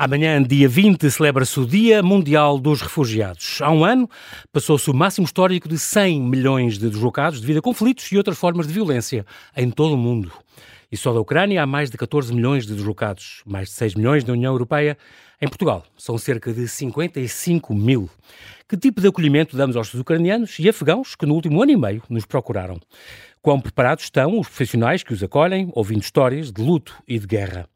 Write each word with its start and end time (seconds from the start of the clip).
Amanhã, 0.00 0.40
dia 0.40 0.68
20, 0.68 1.10
celebra-se 1.10 1.58
o 1.58 1.66
Dia 1.66 2.04
Mundial 2.04 2.56
dos 2.60 2.80
Refugiados. 2.80 3.58
Há 3.60 3.68
um 3.72 3.84
ano, 3.84 4.08
passou-se 4.52 4.88
o 4.88 4.94
máximo 4.94 5.24
histórico 5.24 5.68
de 5.68 5.76
100 5.76 6.20
milhões 6.22 6.78
de 6.78 6.88
deslocados 6.88 7.40
devido 7.40 7.58
a 7.58 7.62
conflitos 7.62 8.04
e 8.12 8.16
outras 8.16 8.38
formas 8.38 8.68
de 8.68 8.72
violência 8.72 9.26
em 9.56 9.68
todo 9.72 9.94
o 9.94 9.98
mundo. 9.98 10.30
E 10.92 10.96
só 10.96 11.12
da 11.12 11.18
Ucrânia 11.18 11.64
há 11.64 11.66
mais 11.66 11.90
de 11.90 11.98
14 11.98 12.32
milhões 12.32 12.64
de 12.64 12.76
deslocados, 12.76 13.42
mais 13.44 13.70
de 13.70 13.74
6 13.74 13.96
milhões 13.96 14.24
na 14.24 14.34
União 14.34 14.52
Europeia. 14.52 14.96
Em 15.40 15.46
Portugal, 15.46 15.84
são 15.96 16.18
cerca 16.18 16.52
de 16.52 16.66
55 16.66 17.72
mil. 17.72 18.10
Que 18.68 18.76
tipo 18.76 19.00
de 19.00 19.06
acolhimento 19.06 19.56
damos 19.56 19.76
aos 19.76 19.94
ucranianos 19.94 20.58
e 20.58 20.68
afegãos 20.68 21.14
que 21.14 21.24
no 21.24 21.34
último 21.34 21.62
ano 21.62 21.70
e 21.70 21.76
meio 21.76 22.02
nos 22.10 22.26
procuraram? 22.26 22.80
Quão 23.40 23.60
preparados 23.60 24.02
estão 24.02 24.40
os 24.40 24.48
profissionais 24.48 25.04
que 25.04 25.12
os 25.12 25.22
acolhem, 25.22 25.70
ouvindo 25.74 26.02
histórias 26.02 26.50
de 26.50 26.60
luto 26.60 26.92
e 27.06 27.20
de 27.20 27.26
guerra? 27.26 27.68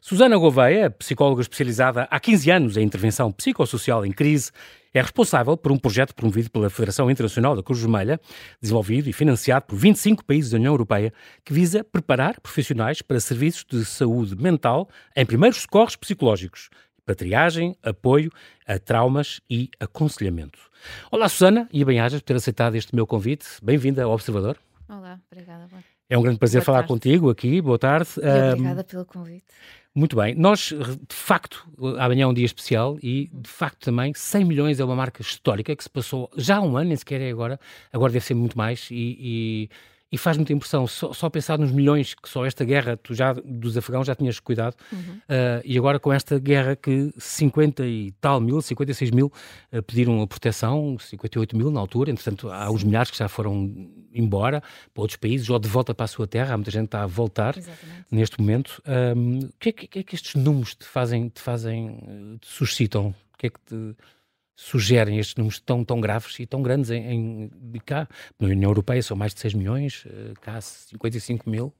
Susana 0.00 0.38
Gouveia, 0.38 0.90
psicóloga 0.90 1.42
especializada 1.42 2.08
há 2.10 2.18
15 2.18 2.50
anos 2.50 2.76
em 2.78 2.82
intervenção 2.82 3.30
psicossocial 3.30 4.06
em 4.06 4.12
crise, 4.12 4.50
é 4.92 5.02
responsável 5.02 5.56
por 5.58 5.70
um 5.70 5.78
projeto 5.78 6.14
promovido 6.14 6.50
pela 6.50 6.70
Federação 6.70 7.10
Internacional 7.10 7.54
da 7.54 7.62
Cruz 7.62 7.80
Vermelha, 7.80 8.18
desenvolvido 8.62 9.10
e 9.10 9.12
financiado 9.12 9.66
por 9.66 9.76
25 9.76 10.24
países 10.24 10.50
da 10.50 10.56
União 10.56 10.72
Europeia, 10.72 11.12
que 11.44 11.52
visa 11.52 11.84
preparar 11.84 12.40
profissionais 12.40 13.02
para 13.02 13.20
serviços 13.20 13.64
de 13.70 13.84
saúde 13.84 14.34
mental 14.34 14.88
em 15.14 15.24
primeiros 15.24 15.60
socorros 15.60 15.94
psicológicos, 15.94 16.70
para 17.10 17.14
triagem, 17.16 17.74
apoio 17.82 18.30
a 18.64 18.78
traumas 18.78 19.40
e 19.50 19.68
aconselhamento. 19.80 20.60
Olá, 21.10 21.28
Susana, 21.28 21.68
e 21.72 21.84
bem-ajas 21.84 22.20
por 22.20 22.26
ter 22.26 22.36
aceitado 22.36 22.76
este 22.76 22.94
meu 22.94 23.04
convite. 23.04 23.46
Bem-vinda 23.60 24.04
ao 24.04 24.12
Observador. 24.12 24.56
Olá, 24.88 25.18
obrigada. 25.28 25.66
É 26.08 26.16
um 26.16 26.22
grande 26.22 26.38
prazer 26.38 26.60
Boa 26.60 26.66
falar 26.66 26.78
tarde. 26.78 26.92
contigo 26.92 27.28
aqui. 27.28 27.60
Boa 27.60 27.80
tarde. 27.80 28.10
E 28.18 28.20
Um, 28.20 28.52
obrigada 28.52 28.84
pelo 28.84 29.04
convite. 29.04 29.42
muito 29.92 30.14
bem. 30.14 30.36
Nós, 30.36 30.68
de 30.72 31.14
facto, 31.16 31.68
amanhã 31.98 32.22
é 32.22 32.26
um 32.28 32.34
dia 32.34 32.46
especial 32.46 32.96
e, 33.02 33.28
de 33.32 33.50
facto, 33.50 33.86
também 33.86 34.12
100 34.14 34.44
milhões 34.44 34.78
é 34.78 34.84
uma 34.84 34.94
marca 34.94 35.20
histórica 35.20 35.74
que 35.74 35.82
se 35.82 35.90
passou 35.90 36.30
já 36.36 36.58
há 36.58 36.60
um 36.60 36.76
ano, 36.76 36.90
nem 36.90 36.96
sequer 36.96 37.20
é 37.20 37.28
agora. 37.30 37.58
Agora 37.92 38.12
deve 38.12 38.24
ser 38.24 38.34
muito 38.34 38.56
mais 38.56 38.86
e, 38.92 39.16
e, 39.18 39.70
e 40.12 40.18
faz 40.18 40.36
muita 40.36 40.52
impressão. 40.52 40.86
Só, 40.86 41.12
só 41.12 41.30
pensar 41.30 41.58
nos 41.58 41.70
milhões 41.70 42.14
que 42.14 42.28
só 42.28 42.44
esta 42.44 42.64
guerra, 42.64 42.96
tu 42.96 43.14
já 43.14 43.32
dos 43.32 43.76
afegãos 43.76 44.06
já 44.06 44.14
tinhas 44.14 44.40
cuidado 44.40 44.74
uh, 44.92 45.62
e 45.64 45.78
agora 45.78 46.00
com 46.00 46.12
esta 46.12 46.38
guerra 46.38 46.74
que 46.74 47.12
50 47.16 47.86
e 47.86 48.12
tal 48.20 48.40
mil, 48.40 48.60
56 48.60 49.10
mil 49.10 49.32
uh, 49.72 49.82
pediram 49.82 50.20
a 50.20 50.26
proteção, 50.26 50.98
58 50.98 51.56
mil 51.56 51.70
na 51.70 51.80
altura. 51.80 52.10
Entretanto, 52.10 52.50
há 52.50 52.70
os 52.70 52.82
milhares 52.82 53.10
que 53.10 53.18
já 53.18 53.28
foram 53.28 53.72
embora 54.12 54.60
para 54.92 55.02
outros 55.02 55.16
países 55.16 55.48
ou 55.48 55.58
de 55.58 55.68
volta 55.68 55.94
para 55.94 56.04
a 56.04 56.08
sua 56.08 56.26
terra. 56.26 56.54
Há 56.54 56.56
muita 56.56 56.70
gente 56.70 56.82
que 56.82 56.86
está 56.88 57.02
a 57.02 57.06
voltar 57.06 57.56
Exatamente. 57.56 58.06
neste 58.10 58.40
momento. 58.40 58.82
Um, 59.16 59.38
o 59.38 59.52
que 59.58 59.68
é 59.68 59.72
que, 59.72 59.86
que 59.86 59.98
é 60.00 60.02
que 60.02 60.14
estes 60.14 60.34
números 60.34 60.74
te 60.74 60.84
fazem, 60.84 61.28
te 61.28 61.40
fazem, 61.40 61.98
eh, 62.06 62.38
te 62.40 62.48
suscitam? 62.48 63.14
O 63.32 63.38
que 63.38 63.46
é 63.46 63.50
que 63.50 63.60
te 63.60 63.96
sugerem 64.62 65.18
estes 65.18 65.36
números 65.36 65.58
tão, 65.60 65.82
tão 65.82 66.00
graves 66.00 66.38
e 66.38 66.46
tão 66.46 66.60
grandes 66.62 66.90
em, 66.90 67.02
em 67.10 67.50
de 67.72 67.80
cá? 67.80 68.06
Na 68.38 68.46
União 68.48 68.70
Europeia 68.70 69.02
são 69.02 69.16
mais 69.16 69.32
de 69.32 69.40
6 69.40 69.54
milhões, 69.54 70.04
eh, 70.06 70.34
cá 70.40 70.60
55 70.60 71.48
mil. 71.48 71.72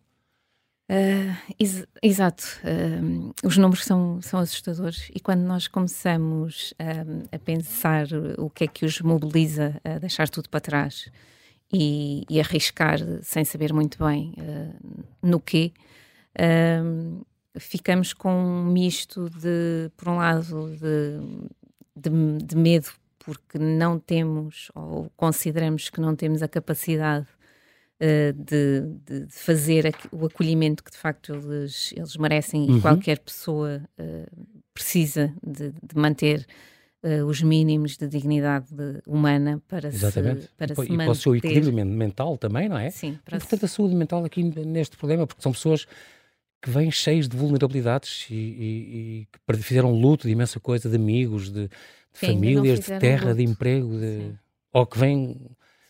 Ah, 0.88 1.36
ex- 1.58 1.86
exato. 2.02 2.42
Ah, 2.64 3.46
os 3.46 3.56
números 3.58 3.84
são, 3.84 4.20
são 4.22 4.40
assustadores 4.40 5.08
e 5.14 5.20
quando 5.20 5.42
nós 5.42 5.68
começamos 5.68 6.72
ah, 6.78 7.36
a 7.36 7.38
pensar 7.38 8.06
o 8.38 8.48
que 8.48 8.64
é 8.64 8.66
que 8.66 8.84
os 8.86 9.00
mobiliza 9.00 9.80
a 9.84 9.98
deixar 9.98 10.28
tudo 10.28 10.48
para 10.48 10.60
trás 10.60 11.10
e, 11.72 12.24
e 12.30 12.40
arriscar 12.40 12.98
sem 13.22 13.44
saber 13.44 13.72
muito 13.72 14.02
bem 14.04 14.34
no 15.22 15.38
quê, 15.38 15.72
ficamos 17.58 18.12
com 18.12 18.32
um 18.32 18.64
misto 18.64 19.28
de, 19.30 19.90
por 19.96 20.08
um 20.08 20.16
lado, 20.16 20.76
de, 20.76 21.20
de, 21.96 22.10
de 22.44 22.56
medo 22.56 22.88
porque 23.18 23.58
não 23.58 23.98
temos 23.98 24.70
ou 24.74 25.10
consideramos 25.16 25.90
que 25.90 26.00
não 26.00 26.16
temos 26.16 26.42
a 26.42 26.48
capacidade 26.48 27.26
uh, 28.00 28.32
de, 28.32 28.82
de- 29.04 29.26
fazer 29.30 29.94
o 30.10 30.24
acolhimento 30.26 30.82
que 30.82 30.90
de 30.90 30.96
facto 30.96 31.34
eles, 31.34 31.92
eles 31.96 32.16
merecem 32.16 32.62
Uhum. 32.70 32.78
e 32.78 32.80
qualquer 32.80 33.18
pessoa 33.18 33.82
uh, 33.98 34.46
precisa 34.72 35.32
de, 35.46 35.70
de 35.70 35.96
manter 35.96 36.46
uh, 37.02 37.24
os 37.26 37.42
mínimos 37.42 37.96
de 37.98 38.08
dignidade 38.08 38.68
humana 39.06 39.62
para 39.68 39.88
Exatamente. 39.88 40.42
se, 40.42 40.48
para 40.56 40.72
e, 40.72 40.76
se 40.76 40.82
e 40.92 40.96
para 40.96 41.10
o 41.10 41.14
seu 41.14 41.32
manter. 41.32 41.46
equilíbrio 41.48 41.72
men- 41.74 41.84
mental 41.84 42.38
também, 42.38 42.68
não 42.68 42.78
é? 42.78 42.90
Sim, 42.90 43.12
E, 43.12 43.18
para 43.22 43.38
se- 43.38 43.46
portanto, 43.46 43.64
a 43.64 43.68
saúde 43.68 43.94
mental 43.94 44.24
aqui 44.24 44.42
neste 44.42 44.96
problema, 44.96 45.26
porque 45.26 45.42
são 45.42 45.52
pessoas 45.52 45.86
que 46.62 46.68
vêm 46.70 46.90
cheias 46.90 47.28
de 47.28 47.36
vulnerabilidades 47.36 48.26
e, 48.30 48.34
e- 48.34 49.20
e 49.22 49.28
que 49.56 49.62
fizeram 49.62 49.92
luto 49.92 50.26
de 50.26 50.32
imensa 50.32 50.60
coisa, 50.60 50.88
de 50.88 50.96
amigos, 50.96 51.50
de, 51.50 51.68
de 51.68 51.70
famílias, 52.12 52.80
de 52.80 52.98
terra, 52.98 53.34
de 53.34 53.40
luto. 53.42 53.52
emprego, 53.52 53.98
de- 53.98 54.32
ou 54.72 54.86
que 54.86 54.98
vêm, 54.98 55.40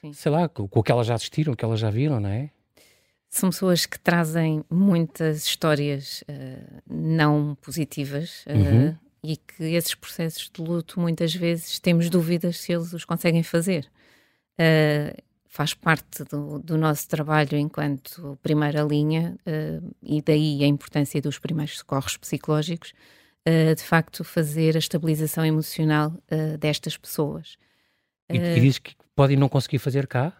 Sim. 0.01 0.13
sei 0.13 0.31
lá, 0.33 0.49
com, 0.49 0.69
com 0.69 0.81
o 0.81 0.83
que 0.83 0.93
elas 0.93 1.07
já 1.07 1.15
assistiram, 1.15 1.53
o 1.53 1.57
que 1.57 1.65
elas 1.65 1.81
já 1.81 1.91
viram, 1.91 2.21
não 2.21 2.29
é? 2.31 2.51
são 3.33 3.51
pessoas 3.51 3.87
que 3.87 3.97
trazem 3.97 4.65
muitas 4.69 5.45
histórias 5.47 6.23
uh, 6.23 6.83
não 6.93 7.55
positivas 7.61 8.45
uh, 8.47 8.53
Uhum. 8.53 8.97
e 9.23 9.37
que 9.37 9.63
esses 9.75 9.95
processos 9.95 10.51
de 10.53 10.61
luto 10.61 10.99
muitas 10.99 11.33
vezes 11.33 11.79
temos 11.79 12.11
dúvidas 12.11 12.59
se 12.59 12.73
eles 12.73 12.93
os 12.93 13.05
conseguem 13.05 13.45
fazer. 13.45 13.87
Uh, 14.59 15.17
faz 15.53 15.75
parte 15.75 16.23
do, 16.25 16.61
do 16.61 16.79
nosso 16.79 17.09
trabalho 17.09 17.59
enquanto 17.59 18.39
primeira 18.41 18.83
linha 18.83 19.37
uh, 19.45 19.95
e 20.01 20.23
daí 20.23 20.63
a 20.63 20.67
importância 20.67 21.21
dos 21.21 21.41
primeiros 21.41 21.79
socorros 21.79 22.17
psicológicos, 22.17 22.93
uh, 23.49 23.75
de 23.75 23.83
facto 23.83 24.23
fazer 24.23 24.77
a 24.77 24.79
estabilização 24.79 25.45
emocional 25.45 26.15
uh, 26.31 26.57
destas 26.57 26.97
pessoas. 26.97 27.57
E, 28.31 28.37
e 28.37 28.61
diz 28.61 28.79
que 28.79 28.95
podem 29.15 29.37
não 29.37 29.49
conseguir 29.49 29.81
fazer 29.81 30.07
cá. 30.07 30.33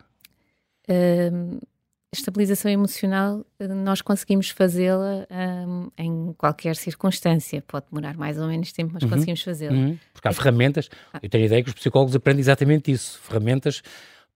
Estabilização 2.13 2.71
emocional 2.71 3.45
nós 3.61 4.03
conseguimos 4.03 4.51
fazê-la 4.51 5.27
hum, 5.67 5.91
em 5.97 6.33
qualquer 6.33 6.75
circunstância. 6.75 7.63
Pode 7.69 7.87
demorar 7.91 8.17
mais 8.17 8.37
ou 8.37 8.49
menos 8.49 8.73
tempo, 8.73 8.93
mas 8.95 9.03
Uhum. 9.05 9.11
conseguimos 9.11 9.43
fazê-la. 9.43 9.73
Uhum. 9.73 9.99
Porque 10.13 10.27
há 10.27 10.33
ferramentas, 10.33 10.89
Ah. 11.13 11.21
eu 11.23 11.29
tenho 11.29 11.45
a 11.45 11.47
ideia 11.47 11.63
que 11.63 11.69
os 11.69 11.75
psicólogos 11.75 12.17
aprendem 12.17 12.41
exatamente 12.41 12.91
isso, 12.91 13.19
ferramentas 13.21 13.81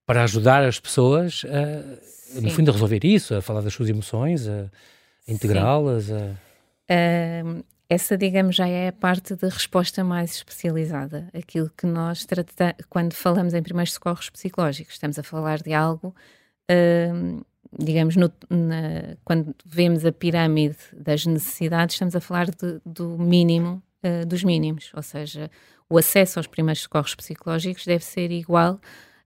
para 0.07 0.23
ajudar 0.25 0.63
as 0.65 0.79
pessoas 0.81 1.43
a, 1.47 2.41
no 2.41 2.51
fundo, 2.51 2.71
a 2.71 2.73
resolver 2.75 3.05
isso, 3.05 3.35
a 3.35 3.41
falar 3.43 3.61
das 3.63 3.73
suas 3.73 3.89
emoções, 3.89 4.47
a, 4.49 4.71
a 5.29 5.33
integrá-las, 5.33 6.11
a... 6.11 6.31
Hum, 7.45 7.63
essa, 7.89 8.17
digamos, 8.17 8.57
já 8.57 8.67
é 8.67 8.89
a 8.89 8.93
parte 8.93 9.35
da 9.37 9.49
resposta 9.49 10.03
mais 10.03 10.37
especializada. 10.37 11.29
Aquilo 11.35 11.71
que 11.77 11.87
nós 11.87 12.25
tratamos, 12.25 12.75
quando 12.89 13.13
falamos 13.15 13.55
em 13.55 13.63
primeiros 13.63 13.93
socorros 13.93 14.31
psicológicos, 14.31 14.95
estamos 14.95 15.19
a 15.19 15.23
falar 15.23 15.63
de 15.63 15.73
algo, 15.73 16.15
hum, 16.71 17.41
digamos, 17.79 18.17
no- 18.17 18.33
na- 18.51 19.17
quando 19.25 19.55
vemos 19.65 20.05
a 20.05 20.13
pirâmide 20.13 20.77
das 20.93 21.27
necessidades, 21.27 21.95
estamos 21.95 22.15
a 22.17 22.21
falar 22.21 22.47
de- 22.51 22.81
do 22.85 23.19
mínimo 23.19 23.83
uh, 24.05 24.27
dos 24.27 24.45
mínimos, 24.45 24.91
ou 24.95 25.03
seja, 25.03 25.51
o 25.89 25.99
acesso 25.99 26.39
aos 26.39 26.47
primeiros 26.47 26.83
socorros 26.83 27.15
psicológicos 27.15 27.85
deve 27.85 28.05
ser 28.05 28.31
igual 28.31 28.81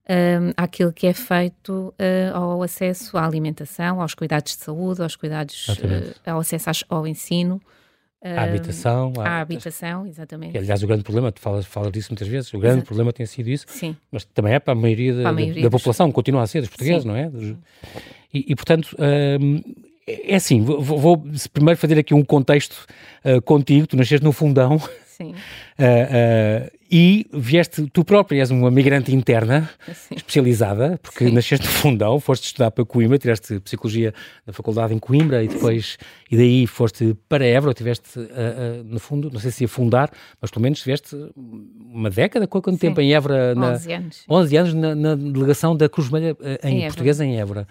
hum, 0.09 0.51
àquilo 0.57 0.91
que 0.91 1.05
é 1.07 1.13
feito 1.13 1.93
uh, 1.99 2.35
ao 2.35 2.63
acesso 2.63 3.17
à 3.17 3.25
alimentação, 3.25 4.01
aos 4.01 4.13
cuidados 4.15 4.57
de 4.57 4.63
saúde, 4.63 5.01
aos 5.03 5.15
cuidados, 5.15 5.67
uh, 5.79 6.29
ao 6.31 6.39
acesso 6.39 6.69
às- 6.69 6.83
ao 6.89 7.05
ensino, 7.07 7.61
a 8.21 8.43
habitação. 8.43 9.13
a- 9.19 9.29
à 9.29 9.39
habitação, 9.41 10.05
exatamente. 10.05 10.51
que, 10.51 10.57
aliás, 10.57 10.83
o 10.83 10.87
grande 10.87 11.03
problema, 11.03 11.31
tu 11.31 11.39
falas, 11.39 11.65
falas 11.65 11.91
disso 11.91 12.09
muitas 12.11 12.27
vezes, 12.27 12.53
o 12.53 12.59
grande 12.59 12.77
Exato. 12.77 12.87
problema 12.87 13.13
tem 13.13 13.25
sido 13.25 13.47
isso, 13.49 13.65
Sim, 13.69 13.95
mas 14.11 14.25
também 14.25 14.53
é 14.53 14.59
para 14.59 14.73
a 14.73 14.75
maioria 14.75 15.13
da, 15.13 15.21
Para 15.21 15.29
a 15.29 15.33
da- 15.33 15.39
maioria 15.41 15.63
da 15.63 15.69
dos- 15.69 15.81
população, 15.81 16.11
continua 16.11 16.41
a 16.43 16.47
ser, 16.47 16.59
dos 16.61 16.69
portugueses, 16.69 17.03
Sim. 17.03 17.07
não 17.07 17.15
é? 17.15 17.31
E, 18.33 18.45
e, 18.51 18.55
portanto, 18.55 18.95
hum, 19.39 19.61
é 20.05 20.33
é 20.33 20.35
assim, 20.35 20.61
vou, 20.63 20.81
vou- 20.81 21.23
primeiro 21.53 21.79
fazer 21.79 21.97
aqui 21.99 22.13
um 22.15 22.25
contexto 22.25 22.85
ah, 23.23 23.39
contigo, 23.41 23.85
tu 23.87 23.95
nasceste 23.95 24.23
no 24.23 24.31
fundão, 24.31 24.77
sim, 25.21 25.35
ah, 25.77 25.83
ah, 25.83 26.71
e 26.91 27.27
vieste, 27.31 27.87
tu 27.93 28.03
própria 28.03 28.39
és 28.39 28.49
uma 28.49 28.71
migrante 28.71 29.13
interna, 29.13 29.69
sim. 29.93 30.15
especializada, 30.15 30.99
porque 31.03 31.25
Sim. 31.25 31.31
nasceste 31.31 31.67
no 31.67 31.71
fundão, 31.71 32.19
foste 32.19 32.45
estudar 32.45 32.71
para 32.71 32.83
Coimbra, 32.83 33.19
tiraste 33.19 33.59
Psicologia 33.59 34.11
na 34.47 34.53
faculdade 34.53 34.91
em 34.91 34.97
Coimbra 34.97 35.43
e 35.43 35.47
depois, 35.47 35.97
e 36.31 36.35
daí 36.35 36.65
foste 36.65 37.15
para 37.27 37.45
Évora, 37.45 37.75
tiveste, 37.75 38.19
ah, 38.31 38.81
no 38.83 38.99
fundo, 38.99 39.29
não 39.31 39.39
sei 39.39 39.51
se 39.51 39.63
ia 39.65 39.67
fundar, 39.67 40.09
mas 40.41 40.49
pelo 40.49 40.63
menos 40.63 40.79
tiveste 40.79 41.15
uma 41.35 42.09
década, 42.09 42.47
quanto 42.47 42.71
Sim. 42.71 42.77
tempo 42.77 43.01
em 43.01 43.13
Évora? 43.13 43.53
Na, 43.53 43.73
11 43.73 43.93
anos. 43.93 44.23
11 44.27 44.57
anos 44.57 44.73
na, 44.73 44.95
na 44.95 45.15
delegação 45.15 45.75
da 45.75 45.87
Cruz 45.87 46.09
Vermelha 46.09 46.35
em, 46.63 46.83
Em 46.83 46.87
português 46.87 47.19
em 47.19 47.39
Évora. 47.39 47.67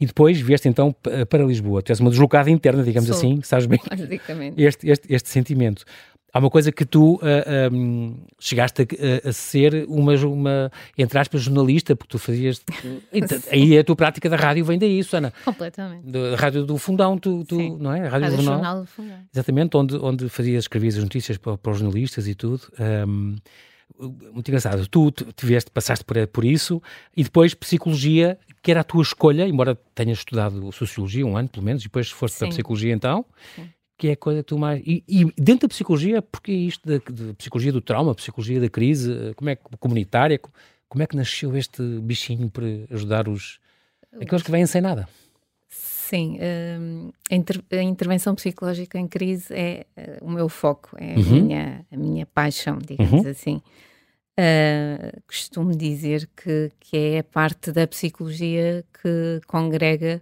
E 0.00 0.06
depois 0.06 0.40
vieste 0.40 0.68
então 0.68 0.94
para 1.28 1.44
Lisboa. 1.44 1.82
Tu 1.82 1.92
és 1.92 2.00
uma 2.00 2.10
deslocada 2.10 2.50
interna, 2.50 2.82
digamos 2.82 3.08
Sou. 3.08 3.16
assim, 3.16 3.40
sabes 3.42 3.66
bem 3.66 3.78
este, 4.56 4.90
este, 4.90 5.12
este 5.12 5.28
sentimento. 5.28 5.84
Há 6.32 6.38
uma 6.38 6.48
coisa 6.48 6.72
que 6.72 6.86
tu 6.86 7.16
uh, 7.16 7.20
ah, 7.20 7.74
um, 7.74 8.24
chegaste 8.38 8.82
a, 8.82 9.28
a, 9.28 9.32
ser 9.34 9.84
uma, 9.86 10.14
uma, 10.14 10.72
entre 10.96 11.18
aspas, 11.18 11.42
jornalista, 11.42 11.94
porque 11.94 12.10
tu 12.10 12.18
fazias. 12.18 12.62
aí 13.52 13.78
a 13.78 13.84
tua 13.84 13.94
prática 13.94 14.30
da 14.30 14.36
rádio 14.36 14.64
vem 14.64 14.78
daí, 14.78 15.04
Ana. 15.12 15.30
Completamente. 15.44 16.10
Da 16.10 16.34
rádio 16.36 16.64
do 16.64 16.78
Fundão, 16.78 17.18
tu, 17.18 17.44
tu 17.44 17.76
não 17.76 17.92
é? 17.92 18.06
A 18.06 18.08
rádio, 18.08 18.30
rádio 18.30 18.42
Jornal. 18.44 18.80
do 18.80 18.86
Fundão. 18.86 19.18
Exatamente, 19.32 19.76
onde, 19.76 19.96
onde 19.96 20.28
fazias, 20.30 20.64
escrevias 20.64 20.96
as 20.96 21.02
notícias 21.02 21.36
para, 21.36 21.58
para 21.58 21.72
os 21.72 21.78
jornalistas 21.78 22.26
e 22.26 22.34
tudo. 22.34 22.62
Um, 23.06 23.36
muito 24.32 24.48
engraçado. 24.48 24.86
Tu 24.86 25.10
tiveste, 25.36 25.70
passaste 25.70 26.02
por, 26.02 26.26
por 26.28 26.46
isso 26.46 26.82
e 27.14 27.22
depois 27.22 27.52
psicologia, 27.52 28.38
que 28.62 28.70
era 28.70 28.80
a 28.80 28.84
tua 28.84 29.02
escolha, 29.02 29.46
embora 29.46 29.78
tenhas 29.94 30.18
estudado 30.18 30.72
sociologia 30.72 31.26
um 31.26 31.36
ano 31.36 31.50
pelo 31.50 31.64
menos, 31.64 31.82
e 31.82 31.88
depois 31.88 32.08
foste 32.08 32.34
Sim. 32.34 32.38
para 32.38 32.48
a 32.48 32.50
psicologia 32.52 32.94
então. 32.94 33.26
Sim 33.54 33.68
que 34.02 34.08
é 34.08 34.12
a 34.14 34.16
coisa 34.16 34.42
que 34.42 34.48
tu 34.48 34.58
mais. 34.58 34.82
E, 34.84 35.04
e 35.06 35.24
dentro 35.40 35.68
da 35.68 35.72
psicologia, 35.72 36.20
porque 36.20 36.50
isto 36.50 36.82
da, 36.84 37.34
psicologia 37.34 37.70
do 37.70 37.80
trauma, 37.80 38.12
psicologia 38.16 38.60
da 38.60 38.68
crise, 38.68 39.32
como 39.36 39.48
é 39.48 39.54
que 39.54 39.62
comunitária, 39.78 40.40
como 40.88 41.04
é 41.04 41.06
que 41.06 41.14
nasceu 41.14 41.56
este 41.56 41.80
bichinho 42.00 42.50
para 42.50 42.66
ajudar 42.90 43.28
os 43.28 43.60
aqueles 44.20 44.42
que 44.42 44.50
vêm 44.50 44.66
sem 44.66 44.80
nada? 44.80 45.08
Sim, 45.68 46.36
hum, 46.80 47.12
a, 47.30 47.34
inter, 47.36 47.62
a, 47.70 47.82
intervenção 47.82 48.34
psicológica 48.34 48.98
em 48.98 49.06
crise 49.06 49.54
é 49.54 49.86
uh, 49.96 50.26
o 50.26 50.30
meu 50.32 50.48
foco, 50.48 50.96
é 50.98 51.14
uhum. 51.14 51.20
a, 51.20 51.40
minha, 51.40 51.86
a 51.92 51.96
minha 51.96 52.26
paixão, 52.26 52.78
digamos 52.84 53.24
uhum. 53.24 53.30
assim. 53.30 53.62
Uh, 54.36 55.22
costumo 55.28 55.76
dizer 55.76 56.28
que, 56.36 56.72
que 56.80 56.96
é 56.96 57.18
a 57.20 57.24
parte 57.24 57.70
da 57.70 57.86
psicologia 57.86 58.84
que 59.00 59.40
congrega 59.46 60.20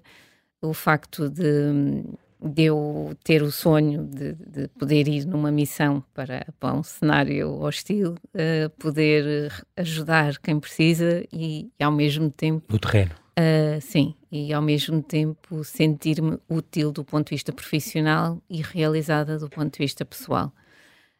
o 0.61 0.75
facto 0.75 1.31
de 1.31 2.05
de 2.43 2.65
eu 2.65 3.17
ter 3.23 3.43
o 3.43 3.51
sonho 3.51 4.05
de, 4.05 4.33
de, 4.35 4.69
poder 4.69 5.07
ir 5.07 5.27
numa 5.27 5.51
missão 5.51 6.03
para, 6.15 6.47
para 6.59 6.75
um 6.75 6.83
cenário 6.83 7.61
hostil, 7.61 8.15
uh, 8.35 8.71
poder 8.79 9.53
ajudar 9.77 10.39
quem 10.39 10.59
precisa 10.59 11.25
e, 11.33 11.71
e, 11.79 11.85
ao 11.85 11.93
mesmo 11.93 12.31
tempo. 12.31 12.65
No 12.69 12.79
terreno. 12.79 13.13
Uh, 13.39 13.81
sim, 13.81 14.15
e 14.31 14.53
ao 14.53 14.63
mesmo 14.63 15.03
tempo 15.03 15.63
sentir-me 15.65 16.39
útil 16.49 16.93
do 16.93 17.05
ponto 17.05 17.29
de 17.29 17.37
vista 17.37 17.53
profissional 17.53 18.43
e 18.49 18.61
realizada 18.63 19.39
do 19.39 19.49
ponto 19.49 19.73
de 19.73 19.79
vista 19.79 20.05
pessoal. 20.05 20.53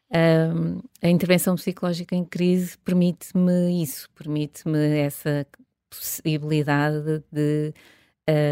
Uh, 0.09 0.83
a 1.01 1.07
intervenção 1.07 1.55
psicológica 1.55 2.15
em 2.15 2.25
crise 2.25 2.77
permite-me 2.79 3.81
isso, 3.81 4.09
permite-me 4.11 4.99
essa 4.99 5.47
possibilidade 5.89 7.23
de 7.31 7.73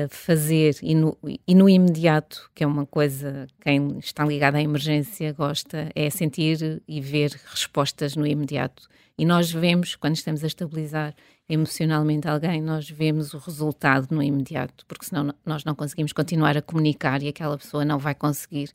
fazer 0.10 0.76
e 0.82 0.94
no, 0.94 1.18
e 1.48 1.56
no 1.56 1.70
imediato, 1.70 2.50
que 2.54 2.64
é 2.64 2.68
uma 2.68 2.86
coisa, 2.86 3.48
quem 3.62 3.98
está 4.00 4.26
ligado 4.26 4.56
à 4.56 4.62
emergência 4.62 5.32
gosta, 5.32 5.90
é 5.96 6.10
sentir 6.10 6.82
e 6.88 7.00
ver 7.00 7.32
respostas 7.46 8.16
no 8.16 8.26
imediato. 8.26 8.90
E 9.18 9.26
nós 9.26 9.52
vemos, 9.52 9.96
quando 9.96 10.16
estamos 10.16 10.44
a 10.44 10.48
estabilizar 10.48 11.14
emocionalmente 11.50 12.28
alguém, 12.28 12.62
nós 12.62 12.90
vemos 12.90 13.34
o 13.34 13.38
resultado 13.38 14.08
no 14.12 14.24
imediato, 14.24 14.86
porque 14.88 15.06
senão 15.06 15.34
nós 15.46 15.66
não 15.66 15.76
conseguimos 15.76 16.14
continuar 16.14 16.56
a 16.56 16.62
comunicar 16.62 17.22
e 17.22 17.28
aquela 17.28 17.58
pessoa 17.58 17.84
não 17.84 18.00
vai 18.00 18.16
conseguir 18.16 18.70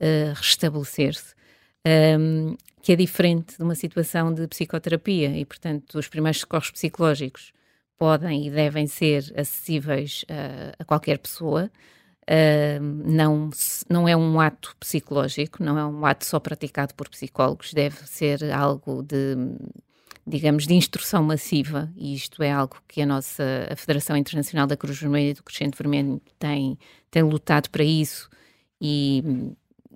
uh, 0.00 0.32
restabelecer-se. 0.34 1.34
Um, 1.86 2.56
que 2.82 2.92
é 2.92 2.96
diferente 2.96 3.56
de 3.56 3.62
uma 3.62 3.74
situação 3.74 4.32
de 4.32 4.46
psicoterapia 4.46 5.36
e, 5.36 5.44
portanto, 5.44 5.98
os 5.98 6.08
primeiros 6.08 6.40
socorros 6.40 6.70
psicológicos 6.70 7.52
podem 8.00 8.46
e 8.46 8.50
devem 8.50 8.86
ser 8.86 9.30
acessíveis 9.36 10.24
uh, 10.24 10.74
a 10.78 10.84
qualquer 10.86 11.18
pessoa. 11.18 11.70
Uh, 12.22 12.80
não, 13.04 13.50
não 13.90 14.08
é 14.08 14.16
um 14.16 14.40
ato 14.40 14.74
psicológico, 14.80 15.62
não 15.62 15.78
é 15.78 15.84
um 15.84 16.06
ato 16.06 16.24
só 16.24 16.40
praticado 16.40 16.94
por 16.94 17.10
psicólogos, 17.10 17.74
deve 17.74 17.96
ser 18.06 18.50
algo 18.52 19.02
de, 19.02 19.36
digamos, 20.26 20.66
de 20.66 20.72
instrução 20.72 21.22
massiva, 21.22 21.92
e 21.94 22.14
isto 22.14 22.42
é 22.42 22.50
algo 22.50 22.76
que 22.88 23.02
a 23.02 23.06
nossa 23.06 23.68
a 23.70 23.76
Federação 23.76 24.16
Internacional 24.16 24.66
da 24.66 24.76
Cruz 24.76 24.98
Vermelha 24.98 25.30
e 25.30 25.34
do 25.34 25.42
Crescente 25.42 25.76
Vermelho 25.76 26.22
tem, 26.38 26.78
tem 27.10 27.22
lutado 27.22 27.68
para 27.68 27.84
isso, 27.84 28.30
e 28.80 29.52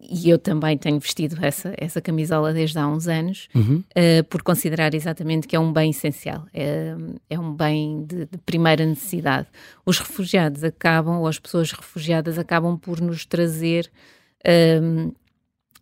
e 0.09 0.29
eu 0.29 0.39
também 0.39 0.77
tenho 0.77 0.99
vestido 0.99 1.37
essa, 1.41 1.75
essa 1.77 2.01
camisola 2.01 2.53
desde 2.53 2.79
há 2.79 2.87
uns 2.87 3.09
anos, 3.09 3.49
uhum. 3.55 3.83
uh, 3.91 4.25
por 4.29 4.43
considerar 4.43 4.95
exatamente 4.95 5.47
que 5.47 5.57
é 5.57 5.61
um 5.61 5.73
bem 5.73 5.91
essencial, 5.91 6.47
é, 6.53 6.95
é 7.31 7.39
um 7.39 7.55
bem 7.55 8.05
de, 8.05 8.27
de, 8.27 8.39
primeira 8.39 8.85
necessidade. 8.85 9.47
Os 9.85 9.99
refugiados 9.99 10.63
acabam, 10.63 11.19
ou 11.19 11.27
as 11.27 11.39
pessoas 11.39 11.73
refugiadas 11.73 12.39
acabam 12.39 12.79
por 12.79 13.01
nos 13.01 13.25
trazer. 13.25 13.91
Um, 14.47 14.51
ehm, 14.51 15.13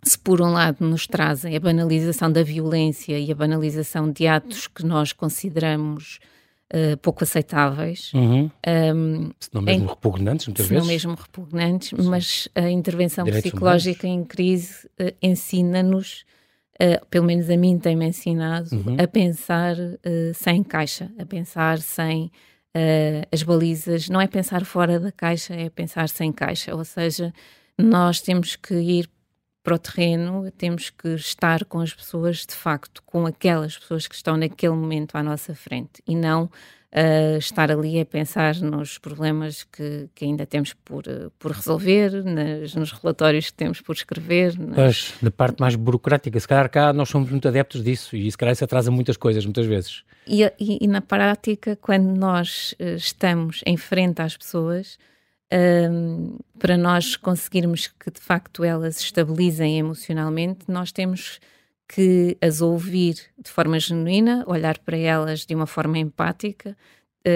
se 0.05 0.19
por 0.19 0.41
um 0.41 0.53
lado 0.53 0.85
nos 0.85 1.07
trazem 1.07 1.57
a 1.57 1.61
banalização 1.61 2.31
da 2.31 2.43
violência 2.43 3.17
e 3.19 3.31
a 3.31 3.35
banalização 3.35 4.11
de 4.11 4.27
atos 4.27 4.67
que 4.67 4.85
nós 4.85 5.13
consideramos 5.13 6.19
uh, 6.73 6.97
pouco 6.99 7.23
aceitáveis. 7.23 8.13
Uhum. 8.15 8.51
Um, 8.67 9.31
se 9.39 9.51
não 9.53 9.63
mesmo 9.63 9.85
em, 9.85 9.89
repugnantes, 9.89 10.47
muitas 10.47 10.67
se 10.67 10.71
vezes. 10.71 10.87
não 10.87 10.93
mesmo 10.93 11.15
repugnantes, 11.15 11.89
Sim. 11.91 12.09
mas 12.09 12.49
a 12.55 12.71
intervenção 12.71 13.25
Direitos 13.25 13.51
psicológica 13.51 14.07
humanos. 14.07 14.25
em 14.25 14.27
crise 14.27 14.87
uh, 15.01 15.15
ensina-nos, 15.23 16.25
uh, 16.81 17.07
pelo 17.11 17.27
menos 17.27 17.49
a 17.51 17.57
mim 17.57 17.79
tem-me 17.79 18.07
ensinado, 18.07 18.75
uhum. 18.75 18.97
a 18.99 19.07
pensar 19.07 19.77
sem 20.35 20.63
caixa, 20.63 21.11
a 21.19 21.27
pensar 21.27 21.79
sem 21.79 22.31
as 23.31 23.43
balizas. 23.43 24.09
Não 24.09 24.19
é 24.19 24.27
pensar 24.27 24.65
fora 24.65 24.99
da 24.99 25.13
caixa, 25.13 25.55
é 25.55 25.69
pensar 25.69 26.09
sem 26.09 26.33
caixa. 26.33 26.75
Ou 26.75 26.85
seja, 26.85 27.33
nós 27.79 28.23
temos 28.23 28.57
que 28.57 28.75
ir 28.75 29.11
para 29.63 29.75
o 29.75 29.79
terreno, 29.79 30.51
temos 30.59 30.91
que 30.91 31.09
estar 31.15 31.65
com 31.65 31.81
as 31.81 31.95
pessoas, 31.95 32.45
de 32.47 32.55
facto, 32.55 33.03
com 33.05 33.27
aquelas 33.27 33.79
pessoas 33.79 34.09
que 34.09 34.15
estão 34.15 34.37
naquele 34.37 34.75
momento 34.75 35.17
à 35.17 35.23
nossa 35.23 35.55
frente 35.55 36.03
e 36.07 36.17
não 36.17 36.45
uh, 36.93 37.39
estar 37.39 37.71
ali 37.71 38.01
a 38.01 38.05
pensar 38.05 38.57
nos 38.57 38.99
problemas 38.99 39.65
que, 39.65 40.09
que 40.15 40.25
ainda 40.25 40.45
temos 40.45 40.73
por, 40.73 41.07
uh, 41.07 41.31
por 41.39 41.53
resolver, 41.53 42.25
nas, 42.25 42.75
nos 42.75 42.93
relatórios 42.93 43.47
que 43.47 43.55
temos 43.55 43.81
por 43.81 43.95
escrever. 43.95 44.59
Nas... 44.59 44.75
Pois, 44.75 45.15
na 45.23 45.31
parte 45.31 45.61
mais 45.61 45.75
burocrática, 45.75 46.39
se 46.39 46.47
calhar 46.47 46.69
cá 46.69 46.93
nós 46.93 47.09
somos 47.09 47.31
muito 47.31 47.49
adeptos 47.49 47.83
disso 47.83 48.17
e 48.17 48.31
se 48.31 48.37
calhar 48.37 48.53
isso 48.53 48.65
atrasa 48.65 48.91
muitas 48.91 49.17
coisas, 49.17 49.45
muitas 49.45 49.67
vezes. 49.67 50.03
E, 50.27 50.43
e, 50.59 50.79
e 50.81 50.87
na 50.87 51.01
prática, 51.01 51.77
quando 51.81 52.17
nós 52.17 52.75
uh, 52.81 52.97
estamos 52.97 53.61
em 53.67 53.77
frente 53.77 54.21
às 54.21 54.37
pessoas, 54.37 54.99
um, 55.53 56.39
para 56.59 56.77
nós 56.77 57.17
conseguirmos 57.17 57.89
que 57.89 58.11
de 58.11 58.21
facto 58.21 58.65
elas 58.65 58.97
se 58.97 59.05
estabilizem 59.05 59.79
emocionalmente, 59.79 60.65
nós 60.69 60.93
temos 60.93 61.41
que 61.89 62.39
as 62.41 62.61
ouvir 62.61 63.17
de 63.39 63.51
forma 63.51 63.79
genuína, 63.79 64.45
olhar 64.47 64.79
para 64.79 64.97
elas 64.97 65.45
de 65.45 65.55
uma 65.55 65.67
forma 65.67 65.99
empática, 65.99 66.77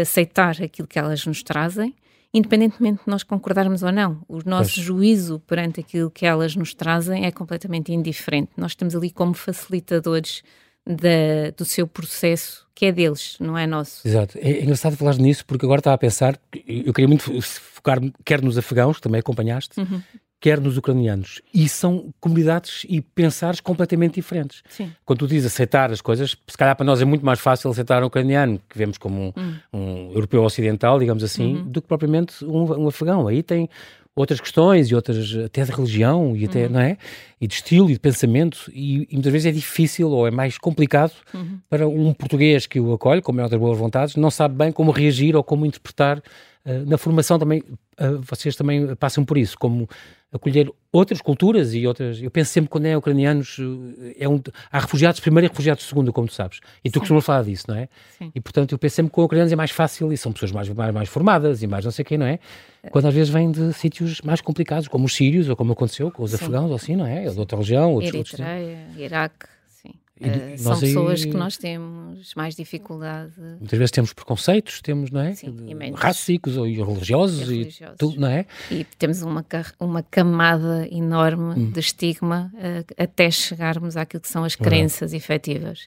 aceitar 0.00 0.62
aquilo 0.62 0.88
que 0.88 0.98
elas 0.98 1.26
nos 1.26 1.42
trazem, 1.42 1.94
independentemente 2.32 3.04
de 3.04 3.10
nós 3.10 3.22
concordarmos 3.22 3.82
ou 3.82 3.92
não. 3.92 4.22
O 4.26 4.38
nosso 4.44 4.74
pois. 4.74 4.86
juízo 4.86 5.40
perante 5.40 5.80
aquilo 5.80 6.10
que 6.10 6.24
elas 6.24 6.56
nos 6.56 6.72
trazem 6.72 7.26
é 7.26 7.30
completamente 7.30 7.92
indiferente. 7.92 8.50
Nós 8.56 8.72
estamos 8.72 8.94
ali 8.96 9.10
como 9.10 9.34
facilitadores 9.34 10.42
da, 10.86 11.50
do 11.56 11.64
seu 11.64 11.86
processo, 11.86 12.66
que 12.74 12.86
é 12.86 12.92
deles, 12.92 13.36
não 13.40 13.58
é 13.58 13.66
nosso. 13.66 14.06
Exato. 14.06 14.38
É, 14.38 14.50
é 14.52 14.62
engraçado 14.62 14.96
falar 14.96 15.16
nisso, 15.16 15.44
porque 15.44 15.64
agora 15.64 15.80
estava 15.80 15.94
a 15.94 15.98
pensar, 15.98 16.38
eu 16.66 16.92
queria 16.92 17.08
muito 17.08 17.42
focar 17.42 17.98
quer 18.24 18.40
nos 18.40 18.56
afegãos, 18.56 18.96
que 18.96 19.02
também 19.02 19.18
acompanhaste, 19.18 19.80
uhum. 19.80 20.00
quer 20.40 20.60
nos 20.60 20.76
ucranianos. 20.76 21.42
E 21.52 21.68
são 21.68 22.12
comunidades 22.20 22.86
e 22.88 23.00
pensares 23.00 23.60
completamente 23.60 24.14
diferentes. 24.14 24.62
Sim. 24.68 24.92
Quando 25.04 25.20
tu 25.20 25.26
dizes 25.26 25.52
aceitar 25.52 25.90
as 25.90 26.00
coisas, 26.00 26.36
se 26.46 26.56
calhar 26.56 26.76
para 26.76 26.86
nós 26.86 27.00
é 27.00 27.04
muito 27.04 27.24
mais 27.24 27.40
fácil 27.40 27.70
aceitar 27.70 28.02
um 28.02 28.06
ucraniano, 28.06 28.60
que 28.68 28.78
vemos 28.78 28.98
como 28.98 29.20
um, 29.20 29.32
uhum. 29.36 29.56
um 29.72 30.12
europeu 30.12 30.42
ocidental, 30.44 30.98
digamos 30.98 31.24
assim, 31.24 31.56
uhum. 31.56 31.68
do 31.68 31.82
que 31.82 31.88
propriamente 31.88 32.44
um, 32.44 32.84
um 32.84 32.88
afegão. 32.88 33.26
Aí 33.26 33.42
tem 33.42 33.68
outras 34.16 34.40
questões 34.40 34.90
e 34.90 34.94
outras 34.94 35.36
até 35.44 35.62
de 35.62 35.70
religião 35.70 36.34
e 36.34 36.46
até, 36.46 36.64
uhum. 36.64 36.72
não 36.72 36.80
é? 36.80 36.96
E 37.38 37.46
de 37.46 37.54
estilo 37.54 37.90
e 37.90 37.92
de 37.92 38.00
pensamento 38.00 38.70
e, 38.72 39.06
e, 39.10 39.12
muitas 39.12 39.30
vezes 39.30 39.46
é 39.46 39.52
difícil 39.52 40.10
ou 40.10 40.26
é 40.26 40.30
mais 40.30 40.56
complicado 40.56 41.12
uhum. 41.34 41.60
para 41.68 41.86
um 41.86 42.14
português 42.14 42.66
que 42.66 42.80
o 42.80 42.94
acolhe, 42.94 43.20
com 43.20 43.30
maior 43.30 43.50
das 43.50 43.60
boas 43.60 43.78
vontades, 43.78 44.16
não 44.16 44.30
sabe 44.30 44.56
bem 44.56 44.72
como 44.72 44.90
reagir 44.90 45.36
ou 45.36 45.44
como 45.44 45.66
interpretar. 45.66 46.18
Uh, 46.64 46.84
na 46.86 46.96
formação 46.96 47.38
também, 47.38 47.60
uh, 47.60 48.18
vocês 48.22 48.56
também 48.56 48.96
passam 48.96 49.22
por 49.22 49.36
isso, 49.36 49.56
como 49.58 49.86
acolher 50.32 50.70
outras 50.92 51.20
culturas 51.20 51.74
e 51.74 51.86
outras. 51.86 52.20
Eu 52.20 52.30
penso 52.30 52.50
sempre 52.50 52.68
quando 52.68 52.86
é 52.86 52.96
ucranianos, 52.96 53.58
eh, 53.58 54.16
é 54.20 54.28
um, 54.28 54.40
há 54.70 54.80
refugiados 54.80 55.20
primeiro 55.20 55.46
e 55.46 55.48
refugiados 55.48 55.84
segundo, 55.84 56.12
como 56.12 56.26
tu 56.26 56.34
sabes. 56.34 56.60
E 56.84 56.90
tu 56.90 56.98
costumas 57.00 57.24
falar 57.24 57.42
disso, 57.42 57.64
não 57.68 57.76
é? 57.76 57.88
Sim. 58.18 58.30
E 58.34 58.40
portanto 58.40 58.72
eu 58.72 58.78
penso 58.78 58.96
sempre 58.96 59.10
que 59.10 59.14
com 59.14 59.24
ucranianos 59.24 59.52
é 59.52 59.56
mais 59.56 59.70
fácil 59.70 60.12
e 60.12 60.16
são 60.16 60.32
pessoas 60.32 60.52
mais, 60.52 60.68
mais, 60.68 60.94
mais 60.94 61.08
formadas 61.08 61.62
e 61.62 61.66
mais 61.66 61.84
não 61.84 61.92
sei 61.92 62.04
quê, 62.04 62.16
não 62.16 62.26
é? 62.26 62.38
Quando 62.90 63.06
às 63.06 63.14
vezes 63.14 63.32
vêm 63.32 63.50
de 63.50 63.72
sítios 63.72 64.20
mais 64.20 64.40
complicados, 64.40 64.88
como 64.88 65.06
os 65.06 65.14
sírios, 65.14 65.48
ou 65.48 65.56
como 65.56 65.72
aconteceu 65.72 66.10
com 66.10 66.22
os 66.22 66.30
Sim. 66.30 66.36
afegãos, 66.36 66.70
ou 66.70 66.76
assim, 66.76 66.96
não 66.96 67.06
é? 67.06 67.26
Ou 67.26 67.32
de 67.32 67.38
outra 67.40 67.58
região, 67.58 67.92
outros. 67.92 68.14
Eritreia, 68.14 68.86
Iraque. 68.96 69.55
Uh, 70.18 70.56
são 70.56 70.80
pessoas 70.80 71.22
aí... 71.22 71.30
que 71.30 71.36
nós 71.36 71.58
temos 71.58 72.34
mais 72.34 72.56
dificuldade. 72.56 73.32
Muitas 73.38 73.78
vezes 73.78 73.90
temos 73.90 74.12
preconceitos, 74.14 74.80
temos, 74.80 75.10
não 75.10 75.20
é? 75.20 75.34
Sim, 75.34 75.54
Racísicos 75.94 76.56
ou 76.56 76.64
religiosos 76.64 77.42
e, 77.42 77.44
religiosos. 77.44 77.94
e 77.94 77.98
tudo, 77.98 78.20
não 78.20 78.28
é? 78.28 78.46
E 78.70 78.84
temos 78.98 79.20
uma, 79.20 79.44
uma 79.78 80.02
camada 80.02 80.88
enorme 80.90 81.60
hum. 81.60 81.70
de 81.70 81.80
estigma 81.80 82.50
uh, 82.54 82.94
até 82.96 83.30
chegarmos 83.30 83.96
àquilo 83.96 84.22
que 84.22 84.28
são 84.28 84.42
as 84.42 84.56
crenças 84.56 85.12
efetivas. 85.12 85.86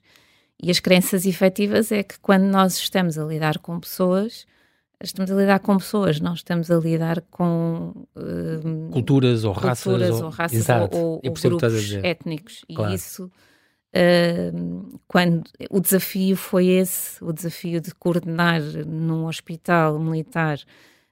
E 0.62 0.70
as 0.70 0.80
crenças 0.80 1.26
efetivas 1.26 1.92
é 1.92 2.04
que 2.04 2.20
quando 2.20 2.44
nós 2.44 2.78
estamos 2.78 3.18
a 3.18 3.24
lidar 3.24 3.58
com 3.58 3.80
pessoas, 3.80 4.46
estamos 5.02 5.32
a 5.32 5.36
lidar 5.36 5.60
com 5.60 5.78
pessoas, 5.78 6.20
não 6.20 6.34
estamos 6.34 6.70
a 6.70 6.78
lidar 6.78 7.22
com 7.32 7.94
uh, 8.16 8.92
culturas 8.92 9.44
ou 9.44 9.54
raças, 9.54 9.84
culturas, 9.84 10.22
ou, 10.22 10.30
raças 10.30 10.70
ou, 10.92 11.16
ou 11.16 11.22
grupos 11.22 11.94
étnicos. 12.04 12.64
Claro. 12.76 12.92
E 12.92 12.96
isso 12.96 13.32
Uh, 13.96 15.00
quando 15.08 15.44
o 15.70 15.80
desafio 15.80 16.36
foi 16.36 16.68
esse, 16.68 17.24
o 17.24 17.34
desafio 17.34 17.82
de 17.82 17.94
coordenar 17.96 18.62
num 18.86 19.26
hospital 19.26 20.00
militar, 20.00 20.60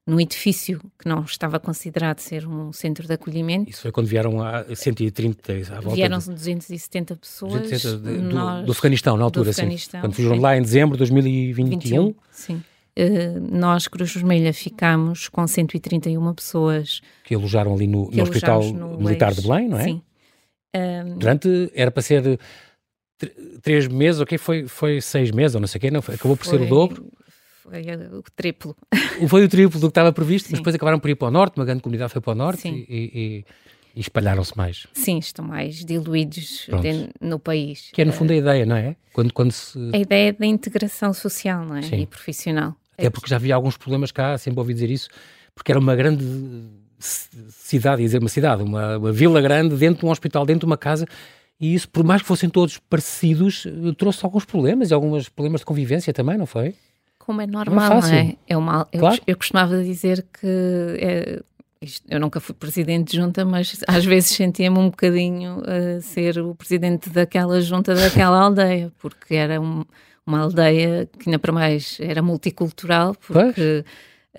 num 0.05 0.21
edifício 0.21 0.79
que 0.99 1.09
não 1.09 1.23
estava 1.23 1.59
considerado 1.59 2.19
ser 2.19 2.47
um 2.47 2.71
centro 2.71 3.07
de 3.07 3.13
acolhimento. 3.13 3.67
Isso 3.67 3.81
foi 3.81 3.91
quando 3.91 4.05
vieram 4.05 4.43
a 4.43 4.63
130 4.75 5.53
à 5.53 5.81
volta. 5.81 5.95
Vieram 5.95 6.19
de... 6.19 6.29
270 6.29 7.15
pessoas. 7.15 7.61
270 7.63 7.97
de, 7.97 8.17
do, 8.21 8.33
nós, 8.35 8.65
do, 8.65 8.71
Afeganistão, 8.71 9.17
na 9.17 9.23
altura, 9.23 9.51
sim. 9.51 9.75
Quando 9.99 10.13
fugiram 10.13 10.39
lá 10.39 10.55
em 10.55 10.61
dezembro 10.61 10.95
de 10.95 10.99
2021. 10.99 12.05
21, 12.05 12.15
sim. 12.31 12.63
Uh, 12.99 13.57
nós, 13.57 13.87
Cruz 13.87 14.13
Vermelha, 14.13 14.53
ficámos 14.53 15.29
com 15.29 15.47
131 15.47 16.33
pessoas. 16.35 17.01
Que 17.23 17.33
alojaram 17.33 17.73
ali 17.73 17.87
no, 17.87 18.11
no 18.11 18.23
Hospital 18.23 18.63
no 18.71 18.99
Militar 18.99 19.33
de 19.33 19.41
Belém, 19.41 19.67
não 19.67 19.79
é? 19.79 19.83
Sim. 19.83 20.01
Durante, 21.17 21.71
era 21.73 21.89
para 21.89 22.03
ser 22.03 22.39
três 23.61 23.87
meses, 23.87 24.21
ok? 24.21 24.37
Foi, 24.37 24.67
foi 24.67 25.01
seis 25.01 25.31
meses 25.31 25.55
ou 25.55 25.61
não 25.61 25.67
sei 25.67 25.79
o 25.79 25.81
quê, 25.81 25.91
não, 25.91 25.99
acabou 25.99 26.37
por 26.37 26.45
foi, 26.45 26.57
ser 26.57 26.65
o 26.65 26.69
dobro. 26.69 27.07
Foi 27.63 27.81
o 28.11 28.23
triplo. 28.35 28.75
Foi 29.27 29.43
o 29.43 29.49
triplo 29.49 29.79
do 29.79 29.87
que 29.87 29.91
estava 29.91 30.13
previsto, 30.13 30.45
Sim. 30.45 30.53
mas 30.53 30.59
depois 30.59 30.75
acabaram 30.75 30.99
por 30.99 31.09
ir 31.09 31.15
para 31.15 31.27
o 31.27 31.31
norte, 31.31 31.57
uma 31.57 31.65
grande 31.65 31.81
comunidade 31.81 32.11
foi 32.13 32.21
para 32.21 32.31
o 32.31 32.35
norte 32.35 32.67
e, 32.67 32.85
e, 32.89 33.45
e 33.95 33.99
espalharam-se 33.99 34.55
mais. 34.55 34.87
Sim, 34.93 35.17
estão 35.17 35.43
mais 35.43 35.83
diluídos 35.83 36.67
de, 36.81 37.09
no 37.19 37.39
país. 37.39 37.89
Que 37.91 38.03
é 38.03 38.05
no 38.05 38.13
fundo 38.13 38.31
a 38.31 38.35
ideia, 38.35 38.65
não 38.65 38.75
é? 38.75 38.95
Quando, 39.11 39.33
quando 39.33 39.51
se... 39.51 39.77
A 39.93 39.97
ideia 39.97 40.31
da 40.31 40.45
integração 40.45 41.13
social 41.13 41.65
não 41.65 41.75
é? 41.75 41.81
Sim. 41.81 42.01
e 42.01 42.05
profissional. 42.05 42.75
Até 42.97 43.09
porque 43.09 43.29
já 43.29 43.35
havia 43.35 43.53
alguns 43.53 43.75
problemas 43.75 44.11
cá, 44.11 44.37
sempre 44.37 44.59
ouvi 44.59 44.73
dizer 44.73 44.89
isso, 44.89 45.09
porque 45.53 45.71
era 45.71 45.79
uma 45.79 45.95
grande 45.95 46.23
cidade, 46.99 48.01
ia 48.01 48.07
dizer 48.07 48.19
uma 48.19 48.29
cidade, 48.29 48.63
uma, 48.63 48.97
uma 48.97 49.11
vila 49.11 49.41
grande 49.41 49.75
dentro 49.75 49.99
de 49.99 50.05
um 50.05 50.09
hospital, 50.09 50.45
dentro 50.45 50.61
de 50.61 50.65
uma 50.65 50.77
casa 50.77 51.05
e 51.59 51.73
isso, 51.73 51.89
por 51.89 52.03
mais 52.03 52.21
que 52.21 52.27
fossem 52.27 52.49
todos 52.49 52.77
parecidos, 52.77 53.65
eh, 53.65 53.93
trouxe 53.97 54.23
alguns 54.23 54.45
problemas 54.45 54.91
e 54.91 54.93
alguns 54.93 55.27
problemas 55.29 55.61
de 55.61 55.65
convivência 55.65 56.13
também, 56.13 56.37
não 56.37 56.45
foi? 56.45 56.75
Como 57.17 57.41
é 57.41 57.47
normal, 57.47 58.01
não 58.01 58.07
é? 58.07 58.11
Não 58.11 58.29
é? 58.29 58.35
é 58.47 58.57
uma, 58.57 58.87
eu, 58.91 58.99
claro. 58.99 59.21
eu 59.25 59.35
costumava 59.35 59.83
dizer 59.83 60.25
que 60.39 60.47
é, 60.99 61.41
eu 62.09 62.19
nunca 62.19 62.39
fui 62.39 62.53
presidente 62.53 63.11
de 63.11 63.17
junta, 63.17 63.43
mas 63.43 63.83
às 63.87 64.05
vezes 64.05 64.29
sentia-me 64.29 64.77
um 64.77 64.89
bocadinho 64.89 65.61
a 65.65 65.99
ser 66.01 66.39
o 66.39 66.53
presidente 66.53 67.09
daquela 67.09 67.59
junta 67.59 67.95
daquela 67.95 68.39
aldeia, 68.39 68.91
porque 68.99 69.35
era 69.35 69.59
um, 69.59 69.83
uma 70.25 70.41
aldeia 70.41 71.09
que 71.19 71.27
ainda 71.27 71.39
para 71.39 71.51
mais 71.51 71.97
era 71.99 72.21
multicultural, 72.21 73.15
porque 73.15 73.83
pois 73.83 73.85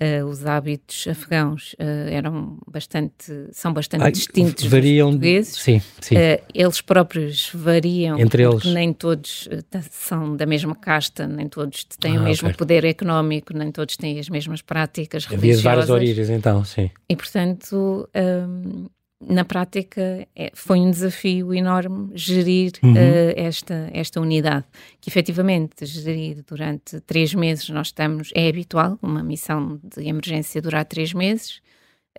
Uh, 0.01 0.25
os 0.25 0.45
hábitos 0.45 1.07
afegãos 1.09 1.73
uh, 1.73 2.09
eram 2.09 2.57
bastante, 2.65 3.49
são 3.51 3.73
bastante 3.73 4.03
Ai, 4.03 4.11
distintos 4.11 4.63
variam, 4.65 5.09
dos 5.09 5.17
portugueses. 5.17 5.55
Sim, 5.55 5.81
sim. 5.99 6.15
Uh, 6.15 6.41
eles 6.53 6.79
próprios 6.79 7.51
variam, 7.53 8.17
entre 8.17 8.43
eles. 8.43 8.63
Nem 8.63 8.93
todos 8.93 9.49
são 9.91 10.37
da 10.37 10.45
mesma 10.45 10.73
casta, 10.73 11.27
nem 11.27 11.49
todos 11.49 11.83
têm 11.99 12.15
ah, 12.15 12.21
o 12.21 12.23
mesmo 12.23 12.47
okay. 12.47 12.57
poder 12.57 12.85
económico, 12.85 13.53
nem 13.53 13.73
todos 13.73 13.97
têm 13.97 14.17
as 14.19 14.29
mesmas 14.29 14.61
práticas 14.61 15.25
Havia 15.25 15.37
religiosas. 15.37 15.65
Havia 15.65 15.75
várias 15.75 15.89
origens, 15.89 16.29
então, 16.29 16.63
sim. 16.63 16.89
E 17.09 17.15
portanto, 17.17 18.07
um, 18.15 18.87
na 19.21 19.43
prática 19.43 20.25
é, 20.35 20.49
foi 20.53 20.79
um 20.79 20.89
desafio 20.89 21.53
enorme 21.53 22.09
gerir 22.15 22.71
uhum. 22.81 22.93
uh, 22.93 23.33
esta, 23.35 23.89
esta 23.93 24.21
unidade, 24.21 24.65
que 25.01 25.09
efetivamente 25.09 25.85
gerir 25.85 26.43
durante 26.47 27.01
três 27.01 27.33
meses 27.33 27.69
nós 27.69 27.87
estamos, 27.87 28.31
é 28.33 28.47
habitual, 28.47 28.97
uma 29.01 29.21
missão 29.21 29.79
de 29.83 30.07
emergência 30.07 30.61
durar 30.61 30.85
três 30.85 31.13
meses, 31.13 31.61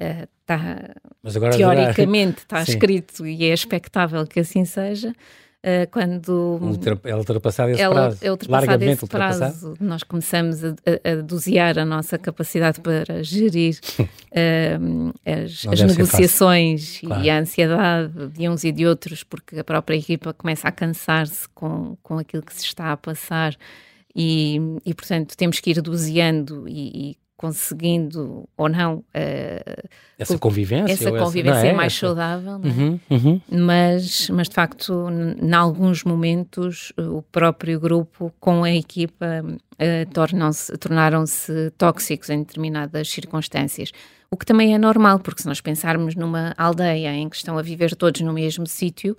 uh, 0.00 0.28
tá, 0.44 0.94
teoricamente 1.56 2.40
está 2.44 2.62
escrito 2.62 3.26
e 3.26 3.44
é 3.44 3.54
expectável 3.54 4.26
que 4.26 4.40
assim 4.40 4.66
seja, 4.66 5.14
uh, 5.64 5.90
quando 5.90 6.60
é 7.04 7.14
ultrapassado 7.14 7.70
esse 7.70 7.88
prazo, 7.88 8.18
é 8.22 8.30
ultrapassado 8.30 8.84
esse 8.84 9.06
prazo, 9.06 9.74
nós 9.80 10.02
começamos 10.02 10.64
a, 10.64 10.68
a, 10.68 11.12
a, 11.12 11.14
dosear 11.22 11.78
a 11.78 11.84
nossa 11.84 12.18
capacidade 12.18 12.80
para 12.80 13.22
gerir 13.22 13.78
uh, 13.98 15.12
as, 15.24 15.66
as 15.66 15.80
negociações 15.82 17.00
claro. 17.00 17.24
e 17.24 17.30
a 17.30 17.38
ansiedade 17.38 18.28
de 18.28 18.48
uns 18.48 18.64
e 18.64 18.72
de 18.72 18.86
outros, 18.86 19.22
porque 19.22 19.58
a 19.58 19.64
própria 19.64 19.96
equipa 19.96 20.32
começa 20.32 20.68
a 20.68 20.72
cansar-se 20.72 21.48
com, 21.50 21.96
com 22.02 22.18
aquilo 22.18 22.42
que 22.42 22.54
se 22.54 22.64
está 22.64 22.92
a 22.92 22.96
passar. 22.96 23.56
E, 24.14 24.58
e, 24.84 24.92
portanto, 24.92 25.36
temos 25.36 25.60
que 25.60 25.70
ir 25.70 25.80
doseando 25.80 26.68
e, 26.68 27.12
e 27.12 27.16
conseguindo 27.40 28.46
ou 28.54 28.68
não 28.68 28.96
uh, 28.96 29.88
essa 30.18 30.38
convivência, 30.38 30.92
essa 30.92 31.10
convivência 31.10 31.68
é? 31.68 31.72
mais 31.72 31.94
essa... 31.94 32.06
saudável, 32.08 32.60
é? 32.62 32.68
uhum, 32.68 33.00
uhum. 33.08 33.40
Mas, 33.50 34.28
mas 34.28 34.46
de 34.46 34.54
facto, 34.54 35.08
em 35.40 35.54
alguns 35.54 36.04
momentos, 36.04 36.92
o 36.98 37.22
próprio 37.22 37.80
grupo 37.80 38.30
com 38.38 38.62
a 38.62 38.70
equipa 38.70 39.42
uh, 39.42 40.78
tornaram-se 40.78 41.70
tóxicos 41.78 42.28
em 42.28 42.40
determinadas 42.40 43.08
circunstâncias. 43.08 43.90
O 44.30 44.36
que 44.36 44.44
também 44.44 44.74
é 44.74 44.78
normal, 44.78 45.18
porque 45.18 45.40
se 45.40 45.48
nós 45.48 45.62
pensarmos 45.62 46.14
numa 46.14 46.54
aldeia 46.58 47.14
em 47.14 47.26
que 47.26 47.36
estão 47.36 47.56
a 47.56 47.62
viver 47.62 47.96
todos 47.96 48.20
no 48.20 48.34
mesmo 48.34 48.66
sítio, 48.66 49.16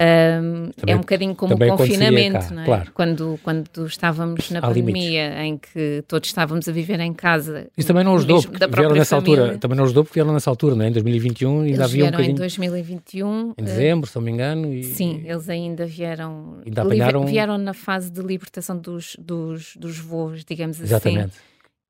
um, 0.00 0.70
também, 0.70 0.94
é 0.94 0.96
um 0.96 1.00
bocadinho 1.00 1.34
como 1.34 1.54
o 1.54 1.76
confinamento, 1.76 2.54
não 2.54 2.62
é? 2.62 2.64
Claro. 2.64 2.92
Quando, 2.94 3.38
quando 3.42 3.86
estávamos 3.86 4.50
na 4.50 4.60
Há 4.60 4.62
pandemia, 4.62 5.28
limites. 5.28 5.44
em 5.44 5.58
que 5.58 6.04
todos 6.08 6.26
estávamos 6.26 6.66
a 6.66 6.72
viver 6.72 6.98
em 7.00 7.12
casa. 7.12 7.68
Isso 7.76 7.86
também 7.86 8.02
não 8.02 8.14
ajudou, 8.16 8.42
porque 8.42 8.66
vieram 8.66 8.94
nessa 8.94 9.16
família. 9.16 9.42
altura, 9.42 9.58
também 9.58 9.76
não 9.76 9.84
ajudou 9.84 10.04
porque 10.04 10.14
vieram 10.14 10.32
nessa 10.32 10.48
altura, 10.48 10.74
não 10.74 10.84
é? 10.86 10.88
Em 10.88 10.92
2021 10.92 11.60
ainda 11.60 11.84
havia 11.84 12.04
um 12.04 12.10
bocadinho. 12.10 12.32
em 12.32 12.34
2021. 12.34 13.54
Em 13.58 13.62
dezembro, 13.62 14.08
se 14.08 14.16
não 14.16 14.22
me 14.22 14.30
engano. 14.30 14.72
E... 14.72 14.84
Sim, 14.84 15.22
eles 15.26 15.48
ainda 15.50 15.84
vieram. 15.84 16.62
Ainda 16.64 16.82
apanharam... 16.82 17.26
Vieram 17.26 17.58
na 17.58 17.74
fase 17.74 18.10
de 18.10 18.22
libertação 18.22 18.78
dos, 18.78 19.16
dos, 19.18 19.76
dos 19.76 19.98
voos, 19.98 20.46
digamos 20.46 20.80
Exatamente. 20.80 21.20
assim. 21.20 21.30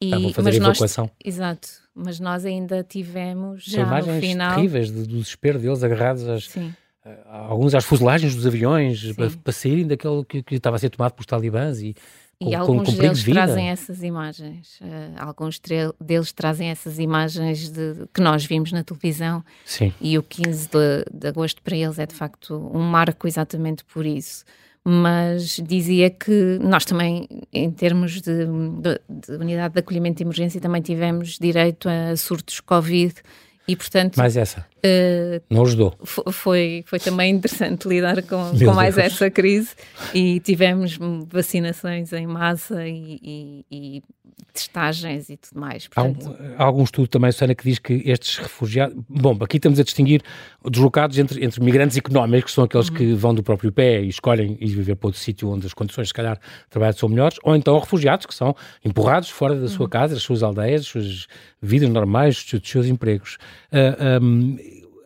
Exatamente. 0.02 0.35
fazer 0.35 0.49
mas 0.49 0.57
evacuação. 0.57 1.05
Nós, 1.05 1.12
exato, 1.25 1.69
mas 1.95 2.19
nós 2.19 2.45
ainda 2.45 2.83
tivemos 2.83 3.62
já 3.62 3.83
São 3.83 3.87
imagens 3.87 4.14
no 4.17 4.21
final... 4.21 4.55
terríveis 4.57 4.90
do 4.90 5.07
desespero 5.07 5.59
deles 5.59 5.85
agarrados 5.85 6.26
às, 6.26 6.49
Sim 6.49 6.73
eh, 6.75 6.81
alguns 7.26 7.75
às 7.75 7.85
fuselagens 7.85 8.35
dos 8.35 8.47
aviões 8.47 9.12
para, 9.12 9.30
para, 9.30 9.52
saírem 9.52 9.87
daquele 9.87 10.25
que, 10.25 10.42
que, 10.42 10.54
estava 10.57 10.76
a 10.76 10.78
ser 10.78 10.90
tomado 10.90 11.12
pelos 11.12 11.26
talibãs 11.26 11.80
e, 11.80 11.95
e 12.40 12.45
com, 12.45 12.57
alguns 12.57 12.88
com, 12.88 12.95
com 12.95 13.00
deles 13.00 13.19
de 13.25 13.33
trazem 13.33 13.69
essas 13.69 14.02
imagens. 14.02 14.78
Uh, 14.80 15.14
alguns 15.19 15.61
deles 16.00 16.33
trazem 16.33 16.69
essas 16.69 16.99
imagens 16.99 17.71
de, 17.71 18.07
que 18.12 18.21
nós 18.21 18.45
vimos 18.45 18.71
na 18.73 18.85
televisão. 18.85 19.42
Sim. 19.64 19.95
E 20.00 20.19
o 20.19 20.23
15 20.23 20.69
de, 20.69 21.04
de 21.12 21.28
agosto 21.28 21.62
para 21.62 21.76
eles 21.76 21.99
é 21.99 22.07
de 22.07 22.14
facto 22.14 22.54
um 22.75 22.83
marco 22.83 23.26
exatamente 23.26 23.85
por 23.85 24.04
isso 24.04 24.45
mas 24.83 25.61
dizia 25.62 26.09
que 26.09 26.59
nós 26.61 26.85
também, 26.87 27.28
em 27.52 27.71
termos 27.71 28.23
de, 28.23 28.47
de, 28.47 29.00
de, 29.09 29.33
unidade 29.37 29.75
de 29.75 29.80
acolhimento 29.80 30.16
de 30.16 30.25
emergência, 30.25 30.61
também 30.61 30.80
tivemos 30.80 31.38
direito 31.38 31.87
a 31.88 32.16
surtos 32.16 32.61
Covid 32.61 33.14
e, 33.71 33.77
portanto. 33.77 34.17
Mais 34.17 34.37
essa. 34.37 34.67
Uh, 34.79 35.41
não 35.49 35.62
ajudou. 35.62 35.95
Foi, 36.33 36.83
foi 36.87 36.99
também 36.99 37.33
interessante 37.33 37.87
lidar 37.87 38.21
com, 38.23 38.50
com 38.59 38.73
mais 38.73 38.99
essa 38.99 39.31
crise 39.31 39.71
e 40.12 40.41
tivemos 40.41 40.99
vacinações 41.29 42.12
em 42.12 42.27
massa 42.27 42.85
e, 42.89 43.21
e, 43.23 43.65
e 43.71 44.03
testagens 44.53 45.31
e 45.31 45.37
tudo 45.37 45.61
mais. 45.61 45.87
Portanto... 45.87 46.37
Há, 46.57 46.62
há, 46.62 46.67
algum 46.67 46.83
estudo 46.83 47.07
também, 47.07 47.31
Susana, 47.31 47.55
que 47.55 47.62
diz 47.62 47.79
que 47.79 48.03
estes 48.07 48.39
refugiados. 48.39 48.97
Bom, 49.09 49.37
aqui 49.41 49.59
estamos 49.59 49.79
a 49.79 49.85
distinguir 49.85 50.23
deslocados 50.69 51.19
entre, 51.19 51.45
entre 51.45 51.62
migrantes 51.62 51.97
económicos, 51.97 52.50
que 52.50 52.55
são 52.55 52.65
aqueles 52.65 52.89
uhum. 52.89 52.95
que 52.97 53.12
vão 53.15 53.35
do 53.35 53.43
próprio 53.43 53.71
pé 53.71 54.03
e 54.03 54.09
escolhem 54.09 54.57
ir 54.61 54.69
viver 54.69 54.97
para 54.97 55.09
outro 55.09 55.21
sítio 55.21 55.49
onde 55.49 55.67
as 55.67 55.75
condições, 55.75 56.09
se 56.09 56.15
calhar, 56.15 56.37
de 56.37 56.71
trabalho 56.71 56.97
são 56.97 57.09
melhores, 57.09 57.39
ou 57.45 57.55
então 57.55 57.79
refugiados 57.79 58.27
que 58.27 58.35
são 58.35 58.57
empurrados 58.85 59.31
fora 59.31 59.55
da 59.55 59.69
sua 59.69 59.85
uhum. 59.85 59.91
casa, 59.91 60.15
das 60.15 60.23
suas 60.23 60.43
aldeias, 60.43 60.81
das 60.81 60.89
suas 60.89 61.27
vidas 61.62 61.89
normais, 61.89 62.45
dos 62.45 62.69
seus 62.69 62.87
empregos. 62.87 63.39
Uh, 63.73 63.97
ah, 63.99 64.21
um, 64.23 64.59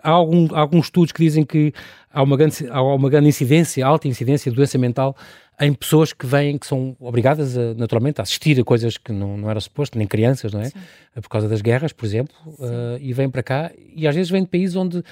há, 0.02 0.10
algum, 0.10 0.54
há 0.54 0.60
alguns 0.60 0.86
estudos 0.86 1.12
que 1.12 1.22
dizem 1.22 1.44
que 1.44 1.72
há 2.12 2.22
uma, 2.22 2.36
grande, 2.36 2.66
há 2.70 2.82
uma 2.82 3.10
grande 3.10 3.28
incidência, 3.28 3.84
alta 3.84 4.08
incidência 4.08 4.50
de 4.50 4.56
doença 4.56 4.78
mental 4.78 5.16
em 5.60 5.72
pessoas 5.72 6.12
que 6.12 6.26
vêm, 6.26 6.58
que 6.58 6.66
são 6.66 6.96
obrigadas 6.98 7.56
a, 7.56 7.74
naturalmente 7.74 8.20
a 8.20 8.22
assistir 8.22 8.58
a 8.60 8.64
coisas 8.64 8.96
que 8.96 9.12
não, 9.12 9.36
não 9.36 9.50
era 9.50 9.60
suposto, 9.60 9.96
nem 9.96 10.06
crianças, 10.06 10.52
não 10.52 10.60
é? 10.60 10.66
Sim. 10.66 10.78
Por 11.14 11.28
causa 11.28 11.48
das 11.48 11.60
guerras, 11.60 11.92
por 11.92 12.04
exemplo, 12.04 12.34
uh, 12.46 12.98
e 13.00 13.12
vêm 13.12 13.30
para 13.30 13.42
cá, 13.42 13.70
e 13.94 14.06
às 14.08 14.14
vezes 14.14 14.30
vêm 14.30 14.42
de 14.42 14.48
países 14.48 14.74
onde 14.74 15.02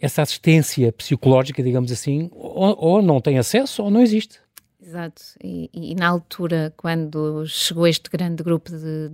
essa 0.00 0.22
assistência 0.22 0.92
psicológica, 0.92 1.62
digamos 1.62 1.92
assim, 1.92 2.28
ou, 2.32 2.76
ou 2.76 3.02
não 3.02 3.20
tem 3.20 3.38
acesso 3.38 3.84
ou 3.84 3.90
não 3.90 4.00
existe. 4.00 4.40
Exato. 4.84 5.22
E, 5.42 5.70
e, 5.72 5.94
na 5.94 6.08
altura, 6.08 6.74
quando 6.76 7.46
chegou 7.46 7.86
este 7.86 8.10
grande 8.10 8.42
grupo 8.42 8.70
de. 8.70 9.10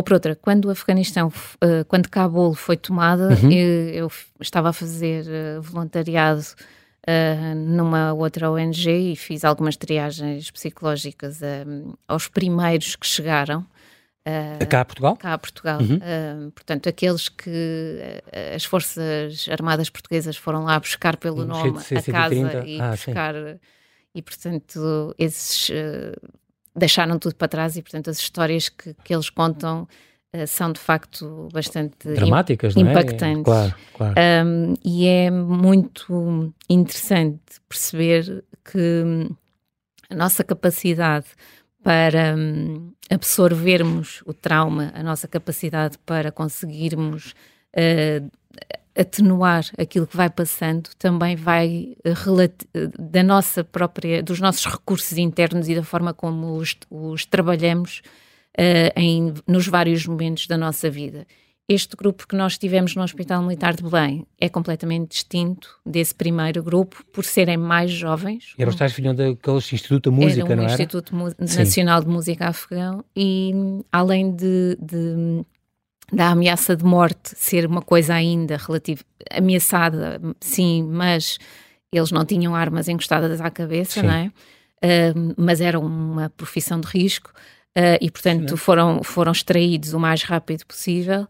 Ou 0.00 0.02
por 0.02 0.14
outra, 0.14 0.34
quando 0.34 0.64
o 0.64 0.70
Afeganistão, 0.70 1.28
uh, 1.28 1.84
quando 1.86 2.08
Cabul 2.08 2.54
foi 2.54 2.74
tomada, 2.74 3.34
uhum. 3.34 3.52
eu, 3.52 3.88
eu, 3.90 4.12
estava 4.40 4.70
a 4.70 4.72
fazer 4.72 5.26
uh, 5.26 5.60
voluntariado 5.60 6.40
uh, 6.40 7.54
numa 7.54 8.14
outra 8.14 8.50
ONG 8.50 9.12
e 9.12 9.14
fiz 9.14 9.44
algumas 9.44 9.76
triagens 9.76 10.50
psicológicas 10.50 11.40
aos 12.08 12.28
primeiros 12.28 12.96
que 12.96 13.06
chegaram. 13.06 13.66
Uh, 14.26 14.66
cá 14.66 14.80
a 14.80 14.84
Portugal? 14.86 15.16
Cá 15.18 15.34
a 15.34 15.38
Portugal. 15.38 15.80
Uhum. 15.82 15.96
Uh, 15.96 16.50
portanto, 16.52 16.88
aqueles 16.88 17.28
que 17.28 17.50
uh, 17.50 18.56
as 18.56 18.64
Forças 18.64 19.48
Armadas 19.50 19.90
Portuguesas 19.90 20.34
foram 20.34 20.64
lá 20.64 20.80
buscar 20.80 21.18
pelo 21.18 21.44
nome 21.44 21.78
a 21.78 22.10
casa 22.10 22.64
e 22.64 22.80
ah, 22.80 22.90
buscar. 22.92 23.34
Sim. 23.34 23.60
E, 24.14 24.22
portanto, 24.22 25.14
esses 25.18 25.70
deixaram 26.74 27.18
tudo 27.18 27.34
para 27.34 27.48
trás 27.48 27.76
e, 27.76 27.82
portanto, 27.82 28.10
as 28.10 28.18
histórias 28.18 28.68
que, 28.68 28.94
que 29.04 29.14
eles 29.14 29.30
contam 29.30 29.88
são 30.46 30.72
de 30.72 30.78
facto 30.78 31.48
bastante 31.52 32.08
dramáticas, 32.14 32.76
impactantes. 32.76 33.20
Não 33.20 33.40
é? 33.40 33.44
Claro, 33.44 33.74
claro. 33.94 34.14
Um, 34.46 34.74
e 34.84 35.06
é 35.06 35.30
muito 35.30 36.54
interessante 36.68 37.40
perceber 37.68 38.44
que 38.64 39.28
a 40.08 40.14
nossa 40.14 40.44
capacidade 40.44 41.26
para 41.82 42.36
um, 42.36 42.92
absorvermos 43.10 44.22
o 44.26 44.32
trauma, 44.32 44.92
a 44.94 45.02
nossa 45.02 45.26
capacidade 45.26 45.98
para 46.06 46.30
conseguirmos 46.30 47.34
uh, 47.74 48.30
atenuar 48.96 49.64
aquilo 49.78 50.06
que 50.06 50.16
vai 50.16 50.28
passando, 50.28 50.90
também 50.98 51.36
vai 51.36 51.96
uh, 52.04 52.98
da 52.98 53.22
nossa 53.22 53.62
própria, 53.64 54.22
dos 54.22 54.40
nossos 54.40 54.66
recursos 54.66 55.16
internos 55.16 55.68
e 55.68 55.74
da 55.74 55.82
forma 55.82 56.12
como 56.12 56.56
os, 56.56 56.76
os 56.90 57.24
trabalhamos 57.24 58.02
uh, 58.58 58.92
em, 58.96 59.34
nos 59.46 59.66
vários 59.66 60.06
momentos 60.06 60.46
da 60.46 60.56
nossa 60.56 60.90
vida 60.90 61.26
este 61.70 61.94
grupo 61.94 62.26
que 62.26 62.34
nós 62.34 62.58
tivemos 62.58 62.96
no 62.96 63.02
Hospital 63.02 63.42
Militar 63.42 63.76
de 63.76 63.84
Belém 63.84 64.26
é 64.40 64.48
completamente 64.48 65.10
distinto 65.10 65.78
desse 65.86 66.12
primeiro 66.12 66.64
grupo, 66.64 67.04
por 67.12 67.24
serem 67.24 67.56
mais 67.56 67.92
jovens. 67.92 68.54
E 68.58 68.62
eram 68.62 68.70
os 68.70 68.76
tais 68.76 68.92
daquele 68.92 69.56
Instituto 69.56 70.10
da 70.10 70.16
Música, 70.16 70.42
era 70.42 70.52
um 70.52 70.56
não 70.56 70.64
era? 70.64 70.72
Instituto 70.72 71.14
Nacional 71.38 72.00
Sim. 72.00 72.08
de 72.08 72.12
Música 72.12 72.48
Afegão 72.48 73.04
e 73.14 73.52
além 73.92 74.34
de, 74.34 74.76
de, 74.82 75.44
da 76.12 76.28
ameaça 76.28 76.76
de 76.76 76.84
morte 76.84 77.34
ser 77.36 77.66
uma 77.66 77.82
coisa 77.82 78.14
ainda 78.14 78.56
relativa, 78.56 79.02
ameaçada, 79.30 80.20
sim, 80.40 80.82
mas 80.82 81.38
eles 81.92 82.10
não 82.10 82.24
tinham 82.24 82.54
armas 82.54 82.88
encostadas 82.88 83.40
à 83.40 83.50
cabeça, 83.50 84.00
sim. 84.00 84.06
não 84.06 84.14
é? 84.14 84.32
Uh, 84.82 85.34
mas 85.36 85.60
era 85.60 85.78
uma 85.78 86.30
profissão 86.30 86.80
de 86.80 86.86
risco. 86.86 87.30
Uh, 87.76 87.94
e 88.00 88.10
portanto 88.10 88.56
foram, 88.56 89.00
foram 89.04 89.30
extraídos 89.30 89.92
o 89.92 90.00
mais 90.00 90.24
rápido 90.24 90.66
possível 90.66 91.24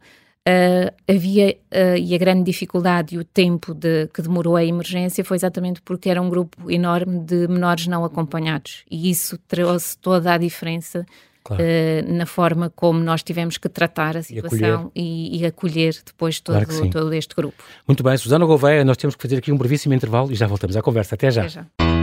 Uh, 0.48 0.90
havia 1.06 1.54
e 1.98 2.14
a 2.14 2.18
grande 2.18 2.44
dificuldade 2.44 3.14
e 3.14 3.18
o 3.18 3.24
tempo 3.24 3.74
de, 3.74 4.08
que 4.08 4.22
demorou 4.22 4.56
a 4.56 4.64
emergência 4.64 5.22
foi 5.22 5.36
exatamente 5.36 5.82
porque 5.82 6.08
era 6.08 6.20
um 6.20 6.30
grupo 6.30 6.70
enorme 6.70 7.20
de 7.20 7.46
menores 7.46 7.86
não 7.86 8.06
acompanhados 8.06 8.82
e 8.90 9.10
isso 9.10 9.36
trouxe 9.46 9.98
toda 9.98 10.32
a 10.32 10.38
diferença 10.38 11.04
claro. 11.42 11.62
uh, 11.62 12.12
na 12.12 12.26
forma 12.26 12.70
como 12.70 13.00
nós 13.00 13.22
tivemos 13.22 13.58
que 13.58 13.68
tratar 13.68 14.16
a 14.16 14.22
situação 14.22 14.58
e 14.58 14.64
acolher, 14.64 14.90
e, 14.94 15.40
e 15.40 15.46
acolher 15.46 15.94
depois 16.04 16.40
todo, 16.40 16.64
claro 16.66 16.90
todo 16.90 17.12
este 17.12 17.34
grupo. 17.34 17.62
Muito 17.86 18.02
bem, 18.02 18.16
Susana 18.16 18.44
Gouveia, 18.44 18.84
nós 18.84 18.96
temos 18.96 19.14
que 19.14 19.22
fazer 19.22 19.36
aqui 19.36 19.52
um 19.52 19.56
brevíssimo 19.56 19.94
intervalo 19.94 20.30
e 20.32 20.34
já 20.34 20.46
voltamos 20.46 20.76
à 20.76 20.82
conversa. 20.82 21.14
Até 21.14 21.30
já. 21.30 21.42
Até 21.42 21.48
já. 21.50 21.99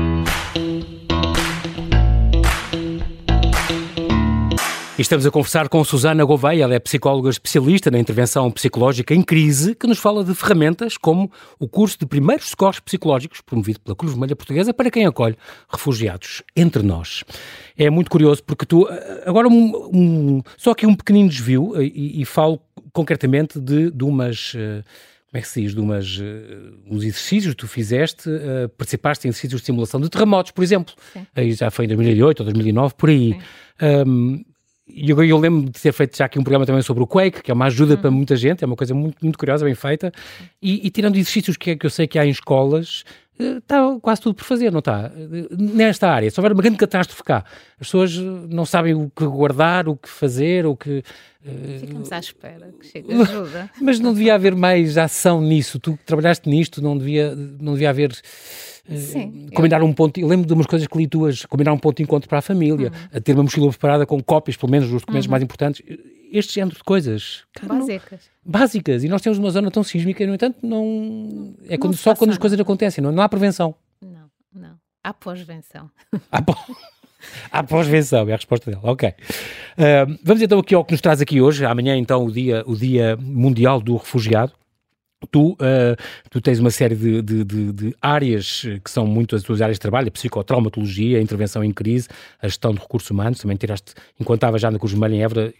E 4.98 5.01
estamos 5.01 5.27
a 5.27 5.30
conversar 5.30 5.70
com 5.70 5.84
Susana 5.84 6.25
Gouveia, 6.25 6.63
ela 6.63 6.74
é 6.74 6.80
psicóloga 6.80 7.30
especialista 7.30 7.92
na 7.92 8.00
intervenção 8.00 8.50
psicológica 8.50 9.13
em 9.13 9.22
crise, 9.22 9.75
que 9.75 9.86
nos 9.86 10.00
fala 10.00 10.24
de 10.24 10.34
ferramentas 10.34 10.98
como 10.98 11.32
o 11.60 11.68
curso 11.68 12.00
de 12.00 12.08
primeiros 12.08 12.50
socorros 12.50 12.80
psicológicos, 12.80 13.39
promovido 13.42 13.80
pela 13.80 13.96
Cruz 13.96 14.13
Vermelha 14.13 14.36
Portuguesa, 14.36 14.74
para 14.74 14.89
quem 14.89 15.06
acolhe 15.06 15.38
refugiados 15.70 16.42
entre 16.56 16.82
nós. 16.82 17.24
É 17.77 17.92
muito 17.92 18.10
curioso 18.10 18.44
porque 18.44 18.66
tu, 18.66 18.89
agora 19.24 19.48
um, 19.48 19.89
um, 19.94 20.42
só 20.58 20.72
aqui 20.72 20.88
um 20.88 20.96
pequenino 20.96 21.30
desvio 21.30 21.80
e, 21.80 22.20
e 22.20 22.25
falo 22.25 22.60
concretamente 22.92 23.60
de, 23.60 23.91
de 23.91 24.04
umas 24.04 24.54
como 25.28 25.38
é 25.38 25.41
que 25.41 25.48
se 25.48 25.62
diz, 25.62 25.76
de 25.76 25.80
umas, 25.80 26.17
uh, 26.17 26.24
uns 26.89 27.04
exercícios 27.04 27.54
que 27.54 27.58
tu 27.58 27.67
fizeste, 27.67 28.30
uh, 28.30 28.69
participaste 28.69 29.28
em 29.28 29.30
exercícios 29.30 29.62
de 29.62 29.65
simulação 29.65 30.00
de 30.00 30.10
terremotos, 30.10 30.52
por 30.54 30.63
exemplo. 30.63 30.95
Sim. 31.13 31.28
Aí 31.36 31.52
já 31.52 31.69
foi 31.69 31.84
em 31.84 31.89
2008 31.89 32.39
ou 32.39 32.45
2009, 32.45 32.93
por 32.98 33.10
aí. 33.10 33.38
Um, 34.08 34.43
e 34.97 35.12
eu, 35.12 35.23
eu, 35.23 35.38
lembro 35.38 35.69
de 35.69 35.79
ter 35.79 35.91
feito 35.93 36.17
já 36.17 36.25
aqui 36.25 36.39
um 36.39 36.43
programa 36.43 36.65
também 36.65 36.81
sobre 36.81 37.03
o 37.03 37.07
Quake, 37.07 37.43
que 37.43 37.51
é 37.51 37.53
uma 37.53 37.65
ajuda 37.65 37.93
uhum. 37.93 38.01
para 38.01 38.10
muita 38.10 38.36
gente, 38.36 38.63
é 38.63 38.67
uma 38.67 38.75
coisa 38.75 38.95
muito, 38.95 39.17
muito 39.21 39.38
curiosa, 39.38 39.63
bem 39.63 39.75
feita. 39.75 40.12
E, 40.60 40.88
e 40.88 40.89
tirando 40.89 41.15
exercícios 41.15 41.55
que, 41.55 41.75
que 41.75 41.86
eu 41.86 41.89
sei 41.89 42.07
que 42.07 42.17
há 42.17 42.25
em 42.25 42.31
escolas, 42.31 43.03
está 43.39 43.77
eh, 43.77 43.99
quase 44.01 44.21
tudo 44.21 44.33
por 44.33 44.43
fazer, 44.43 44.71
não 44.71 44.79
está? 44.79 45.12
Nesta 45.51 46.10
área, 46.10 46.31
se 46.31 46.39
houver 46.39 46.51
uma 46.51 46.62
grande 46.62 46.77
catástrofe 46.77 47.23
cá, 47.23 47.45
as 47.79 47.88
pessoas 47.88 48.17
não 48.17 48.65
sabem 48.65 48.95
o 48.95 49.12
que 49.15 49.25
guardar, 49.25 49.88
o 49.88 49.95
que 49.95 50.10
fazer, 50.10 50.65
o 50.65 50.75
que. 50.75 51.03
Eh, 51.45 51.77
Ficamos 51.79 52.12
à 52.12 52.17
espera 52.17 52.73
que 52.79 52.88
chegue 52.88 53.13
ajuda. 53.21 53.69
Mas 53.79 53.99
não 53.99 54.13
devia 54.13 54.33
haver 54.33 54.55
mais 54.55 54.97
ação 54.97 55.41
nisso. 55.41 55.79
Tu 55.79 55.97
trabalhaste 56.05 56.49
nisto, 56.49 56.81
não 56.81 56.97
devia, 56.97 57.36
não 57.36 57.73
devia 57.73 57.91
haver 57.91 58.12
Sim, 58.95 59.47
combinar 59.54 59.82
eu... 59.82 59.86
um 59.86 59.93
ponto, 59.93 60.19
eu 60.19 60.28
lembro 60.28 60.45
de 60.45 60.54
umas 60.54 60.65
coisas 60.65 60.88
que 60.88 60.97
li 60.97 61.08
tuas, 61.08 61.45
combinar 61.45 61.73
um 61.73 61.78
ponto 61.78 61.97
de 61.97 62.04
encontro 62.04 62.30
para 62.30 62.39
a 62.39 62.41
família, 62.41 62.91
uhum. 63.13 63.21
ter 63.21 63.34
uma 63.34 63.43
mochila 63.43 63.69
preparada 63.69 64.06
com 64.06 64.21
cópias, 64.21 64.56
pelo 64.56 64.71
menos, 64.71 64.89
dos 64.89 65.02
documentos 65.02 65.26
uhum. 65.26 65.32
mais 65.32 65.43
importantes, 65.43 65.82
este 66.32 66.56
género 66.56 66.76
de 66.76 66.84
coisas. 66.84 67.43
Cara, 67.54 67.73
básicas. 67.73 68.30
Não, 68.45 68.52
básicas. 68.52 69.04
E 69.04 69.10
nós 69.10 69.21
temos 69.21 69.38
uma 69.38 69.50
zona 69.50 69.71
tão 69.71 69.84
sísmica, 69.84 70.26
no 70.26 70.34
entanto, 70.34 70.58
não. 70.63 71.54
É 71.67 71.78
quando, 71.78 71.93
não 71.93 71.97
só 71.97 72.15
quando 72.15 72.32
as 72.32 72.38
coisas 72.38 72.60
acontecem, 72.60 73.04
não, 73.04 73.12
não 73.12 73.23
há 73.23 73.30
prevenção. 73.30 73.76
Não, 74.02 74.30
não. 74.54 74.76
Há 75.04 75.13
pós-venção. 75.13 75.89
Há 76.32 76.41
pós 76.41 76.58
A 77.52 77.63
pós-venção, 77.63 78.30
é 78.30 78.34
a 78.34 78.36
resposta 78.36 78.69
dela. 78.69 78.84
Ok. 78.84 79.10
Uh, 79.10 80.19
vamos 80.23 80.41
então 80.41 80.60
aqui 80.60 80.76
ao 80.76 80.86
que 80.86 80.93
nos 80.93 81.02
traz 81.02 81.21
aqui 81.21 81.41
hoje. 81.41 81.65
Amanhã, 81.65 81.95
então, 81.95 82.26
o 82.26 82.32
dia, 82.32 82.63
o 82.65 82.76
dia 82.76 83.17
Mundial 83.17 83.82
do 83.82 83.95
Refugiado. 83.95 84.54
Tu, 85.32 85.53
uh, 85.53 85.58
tu 86.30 86.39
tens 86.39 86.60
uma 86.60 86.69
série 86.69 86.95
de, 86.95 87.23
de, 87.23 87.43
de, 87.43 87.73
de, 87.73 87.95
áreas 87.99 88.62
que 88.84 88.91
são 88.91 89.08
muito 89.08 89.36
as 89.36 89.41
tuas 89.41 89.63
áreas 89.63 89.77
de 89.77 89.82
trabalho, 89.82 90.10
a 90.10 90.12
psicotraumatologia, 90.12 91.17
a 91.17 91.21
intervenção 91.21 91.63
em 91.63 91.71
crise, 91.71 92.08
a 92.39 92.47
gestão 92.47 92.71
de 92.71 92.80
recursos 92.80 93.10
humanos, 93.10 93.39
também 93.39 93.58
tiraste, 93.58 93.93
enquanto 94.19 94.38
estava 94.38 94.60
já 94.60 94.69
na 94.69 94.77
Cruz 94.77 94.91
Vermelha 94.91 95.15
em 95.15 95.23
Évora, 95.23 95.53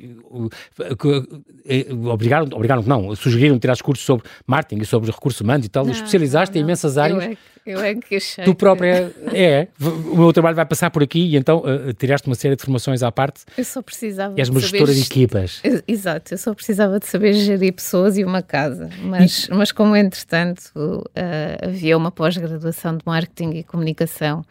obrigaram, 2.08 2.48
obrigaram 2.54 2.84
não, 2.84 3.16
sugeriram 3.16 3.58
tirar 3.58 3.76
cursos 3.82 4.06
sobre 4.06 4.28
marketing 4.46 4.84
e 4.84 4.86
sobre 4.86 5.10
recursos 5.10 5.42
humanos 5.42 5.66
e 5.66 5.70
tal, 5.70 5.86
não, 5.86 5.92
especializaste 5.92 6.54
não, 6.54 6.62
em 6.62 6.64
imensas 6.64 6.96
áreas. 6.96 7.24
É, 7.24 7.38
eu 7.68 7.80
é 7.82 7.94
que 7.96 8.16
achei. 8.16 8.44
Tu 8.44 8.56
própria, 8.56 9.12
é, 9.34 9.68
o 9.80 10.16
meu 10.16 10.34
trabalho 10.34 10.56
vai 10.56 10.66
passar 10.66 10.90
por 10.90 11.04
aqui 11.04 11.20
e 11.20 11.36
então 11.36 11.60
uh, 11.60 11.94
tiraste 11.94 12.28
uma 12.28 12.36
série 12.36 12.56
de 12.56 12.64
formações 12.64 13.04
à 13.04 13.12
parte. 13.12 13.42
Eu 13.58 13.66
só 13.66 13.82
precisava 13.82 14.34
És 14.40 14.50
uma 14.50 14.60
gestora 14.60 14.94
de 14.94 15.02
equipas. 15.02 15.62
Exato, 15.88 16.34
eu 16.34 16.38
só 16.38 16.54
precisava 16.54 17.00
de 17.00 17.06
saber 17.06 17.34
gerir 17.34 17.74
pessoas 17.74 18.18
e 18.18 18.24
uma 18.24 18.42
casa, 18.42 18.90
mas... 19.04 19.48
E 19.52 19.54
mas 19.54 19.72
como 19.72 19.96
entretanto 19.96 20.72
uh, 20.78 21.68
havia 21.68 21.98
uma 21.98 22.12
pós-graduação 22.12 22.96
de 22.96 23.04
marketing 23.06 23.58
e 23.58 23.64
comunicação 23.64 24.46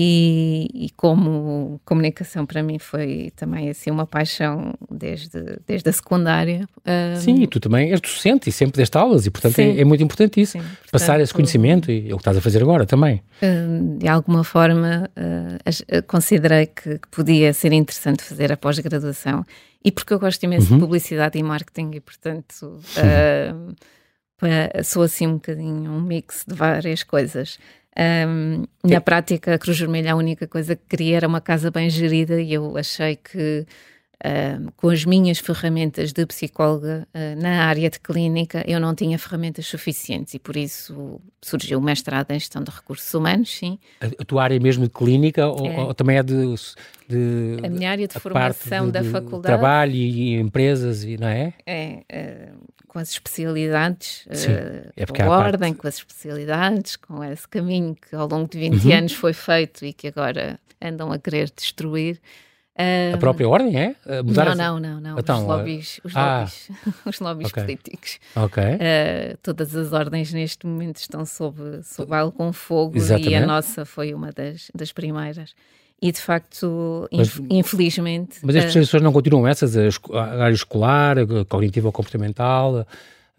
e, 0.00 0.68
e, 0.72 0.90
como 0.90 1.80
comunicação 1.84 2.46
para 2.46 2.62
mim 2.62 2.78
foi 2.78 3.32
também 3.34 3.68
assim 3.68 3.90
uma 3.90 4.06
paixão 4.06 4.72
desde, 4.88 5.58
desde 5.66 5.88
a 5.88 5.92
secundária. 5.92 6.68
Um, 6.86 7.16
sim, 7.20 7.42
e 7.42 7.48
tu 7.48 7.58
também 7.58 7.90
és 7.90 8.00
docente 8.00 8.48
e 8.48 8.52
sempre 8.52 8.76
deste 8.76 8.96
aulas 8.96 9.26
e 9.26 9.30
portanto 9.30 9.58
é, 9.58 9.80
é, 9.80 9.84
muito 9.84 10.00
importante 10.04 10.40
isso, 10.40 10.52
sim, 10.52 10.60
portanto, 10.60 10.90
passar 10.92 11.20
esse 11.20 11.34
conhecimento 11.34 11.90
e 11.90 12.08
é 12.08 12.14
o 12.14 12.16
que 12.16 12.20
estás 12.20 12.36
a 12.36 12.40
fazer 12.40 12.62
agora 12.62 12.86
também. 12.86 13.20
Um, 13.42 13.98
de 13.98 14.06
alguma 14.06 14.44
forma 14.44 15.10
uh, 15.16 16.02
considerei 16.06 16.66
que, 16.66 17.00
que, 17.00 17.08
podia 17.10 17.52
ser 17.52 17.72
interessante 17.72 18.22
fazer 18.22 18.52
a 18.52 18.56
pós-graduação 18.56 19.44
e 19.84 19.90
porque 19.90 20.14
eu 20.14 20.20
gosto 20.20 20.40
imenso 20.44 20.70
uhum. 20.72 20.78
de 20.78 20.84
publicidade 20.84 21.36
e 21.36 21.42
marketing 21.42 21.90
e 21.94 22.00
portanto... 22.00 22.80
Uh, 22.96 23.74
sou 24.84 25.02
assim 25.02 25.26
um 25.26 25.34
bocadinho 25.34 25.90
um 25.90 26.00
mix 26.00 26.44
de 26.46 26.54
várias 26.54 27.02
coisas. 27.02 27.58
Um, 27.98 28.64
na 28.84 29.00
prática, 29.00 29.54
a 29.54 29.58
Cruz 29.58 29.78
Vermelha, 29.78 30.12
a 30.12 30.16
única 30.16 30.46
coisa 30.46 30.76
que 30.76 30.82
queria 30.88 31.16
era 31.16 31.26
uma 31.26 31.40
casa 31.40 31.68
bem 31.68 31.90
gerida 31.90 32.40
e 32.40 32.54
eu 32.54 32.76
achei 32.76 33.16
que 33.16 33.66
Uh, 34.18 34.72
com 34.76 34.88
as 34.88 35.04
minhas 35.04 35.38
ferramentas 35.38 36.12
de 36.12 36.26
psicóloga 36.26 37.06
uh, 37.14 37.40
na 37.40 37.66
área 37.66 37.88
de 37.88 38.00
clínica, 38.00 38.64
eu 38.66 38.80
não 38.80 38.92
tinha 38.92 39.16
ferramentas 39.16 39.64
suficientes 39.66 40.34
e 40.34 40.40
por 40.40 40.56
isso 40.56 41.20
surgiu 41.40 41.78
o 41.78 41.82
mestrado 41.82 42.32
em 42.32 42.34
gestão 42.40 42.60
de 42.60 42.68
recursos 42.68 43.14
humanos, 43.14 43.48
sim. 43.48 43.78
A, 44.00 44.24
tua 44.24 44.42
área 44.42 44.58
mesmo 44.58 44.84
de 44.84 44.90
clínica 44.90 45.46
ou, 45.46 45.66
é. 45.66 45.78
ou 45.78 45.94
também 45.94 46.16
é 46.16 46.24
de, 46.24 46.34
de, 47.08 47.58
A 47.64 47.68
minha 47.68 47.92
área 47.92 48.08
de 48.08 48.18
formação 48.18 48.86
de, 48.86 48.92
da 48.92 49.02
de 49.02 49.10
faculdade. 49.10 49.42
Trabalho 49.42 49.94
e, 49.94 50.34
empresas, 50.34 51.04
e, 51.04 51.16
não 51.16 51.28
é? 51.28 51.54
É, 51.64 52.02
uh, 52.12 52.58
com 52.88 52.98
as 52.98 53.10
especialidades, 53.10 54.26
sim, 54.32 54.50
é 54.96 55.06
com 55.06 55.22
a 55.22 55.38
ordem, 55.38 55.70
parte... 55.70 55.80
com 55.80 55.86
as 55.86 55.94
especialidades, 55.94 56.96
com 56.96 57.22
esse 57.22 57.46
caminho 57.46 57.94
que 57.94 58.16
ao 58.16 58.26
longo 58.26 58.48
de 58.48 58.58
20 58.58 58.84
uhum. 58.84 58.96
anos 58.96 59.12
foi 59.12 59.32
feito 59.32 59.84
e 59.84 59.92
que 59.92 60.08
agora 60.08 60.58
andam 60.82 61.12
a 61.12 61.18
querer 61.20 61.52
destruir. 61.54 62.20
Uh, 62.78 63.14
a 63.14 63.18
própria 63.18 63.48
ordem 63.48 63.76
é? 63.76 63.96
Mudar 64.24 64.54
não, 64.54 64.78
não, 64.78 64.80
não, 64.80 65.00
não. 65.00 65.18
Então, 65.18 65.40
os 65.40 65.44
lobbies, 65.44 66.00
os 66.04 66.14
ah, 66.14 66.38
lobbies, 66.38 66.70
os 67.04 67.20
lobbies 67.20 67.50
okay. 67.50 67.64
políticos. 67.64 68.20
Ok. 68.36 68.62
Uh, 68.62 69.36
todas 69.42 69.74
as 69.74 69.92
ordens 69.92 70.32
neste 70.32 70.64
momento 70.64 70.98
estão 70.98 71.26
sob, 71.26 71.82
sob 71.82 72.14
algo 72.14 72.52
fogo 72.52 72.96
Exatamente. 72.96 73.30
e 73.30 73.34
a 73.34 73.44
nossa 73.44 73.84
foi 73.84 74.14
uma 74.14 74.30
das, 74.30 74.70
das 74.72 74.92
primeiras. 74.92 75.54
E 76.00 76.12
de 76.12 76.20
facto, 76.20 77.08
mas, 77.12 77.40
infelizmente. 77.50 78.38
Mas 78.42 78.54
as 78.54 78.64
especializações 78.64 79.00
uh, 79.00 79.04
não 79.04 79.12
continuam 79.12 79.48
essas? 79.48 79.76
A 79.76 80.44
área 80.44 80.54
escolar, 80.54 81.18
a 81.18 81.44
cognitiva 81.44 81.88
ou 81.88 81.92
comportamental? 81.92 82.86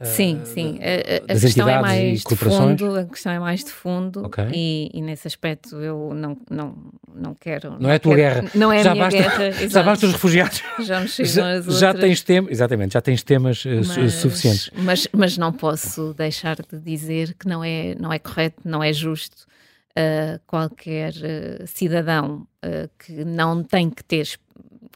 Sim, 0.03 0.41
sim. 0.45 0.79
A, 0.81 1.33
a 1.33 1.39
questão 1.39 1.67
é 1.67 1.81
mais 1.81 2.23
de 2.23 2.35
fundo, 2.35 2.95
a 2.95 3.05
questão 3.05 3.31
é 3.33 3.39
mais 3.39 3.63
de 3.63 3.71
fundo 3.71 4.25
okay. 4.25 4.45
e, 4.53 4.89
e, 4.93 5.01
nesse 5.01 5.27
aspecto 5.27 5.75
eu 5.77 6.13
não, 6.13 6.37
não, 6.49 6.75
não 7.13 7.35
quero. 7.35 7.71
Não, 7.71 7.79
não 7.79 7.89
é 7.89 7.95
a 7.95 7.99
tua 7.99 8.15
quero, 8.15 8.41
guerra. 8.41 8.51
Não 8.55 8.71
é 8.71 8.81
já 8.81 8.91
a 8.91 8.93
minha 8.93 9.05
basta, 9.05 9.19
guerra. 9.19 9.51
Já 9.69 9.83
basta 9.83 10.05
os 10.05 10.11
refugiados. 10.13 10.61
Já 10.79 11.01
me 11.01 11.07
já, 11.07 11.61
já 11.61 11.93
tens 11.93 12.21
temas, 12.21 12.51
exatamente, 12.51 12.93
já 12.93 13.01
tens 13.01 13.23
temas 13.23 13.63
eh, 13.65 13.81
mas, 13.85 14.13
suficientes. 14.13 14.71
Mas, 14.73 15.07
mas 15.11 15.37
não 15.37 15.51
posso 15.51 16.13
deixar 16.13 16.55
de 16.55 16.79
dizer 16.79 17.33
que 17.33 17.47
não 17.47 17.63
é, 17.63 17.95
não 17.95 18.13
é 18.13 18.19
correto, 18.19 18.61
não 18.63 18.81
é 18.81 18.93
justo 18.93 19.45
uh, 19.91 20.39
qualquer 20.47 21.11
uh, 21.13 21.67
cidadão 21.67 22.47
uh, 22.63 22.89
que 22.97 23.25
não 23.25 23.63
tem 23.63 23.89
que 23.89 24.03
ter 24.03 24.39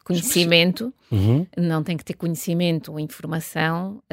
conhecimento, 0.03 0.93
uhum. 1.11 1.45
não 1.57 1.83
tem 1.83 1.97
que 1.97 2.03
ter 2.03 2.13
conhecimento 2.13 2.91
ou 2.91 2.99
informação, 2.99 4.03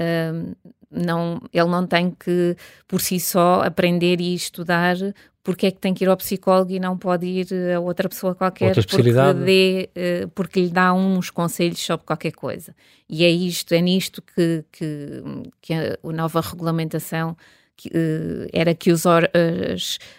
não, 0.90 1.40
ele 1.52 1.68
não 1.68 1.86
tem 1.86 2.10
que, 2.10 2.56
por 2.88 3.00
si 3.00 3.20
só, 3.20 3.62
aprender 3.62 4.20
e 4.20 4.34
estudar 4.34 4.96
porque 5.42 5.66
é 5.66 5.70
que 5.70 5.78
tem 5.78 5.94
que 5.94 6.04
ir 6.04 6.08
ao 6.08 6.16
psicólogo 6.16 6.70
e 6.70 6.78
não 6.78 6.98
pode 6.98 7.26
ir 7.26 7.48
a 7.74 7.80
outra 7.80 8.08
pessoa 8.08 8.34
qualquer 8.34 8.76
outra. 8.76 8.82
Porque, 8.82 9.44
dê, 9.44 9.90
porque 10.34 10.60
lhe 10.60 10.70
dá 10.70 10.92
uns 10.92 11.30
conselhos 11.30 11.80
sobre 11.80 12.04
qualquer 12.04 12.32
coisa. 12.32 12.74
E 13.08 13.24
é 13.24 13.30
isto, 13.30 13.72
é 13.72 13.80
nisto 13.80 14.22
que, 14.22 14.64
que, 14.70 15.22
que 15.62 15.72
a 15.72 15.96
nova 16.12 16.40
regulamentação 16.40 17.36
era 18.52 18.74
que 18.74 18.90
os, 18.92 19.04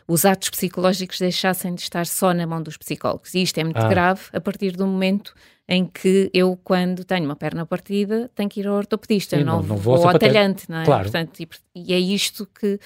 os 0.07 0.25
atos 0.25 0.49
psicológicos 0.49 1.19
deixassem 1.19 1.75
de 1.75 1.81
estar 1.81 2.05
só 2.05 2.33
na 2.33 2.47
mão 2.47 2.61
dos 2.61 2.77
psicólogos. 2.77 3.33
E 3.33 3.41
isto 3.41 3.57
é 3.57 3.63
muito 3.63 3.79
ah. 3.79 3.87
grave 3.87 4.21
a 4.33 4.41
partir 4.41 4.71
do 4.71 4.87
momento 4.87 5.33
em 5.67 5.85
que 5.85 6.29
eu, 6.33 6.59
quando 6.63 7.03
tenho 7.05 7.25
uma 7.25 7.35
perna 7.35 7.65
partida, 7.65 8.29
tenho 8.35 8.49
que 8.49 8.59
ir 8.59 8.67
ao 8.67 8.75
ortopedista, 8.75 9.37
Sim, 9.37 9.43
não, 9.43 9.61
não, 9.61 9.69
não 9.69 9.77
vou 9.77 9.95
ao 9.95 10.09
atalhante, 10.09 10.69
não 10.69 10.79
é? 10.79 10.85
Claro. 10.85 11.03
Portanto, 11.03 11.39
e, 11.39 11.47
e 11.75 11.93
é 11.93 11.99
isto 11.99 12.47
que 12.47 12.79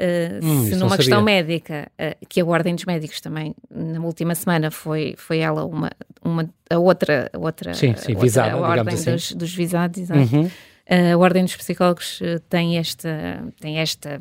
Uh, 0.00 0.42
hum, 0.42 0.64
se 0.64 0.76
numa 0.76 0.96
questão 0.96 1.20
médica, 1.20 1.86
uh, 2.00 2.26
que 2.26 2.40
a 2.40 2.44
Ordem 2.46 2.74
dos 2.74 2.86
Médicos 2.86 3.20
também, 3.20 3.54
na 3.70 4.00
última 4.00 4.34
semana, 4.34 4.70
foi, 4.70 5.14
foi 5.18 5.40
ela 5.40 5.66
uma, 5.66 5.90
uma 6.24 6.48
a 6.70 6.78
outra, 6.78 7.30
a 7.30 7.38
outra, 7.38 7.74
sim, 7.74 7.94
sim, 7.96 8.12
outra, 8.12 8.22
visada, 8.22 8.54
a 8.54 8.56
Ordem 8.56 8.94
assim. 8.94 9.12
dos, 9.12 9.32
dos 9.32 9.54
visados, 9.54 10.00
exato. 10.00 10.20
Uhum 10.34 10.50
a 10.90 11.16
Ordem 11.16 11.44
dos 11.44 11.56
Psicólogos 11.56 12.20
eh, 12.20 12.40
tem 12.48 12.76
esta, 12.76 13.44
tem 13.60 13.78
esta, 13.78 14.20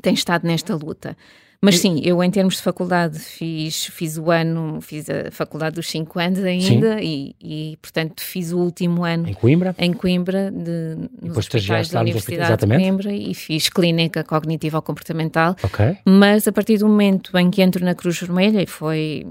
tem 0.00 0.14
estado 0.14 0.46
nesta 0.46 0.74
luta. 0.74 1.16
Mas 1.62 1.78
sim, 1.78 2.00
eu 2.02 2.24
em 2.24 2.30
termos 2.30 2.56
de 2.56 2.62
faculdade 2.62 3.18
fiz, 3.18 3.84
fiz 3.84 4.16
o 4.16 4.30
ano, 4.30 4.80
fiz 4.80 5.10
a 5.10 5.30
faculdade 5.30 5.74
dos 5.74 5.90
5 5.90 6.18
anos 6.18 6.38
ainda 6.38 7.02
e, 7.02 7.36
e, 7.38 7.78
portanto 7.82 8.22
fiz 8.22 8.50
o 8.50 8.58
último 8.58 9.04
ano 9.04 9.28
em 9.28 9.34
Coimbra, 9.34 9.74
em 9.78 9.92
Coimbra 9.92 10.50
de, 10.50 10.96
nos 11.20 11.36
hospitais 11.36 11.90
da 11.90 12.00
Universidade 12.00 12.66
de 12.66 12.66
Coimbra 12.66 13.12
e 13.12 13.34
fiz 13.34 13.68
clínica 13.68 14.24
cognitiva 14.24 14.80
comportamental. 14.80 15.54
Okay. 15.62 15.98
Mas 16.06 16.48
a 16.48 16.52
partir 16.52 16.78
do 16.78 16.88
momento 16.88 17.36
em 17.36 17.50
que 17.50 17.60
entro 17.60 17.84
na 17.84 17.94
Cruz 17.94 18.18
Vermelha 18.18 18.62
e 18.62 18.66
foi 18.66 19.26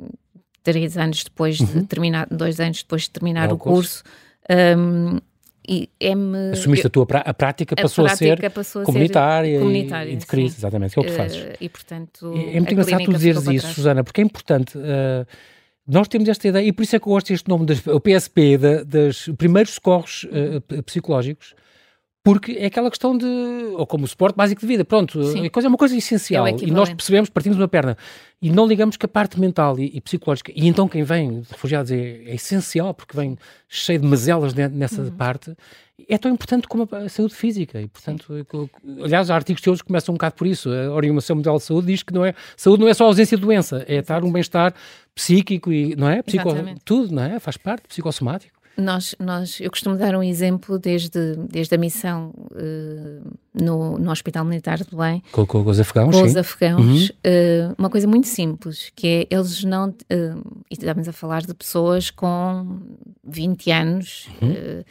três 0.62 0.98
anos 0.98 1.24
depois 1.24 1.60
uhum. 1.60 1.66
de 1.66 1.84
terminar, 1.88 2.28
dois 2.30 2.60
anos 2.60 2.84
depois 2.84 3.04
de 3.04 3.10
terminar 3.10 3.50
é 3.50 3.54
o 3.54 3.58
curso, 3.58 4.04
curso 4.04 4.78
um, 4.78 5.18
e 5.70 5.90
é-me... 6.00 6.52
Assumiste 6.52 6.88
a 6.88 6.90
tua 6.90 7.06
a 7.12 7.34
prática 7.34 7.76
passou 7.76 8.04
a, 8.04 8.08
prática 8.08 8.42
ser 8.42 8.50
passou 8.50 8.82
a 8.82 8.86
comunitária, 8.86 9.52
ser 9.52 9.60
comunitária 9.60 10.10
e, 10.10 10.14
e 10.14 10.18
de 10.18 10.26
crise, 10.26 10.56
sim. 10.56 10.62
exatamente, 10.62 10.94
que 10.94 11.00
é 11.00 11.02
o 11.04 11.06
que 11.06 11.12
fazes. 11.12 11.44
Uh, 11.44 11.54
e 11.62 11.70
portanto 11.70 12.34
É, 12.36 12.40
é 12.40 12.60
muito 12.60 12.72
engraçado 12.72 13.06
tu 13.06 13.14
dizeres 13.14 13.48
isso, 13.48 13.74
Susana, 13.74 14.04
porque 14.04 14.20
é 14.20 14.24
importante... 14.24 14.76
Uh, 14.76 15.28
nós 15.88 16.08
temos 16.08 16.28
esta 16.28 16.48
ideia, 16.48 16.68
e 16.68 16.72
por 16.72 16.84
isso 16.84 16.96
é 16.96 17.00
que 17.00 17.08
eu 17.08 17.12
gosto 17.12 17.30
deste 17.30 17.48
nome, 17.48 17.66
das, 17.66 17.86
o 17.86 18.00
PSP, 18.00 18.58
da, 18.58 18.84
dos 18.84 19.30
primeiros 19.38 19.74
socorros 19.74 20.26
uh, 20.26 20.84
psicológicos, 20.84 21.54
porque 22.24 22.54
é 22.54 22.66
aquela 22.66 22.90
questão 22.90 23.18
de, 23.18 23.26
ou 23.76 23.88
como 23.88 24.04
o 24.04 24.08
suporte 24.08 24.36
básico 24.36 24.62
de 24.62 24.68
vida, 24.68 24.84
pronto, 24.84 25.20
a 25.20 25.50
coisa 25.50 25.68
é 25.68 25.70
uma 25.70 25.78
coisa 25.78 25.96
essencial. 25.96 26.46
É 26.46 26.52
e 26.62 26.70
nós 26.70 26.94
percebemos, 26.94 27.30
partimos 27.30 27.58
uma 27.58 27.68
perna 27.68 27.98
e 28.42 28.50
não 28.50 28.68
ligamos 28.68 28.98
que 28.98 29.06
a 29.06 29.10
parte 29.10 29.40
mental 29.40 29.80
e, 29.80 29.92
e 29.96 30.02
psicológica, 30.02 30.52
e 30.56 30.68
então 30.68 30.88
quem 30.88 31.04
vem 31.04 31.42
de 31.42 31.50
refugiados 31.50 31.92
é, 31.92 31.98
é, 31.98 32.36
essencial 32.36 32.94
porque 32.94 33.16
vem 33.16 33.38
cheio 33.68 34.00
de 34.00 34.08
mazelas 34.08 34.54
nessa 34.54 35.02
uhum. 35.02 35.12
parte, 35.12 35.56
é 36.08 36.18
tão 36.18 36.32
importante 36.32 36.68
como 36.68 36.88
a, 36.92 37.10
saúde 37.10 37.36
física. 37.36 37.82
E 37.82 37.88
portanto, 37.88 38.34
Sim. 38.34 39.04
aliás 39.04 39.30
há 39.30 39.36
artigos 39.36 39.62
teus 39.62 39.82
que 39.82 39.88
começam 39.88 40.14
um 40.14 40.18
bocado 40.18 40.36
por 40.36 40.46
isso, 40.46 40.70
a 40.70 40.92
Organização 40.92 41.38
Mundial 41.38 41.58
de 41.58 41.64
Saúde 41.64 41.88
diz 41.88 42.04
que 42.04 42.14
não 42.14 42.26
é, 42.26 42.34
saúde 42.58 42.82
não 42.82 42.90
é 42.90 42.94
só 42.94 43.06
ausência 43.06 43.38
de 43.38 43.44
doença, 43.44 43.86
é 43.88 43.96
estar 43.96 44.24
um 44.24 44.32
bem-estar 44.32 44.74
psíquico 45.16 45.72
e, 45.72 45.96
não 45.96 46.10
é, 46.10 46.22
Psico, 46.22 46.50
tudo, 46.84 47.14
não 47.14 47.24
é, 47.24 47.40
faz 47.40 47.56
parte, 47.56 47.88
psicossomático. 47.88 48.59
Nós, 48.80 49.16
nós, 49.20 49.60
eu 49.60 49.70
costumo 49.70 49.98
dar 49.98 50.16
um 50.16 50.24
exemplo 50.24 50.80
desde, 50.80 51.36
desde 51.50 51.76
a 51.76 51.78
missão 51.78 52.34
uh, 52.52 53.38
no, 53.54 53.98
no 53.98 54.12
Hospital 54.12 54.46
Militar 54.46 54.78
de 54.78 54.86
Belém. 54.90 55.22
Com, 55.32 55.46
com 55.46 55.64
os 55.64 55.80
afegãos, 55.80 56.16
Com 56.16 56.24
os 56.24 56.36
afegãos. 56.36 57.10
Uhum. 57.10 57.72
Uh, 57.72 57.76
uma 57.78 57.90
coisa 57.90 58.08
muito 58.08 58.28
simples, 58.28 58.92
que 58.96 59.08
é 59.08 59.36
eles 59.36 59.64
não... 59.64 59.90
Uh, 59.90 60.64
e 60.70 60.74
estamos 60.74 61.08
a 61.08 61.14
falar 61.14 61.42
de 61.42 61.54
pessoas 61.54 62.10
com 62.10 62.80
20 63.24 63.72
anos... 63.72 64.28
Uhum 64.42 64.84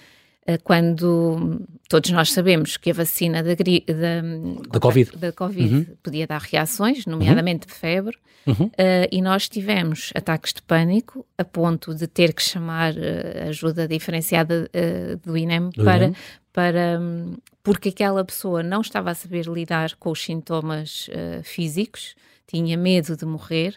quando 0.64 1.60
todos 1.88 2.10
nós 2.10 2.32
sabemos 2.32 2.76
que 2.76 2.90
a 2.90 2.94
vacina 2.94 3.42
da, 3.42 3.54
da, 3.54 4.70
da 4.70 4.80
Covid, 4.80 5.16
da 5.16 5.32
COVID 5.32 5.74
uhum. 5.74 5.86
podia 6.02 6.26
dar 6.26 6.40
reações, 6.40 7.06
nomeadamente 7.06 7.66
uhum. 7.66 7.74
febre, 7.74 8.16
uhum. 8.46 8.66
Uh, 8.66 9.08
e 9.10 9.20
nós 9.22 9.48
tivemos 9.48 10.12
ataques 10.14 10.52
de 10.52 10.62
pânico 10.62 11.26
a 11.36 11.44
ponto 11.44 11.94
de 11.94 12.06
ter 12.06 12.32
que 12.32 12.42
chamar 12.42 12.94
uh, 12.94 13.48
ajuda 13.48 13.88
diferenciada 13.88 14.70
uh, 14.74 15.16
do 15.26 15.36
INEM 15.36 15.70
do 15.70 15.84
para, 15.84 16.04
INEM. 16.04 16.16
para 16.52 17.00
um, 17.00 17.36
porque 17.62 17.88
aquela 17.88 18.24
pessoa 18.24 18.62
não 18.62 18.82
estava 18.82 19.10
a 19.10 19.14
saber 19.14 19.46
lidar 19.46 19.94
com 19.96 20.10
os 20.10 20.22
sintomas 20.22 21.10
físicos, 21.42 22.14
tinha 22.46 22.78
medo 22.78 23.14
de 23.14 23.26
morrer, 23.26 23.74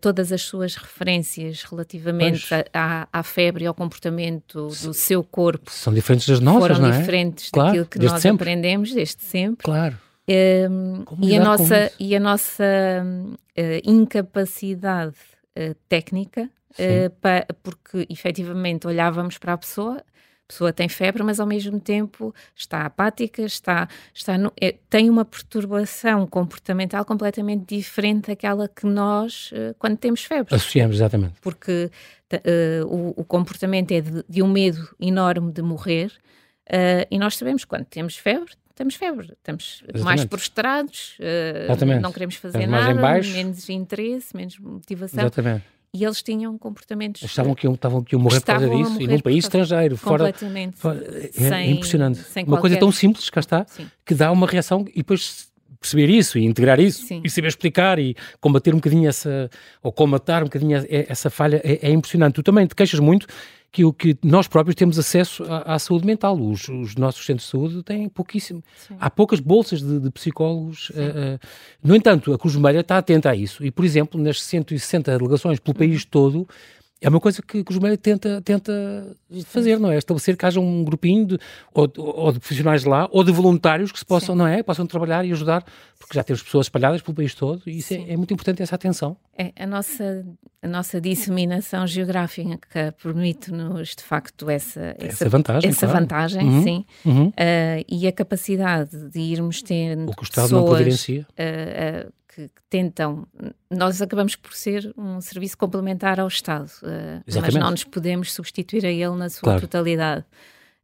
todas 0.00 0.32
as 0.32 0.42
suas 0.42 0.76
referências 0.76 1.62
relativamente 1.64 2.46
à, 2.72 3.08
à, 3.12 3.22
febre 3.22 3.64
e 3.64 3.66
ao 3.66 3.74
comportamento 3.74 4.68
do 4.68 4.94
seu 4.94 5.24
corpo 5.24 5.70
são 5.70 5.92
diferentes 5.92 6.28
das 6.28 6.40
nossas, 6.40 6.60
foram 6.60 6.78
não 6.78 6.94
é? 6.94 6.98
diferentes 6.98 7.50
claro, 7.50 7.68
daquilo 7.68 7.86
que 7.86 7.98
nós 7.98 8.22
sempre. 8.22 8.44
aprendemos 8.44 8.92
desde 8.92 9.22
sempre. 9.22 9.64
Claro. 9.64 9.98
Um, 10.28 11.04
e, 11.20 11.36
a 11.36 11.42
nossa, 11.42 11.92
e 11.98 12.14
a 12.14 12.20
nossa 12.20 12.64
uh, 12.64 13.90
incapacidade 13.90 15.16
uh, 15.58 15.74
técnica, 15.88 16.48
uh, 16.72 17.10
pa, 17.20 17.44
porque 17.62 18.06
efetivamente 18.08 18.86
olhávamos 18.86 19.36
para 19.38 19.54
a 19.54 19.58
pessoa, 19.58 20.02
pessoa 20.52 20.72
tem 20.72 20.88
febre, 20.88 21.22
mas 21.22 21.40
ao 21.40 21.46
mesmo 21.46 21.80
tempo 21.80 22.34
está 22.54 22.84
apática, 22.84 23.42
está, 23.42 23.88
está 24.12 24.36
no, 24.36 24.52
é, 24.60 24.74
tem 24.90 25.08
uma 25.08 25.24
perturbação 25.24 26.26
comportamental 26.26 27.04
completamente 27.04 27.74
diferente 27.74 28.26
daquela 28.26 28.68
que 28.68 28.86
nós, 28.86 29.50
uh, 29.52 29.74
quando 29.78 29.96
temos 29.96 30.22
febre. 30.24 30.54
Associamos, 30.54 30.96
exatamente. 30.96 31.34
Porque 31.40 31.90
uh, 32.34 32.86
o, 32.86 33.14
o, 33.16 33.24
comportamento 33.24 33.92
é 33.92 34.02
de, 34.02 34.24
de, 34.28 34.42
um 34.42 34.48
medo 34.48 34.94
enorme 35.00 35.50
de 35.50 35.62
morrer, 35.62 36.12
uh, 36.68 37.06
e 37.10 37.18
nós 37.18 37.36
sabemos 37.36 37.64
quando 37.64 37.86
temos 37.86 38.16
febre, 38.16 38.52
temos 38.74 38.94
febre, 38.94 39.32
estamos 39.32 39.82
Exatamente. 39.82 40.04
mais 40.04 40.24
prostrados, 40.26 41.18
uh, 41.18 42.00
não 42.00 42.12
queremos 42.12 42.36
fazer 42.36 42.66
nada, 42.66 42.94
menos 42.94 43.68
interesse, 43.70 44.36
menos 44.36 44.58
motivação. 44.58 45.20
Exatamente 45.20 45.64
e 45.94 46.04
eles 46.04 46.22
tinham 46.22 46.56
comportamentos. 46.56 47.22
Estavam 47.22 47.54
que, 47.54 47.68
estavam 47.68 48.02
que 48.02 48.14
iam 48.14 48.22
morrer 48.22 48.40
por 48.40 48.46
causa 48.46 48.68
disso 48.68 49.00
e 49.00 49.06
num 49.06 49.20
país 49.20 49.44
estrangeiro, 49.44 49.96
fora. 49.96 50.32
fora 50.74 51.04
é, 51.36 51.48
é, 51.48 51.70
impressionante. 51.70 52.18
Sem 52.20 52.44
uma 52.44 52.52
qualquer... 52.56 52.60
coisa 52.60 52.76
tão 52.78 52.90
simples, 52.90 53.28
cá 53.28 53.40
está, 53.40 53.66
Sim. 53.68 53.86
que 54.04 54.14
dá 54.14 54.32
uma 54.32 54.46
reação 54.46 54.86
e 54.88 54.96
depois 54.96 55.51
perceber 55.82 56.08
isso 56.08 56.38
e 56.38 56.44
integrar 56.44 56.80
isso 56.80 57.06
Sim. 57.06 57.20
e 57.22 57.28
saber 57.28 57.48
explicar 57.48 57.98
e 57.98 58.16
combater 58.40 58.72
um 58.72 58.78
bocadinho 58.78 59.08
essa, 59.08 59.50
ou 59.82 59.92
combatar 59.92 60.42
um 60.42 60.46
bocadinho 60.46 60.82
essa 60.88 61.28
falha 61.28 61.60
é, 61.62 61.88
é 61.88 61.90
impressionante. 61.90 62.34
Tu 62.34 62.42
também 62.42 62.66
te 62.66 62.74
queixas 62.74 63.00
muito 63.00 63.26
que 63.72 63.86
o 63.86 63.92
que 63.92 64.16
nós 64.22 64.46
próprios 64.46 64.74
temos 64.74 64.98
acesso 64.98 65.44
à, 65.44 65.74
à 65.74 65.78
saúde 65.78 66.06
mental. 66.06 66.38
Os, 66.38 66.68
os, 66.68 66.94
nossos 66.94 67.24
centros 67.24 67.46
de 67.46 67.50
saúde 67.50 67.82
têm 67.82 68.06
pouquíssimo. 68.06 68.62
Sim. 68.76 68.96
Há 69.00 69.08
poucas 69.08 69.40
bolsas 69.40 69.80
de, 69.80 69.98
de 69.98 70.10
psicólogos. 70.10 70.90
Uh, 70.90 70.92
uh, 70.92 71.38
no 71.82 71.96
entanto, 71.96 72.34
a 72.34 72.38
Cruz 72.38 72.52
Vermelha 72.52 72.80
está 72.80 72.98
atenta 72.98 73.30
a 73.30 73.34
isso. 73.34 73.64
E, 73.64 73.70
por 73.70 73.84
exemplo, 73.84 74.20
nas 74.20 74.42
160 74.42 75.16
delegações 75.16 75.58
pelo 75.58 75.74
país 75.74 76.02
uhum. 76.02 76.08
todo, 76.10 76.48
é 77.02 77.08
uma 77.08 77.20
coisa 77.20 77.42
que, 77.42 77.64
que 77.64 77.70
o 77.70 77.74
Jumel 77.74 77.98
tenta, 77.98 78.40
tenta 78.42 79.16
fazer, 79.46 79.78
não 79.78 79.90
é? 79.90 79.98
Estabelecer 79.98 80.36
que 80.36 80.46
haja 80.46 80.60
um 80.60 80.84
grupinho 80.84 81.26
de, 81.26 81.38
ou, 81.74 81.92
ou, 81.96 82.32
de 82.32 82.38
profissionais 82.38 82.84
lá, 82.84 83.08
ou 83.10 83.24
de 83.24 83.32
voluntários 83.32 83.90
que 83.90 83.98
se 83.98 84.04
possam, 84.04 84.34
Sim. 84.34 84.38
não 84.38 84.46
é? 84.46 84.62
Possam 84.62 84.86
trabalhar 84.86 85.24
e 85.24 85.32
ajudar, 85.32 85.64
porque 85.98 86.14
já 86.14 86.22
temos 86.22 86.42
pessoas 86.42 86.66
espalhadas 86.66 87.02
pelo 87.02 87.14
país 87.16 87.34
todo 87.34 87.60
e 87.66 87.78
isso 87.78 87.92
é, 87.92 88.12
é, 88.12 88.16
muito 88.16 88.32
importante 88.32 88.62
essa 88.62 88.76
atenção. 88.76 89.16
É, 89.36 89.52
a 89.58 89.66
nossa, 89.66 90.24
a 90.62 90.68
nossa 90.68 91.00
disseminação 91.00 91.86
geográfica 91.88 92.94
permite-nos, 93.02 93.96
de 93.96 94.04
facto, 94.04 94.48
essa, 94.48 94.94
essa, 94.96 95.24
essa 95.24 95.28
vantagem. 95.28 95.70
Essa 95.70 95.86
claro. 95.86 96.00
vantagem, 96.00 96.44
uhum. 96.44 96.62
sim. 96.62 96.84
Uhum. 97.04 97.26
Uh, 97.28 97.84
e 97.88 98.06
a 98.06 98.12
capacidade 98.12 99.08
de 99.10 99.18
irmos 99.18 99.60
tendo. 99.60 100.08
O 100.08 100.14
que 100.14 100.22
o 100.22 100.24
Estado 100.24 100.44
pessoas, 100.44 100.62
não 100.62 100.68
providencia. 100.68 101.26
Uh, 101.30 102.06
uh, 102.08 102.12
que, 102.34 102.48
que, 102.48 102.62
tentam. 102.70 103.26
Nós 103.70 104.00
acabamos 104.00 104.36
por 104.36 104.54
ser 104.54 104.92
um 104.96 105.20
serviço 105.20 105.56
complementar 105.56 106.18
ao 106.18 106.28
Estado, 106.28 106.70
uh, 106.82 107.22
mas 107.40 107.54
não 107.54 107.70
nos 107.70 107.84
podemos 107.84 108.32
substituir 108.32 108.84
a 108.86 108.90
ele 108.90 109.16
na 109.16 109.28
sua 109.28 109.42
claro. 109.42 109.60
totalidade. 109.60 110.24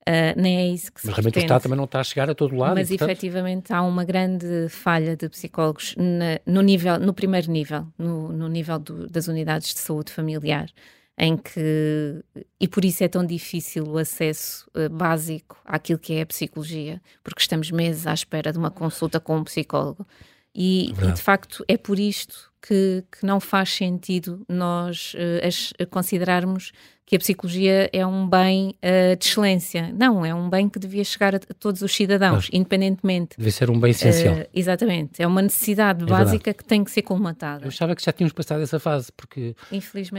Uh, 0.09 0.33
nem 0.41 0.57
é 0.57 0.67
isso 0.69 0.91
que 0.91 1.03
se 1.03 1.07
Mas 1.07 1.17
realmente 1.17 1.39
o 1.39 1.41
Estado 1.41 1.63
também 1.63 1.77
não 1.77 1.85
está 1.85 2.01
a 2.01 2.05
chegar 2.05 2.31
a 2.31 2.35
todo 2.35 2.57
lado. 2.57 2.75
Mas 2.75 2.89
portanto... 2.89 3.11
efetivamente 3.11 3.73
há 3.73 3.83
uma 3.83 4.05
grande 4.05 4.69
falha 4.71 5.15
de 5.15 5.29
psicólogos 5.29 5.95
na, 5.99 6.41
no, 6.47 6.63
nível, 6.63 6.99
no 6.99 7.13
primeiro 7.13 7.51
nível, 7.51 7.87
no, 7.99 8.33
no 8.33 8.49
nível 8.49 8.79
do, 8.79 9.07
das 9.07 9.29
unidades 9.29 9.75
de 9.75 9.81
saúde 9.81 10.11
familiar, 10.11 10.71
em 11.19 11.37
que. 11.37 12.25
E 12.59 12.67
por 12.67 12.87
isso 12.87 13.05
é 13.05 13.09
tão 13.09 13.25
difícil 13.25 13.85
o 13.87 13.99
acesso 13.99 14.67
uh, 14.75 14.89
básico 14.89 15.61
àquilo 15.65 15.99
que 15.99 16.15
é 16.15 16.23
a 16.23 16.27
psicologia, 16.27 17.03
porque 17.23 17.43
estamos 17.43 17.71
meses 17.71 18.07
à 18.07 18.15
espera 18.15 18.51
de 18.51 18.59
uma 18.59 18.71
consulta 18.71 19.21
com 19.21 19.37
um 19.37 19.45
psicólogo. 19.45 20.07
E, 20.55 20.91
e, 20.91 21.13
de 21.13 21.23
facto 21.23 21.65
é 21.69 21.77
por 21.77 21.99
isto 21.99 22.49
que, 22.61 23.05
que 23.13 23.25
não 23.25 23.41
faz 23.41 23.71
sentido 23.71 24.45
nós 24.49 25.15
uh, 25.15 25.47
as, 25.47 25.73
considerarmos 25.91 26.73
que 27.07 27.17
a 27.17 27.19
psicologia 27.19 27.89
é 27.91 28.05
um 28.07 28.29
bem 28.29 28.75
uh, 28.83 29.17
de 29.17 29.25
excelência. 29.25 29.95
Não, 29.95 30.27
é 30.27 30.35
um 30.35 30.51
bem 30.51 30.69
que 30.69 30.79
devia 30.79 31.03
chegar 31.05 31.35
a, 31.35 31.39
todos 31.39 31.81
os 31.81 31.95
cidadãos, 31.95 32.51
independentemente. 32.53 33.37
Deve 33.39 33.51
ser 33.51 33.71
um 33.71 33.81
bem 33.81 33.93
essencial. 33.93 34.35
Uh, 34.35 34.47
exatamente, 34.53 35.23
é 35.23 35.27
uma 35.27 35.41
necessidade 35.41 36.03
é 36.03 36.07
básica 36.07 36.31
verdade. 36.33 36.55
que 36.59 36.65
tem 36.65 36.85
que 36.85 36.91
ser 36.91 37.03
colmatada. 37.03 37.65
Eu 37.65 37.69
achava 37.69 37.95
que 37.95 38.05
já 38.05 38.13
tínhamos 38.13 38.35
passado 38.35 38.61
essa 38.61 38.79
fase, 38.79 39.11
porque 39.17 39.55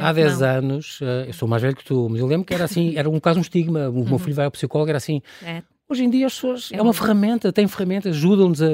há 0.02 0.14
10 0.14 0.42
anos, 0.42 1.00
eu 1.28 1.34
sou 1.34 1.48
mais 1.48 1.62
velho 1.62 1.76
que 1.76 1.86
tu, 1.86 2.08
mas 2.10 2.20
eu 2.20 2.26
lembro 2.26 2.46
que 2.46 2.54
era 2.54 2.64
assim, 2.64 2.98
era 2.98 3.10
um 3.10 3.20
caso 3.20 3.38
um 3.38 3.42
estigma. 3.42 3.90
O 3.90 3.94
meu 4.04 4.14
uhum. 4.14 4.20
filho 4.20 4.36
vai 4.36 4.46
ao 4.46 4.52
psicólogo, 4.52 4.90
era 4.90 4.98
assim. 4.98 5.22
É 5.44 5.62
Hoje 5.92 6.04
em 6.04 6.10
dia 6.10 6.28
as 6.28 6.36
pessoas, 6.36 6.70
é, 6.72 6.78
é 6.78 6.82
uma 6.84 6.94
ferramenta, 6.94 7.52
tem 7.52 7.68
ferramentas, 7.68 8.16
ajudam-nos 8.16 8.62
a, 8.62 8.68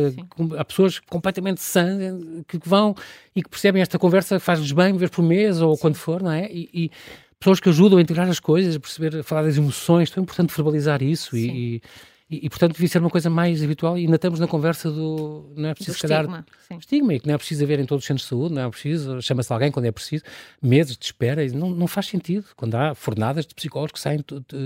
a, 0.59 0.65
pessoas 0.65 0.99
completamente 0.99 1.61
sãs 1.61 1.97
que 2.45 2.59
vão 2.65 2.93
e 3.33 3.41
que 3.41 3.49
percebem 3.49 3.81
esta 3.81 3.97
conversa 3.97 4.37
faz-lhes 4.37 4.73
bem 4.73 4.91
uma 4.91 4.99
vez 4.99 5.09
por 5.09 5.23
mês 5.23 5.61
ou 5.61 5.75
Sim. 5.75 5.81
quando 5.81 5.95
for, 5.95 6.21
não 6.21 6.31
é? 6.31 6.51
E, 6.51 6.69
e, 6.73 6.91
pessoas 7.39 7.61
que 7.61 7.69
ajudam 7.69 7.99
a 7.99 8.01
integrar 8.01 8.27
as 8.27 8.39
coisas, 8.41 8.75
a 8.75 8.79
perceber, 8.81 9.19
a 9.19 9.23
falar 9.23 9.43
das 9.43 9.55
emoções, 9.55 10.11
é 10.15 10.19
importante 10.19 10.53
verbalizar 10.53 11.01
isso 11.01 11.37
e, 11.37 11.75
e, 11.75 11.81
e, 12.27 12.49
portanto, 12.49 12.73
devia 12.73 12.87
ser 12.87 12.97
uma 12.97 13.09
coisa 13.09 13.29
mais 13.29 13.63
habitual. 13.63 13.95
E 13.99 14.01
ainda 14.01 14.15
estamos 14.15 14.39
na 14.39 14.47
conversa 14.47 14.89
do. 14.89 15.53
Não 15.55 15.69
é 15.69 15.75
preciso, 15.75 15.95
se 15.95 16.07
calhar. 16.07 16.43
Estigma, 16.79 17.13
e 17.13 17.19
que 17.19 17.27
não 17.27 17.35
é 17.35 17.37
preciso 17.37 17.63
haver 17.63 17.79
em 17.79 17.85
todos 17.85 18.03
os 18.03 18.07
centros 18.07 18.23
de 18.23 18.29
saúde, 18.29 18.55
não 18.55 18.63
é 18.63 18.69
preciso. 18.69 19.21
Chama-se 19.21 19.53
alguém 19.53 19.71
quando 19.71 19.85
é 19.85 19.91
preciso, 19.91 20.23
meses 20.59 20.97
de 20.97 21.05
espera. 21.05 21.45
E 21.45 21.51
não, 21.51 21.69
não 21.69 21.85
faz 21.85 22.07
sentido 22.07 22.45
quando 22.55 22.73
há 22.73 22.95
fornadas 22.95 23.45
de 23.45 23.53
psicólogos 23.53 23.91
que 23.91 23.99
saem 23.99 24.21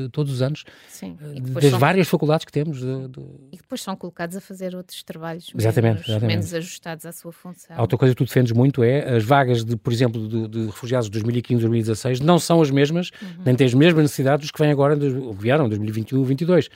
todos 0.10 0.32
os 0.32 0.42
anos 0.42 0.64
Sim. 0.88 1.18
Eh, 1.22 1.42
das 1.42 1.66
são... 1.66 1.80
várias 1.80 2.08
faculdades 2.08 2.46
que 2.46 2.52
temos. 2.52 2.82
E 2.82 3.58
depois 3.58 3.82
são 3.82 3.94
colocados 3.94 4.38
a 4.38 4.42
fazer 4.42 4.74
outros 4.74 5.04
trabalhos 5.04 5.52
exatamente, 5.54 5.96
menos, 5.96 6.08
exatamente. 6.08 6.36
menos 6.38 6.54
ajustados 6.54 7.06
à 7.06 7.12
sua 7.12 7.34
função. 7.34 7.76
A 7.76 7.82
outra 7.82 7.98
coisa 7.98 8.16
que 8.16 8.24
tu 8.24 8.26
defendes 8.26 8.54
muito 8.54 8.82
é 8.84 9.18
as 9.18 9.26
vagas, 9.26 9.66
de, 9.66 9.76
por 9.76 9.92
exemplo, 9.92 10.30
de, 10.30 10.48
de 10.48 10.66
refugiados 10.68 11.08
de 11.08 11.12
2015 11.12 11.60
2016 11.60 12.20
não 12.22 12.40
são 12.40 12.62
as 12.62 12.72
mesmas, 12.72 13.12
uhum. 13.22 13.44
nem 13.46 13.56
têm 13.56 13.68
as 13.68 13.74
mesmas 13.74 14.04
necessidades 14.04 14.46
dos 14.46 14.52
que 14.52 14.60
vêm 14.62 14.72
agora, 14.72 14.96
vieram 14.96 15.66
em 15.66 15.70
2021 15.70 16.20
2022. 16.20 16.70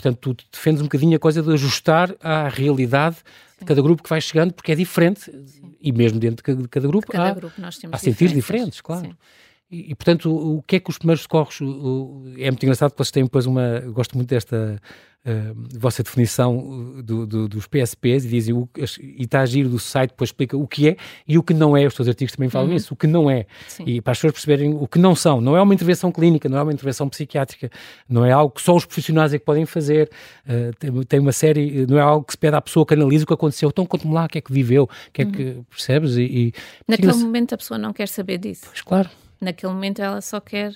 Portanto, 0.00 0.34
tu 0.34 0.44
defendes 0.50 0.80
um 0.80 0.84
bocadinho 0.84 1.16
a 1.16 1.18
coisa 1.18 1.42
de 1.42 1.52
ajustar 1.52 2.14
à 2.22 2.48
realidade 2.48 3.16
de 3.58 3.66
cada 3.66 3.82
grupo 3.82 4.02
que 4.02 4.08
vai 4.08 4.20
chegando, 4.20 4.54
porque 4.54 4.72
é 4.72 4.74
diferente, 4.74 5.24
Sim. 5.24 5.74
e 5.80 5.92
mesmo 5.92 6.18
dentro 6.18 6.36
de 6.36 6.68
cada, 6.68 6.88
grupo, 6.88 7.06
de 7.06 7.12
cada 7.12 7.28
há, 7.28 7.34
grupo 7.34 7.54
há 7.92 7.98
sentidos 7.98 8.32
diferentes, 8.32 8.80
claro. 8.80 9.14
E, 9.70 9.92
e, 9.92 9.94
portanto, 9.94 10.30
o, 10.30 10.56
o, 10.56 10.62
que 10.62 10.76
é 10.76 10.80
que 10.80 10.90
os 10.90 10.98
primeiros 10.98 11.22
socorros. 11.22 11.60
O, 11.60 12.24
é 12.38 12.50
muito 12.50 12.62
engraçado 12.64 12.90
que 12.90 12.98
vocês 12.98 13.12
têm 13.12 13.24
depois 13.24 13.46
uma. 13.46 13.60
Eu 13.60 13.92
gosto 13.92 14.16
muito 14.16 14.28
desta 14.28 14.80
uh, 15.24 15.78
vossa 15.78 16.02
definição 16.02 16.58
uh, 16.58 17.02
do, 17.02 17.26
do, 17.26 17.48
dos 17.48 17.66
PSPs 17.66 18.24
e 18.24 18.28
dizem 18.28 18.54
o, 18.54 18.68
e 18.76 19.22
está 19.22 19.40
a 19.40 19.42
agir 19.42 19.68
do 19.68 19.78
site, 19.78 20.10
depois 20.10 20.28
explica 20.28 20.56
o 20.56 20.66
que 20.66 20.88
é 20.88 20.96
e 21.26 21.38
o 21.38 21.42
que 21.42 21.54
não 21.54 21.76
é. 21.76 21.86
Os 21.86 21.94
seus 21.94 22.08
artigos 22.08 22.34
também 22.34 22.48
falam 22.48 22.68
uhum. 22.68 22.76
isso, 22.76 22.94
o 22.94 22.96
que 22.96 23.06
não 23.06 23.30
é. 23.30 23.46
Sim. 23.68 23.84
E 23.86 24.00
para 24.00 24.12
as 24.12 24.18
pessoas 24.18 24.32
perceberem 24.32 24.74
o 24.74 24.86
que 24.86 24.98
não 24.98 25.14
são. 25.14 25.40
Não 25.40 25.56
é 25.56 25.62
uma 25.62 25.74
intervenção 25.74 26.10
clínica, 26.10 26.48
não 26.48 26.58
é 26.58 26.62
uma 26.62 26.72
intervenção 26.72 27.08
psiquiátrica, 27.08 27.70
não 28.08 28.24
é 28.24 28.32
algo 28.32 28.54
que 28.54 28.62
só 28.62 28.74
os 28.74 28.84
profissionais 28.84 29.32
é 29.32 29.38
que 29.38 29.44
podem 29.44 29.66
fazer. 29.66 30.10
Uh, 30.46 30.74
tem, 30.78 31.02
tem, 31.04 31.20
uma 31.20 31.32
série, 31.32 31.86
não 31.86 31.98
é 31.98 32.02
algo 32.02 32.24
que 32.24 32.32
se 32.32 32.38
pede 32.38 32.56
à 32.56 32.60
pessoa 32.60 32.86
que 32.86 32.94
analise 32.94 33.24
o 33.24 33.26
que 33.26 33.34
aconteceu. 33.34 33.68
Então 33.68 33.86
conte-me 33.86 34.14
lá 34.14 34.24
o 34.24 34.28
que 34.28 34.38
é 34.38 34.40
que 34.40 34.52
viveu, 34.52 34.84
o 34.84 35.12
que 35.12 35.22
é 35.22 35.24
que 35.24 35.42
uhum. 35.42 35.64
percebes. 35.64 36.16
E, 36.16 36.22
e 36.22 36.52
Naquele 36.86 37.12
momento 37.14 37.54
a 37.54 37.58
pessoa 37.58 37.78
não 37.78 37.92
quer 37.92 38.08
saber 38.08 38.38
disso. 38.38 38.66
Pois 38.66 38.82
claro. 38.82 39.10
Naquele 39.40 39.72
momento 39.72 40.02
ela 40.02 40.20
só 40.20 40.38
quer 40.38 40.72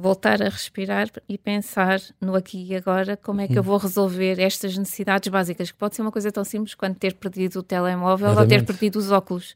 voltar 0.00 0.42
a 0.42 0.48
respirar 0.48 1.08
e 1.28 1.36
pensar 1.36 2.00
no 2.20 2.34
aqui 2.34 2.66
e 2.70 2.74
agora 2.74 3.16
como 3.16 3.40
é 3.40 3.48
que 3.48 3.58
eu 3.58 3.62
vou 3.62 3.76
resolver 3.76 4.40
estas 4.40 4.76
necessidades 4.76 5.28
básicas, 5.28 5.70
que 5.70 5.76
pode 5.76 5.94
ser 5.94 6.02
uma 6.02 6.10
coisa 6.12 6.32
tão 6.32 6.44
simples 6.44 6.74
quanto 6.74 6.98
ter 6.98 7.14
perdido 7.14 7.60
o 7.60 7.62
telemóvel 7.62 8.28
Exatamente. 8.28 8.54
ou 8.54 8.60
ter 8.60 8.66
perdido 8.66 8.98
os 8.98 9.10
óculos. 9.10 9.54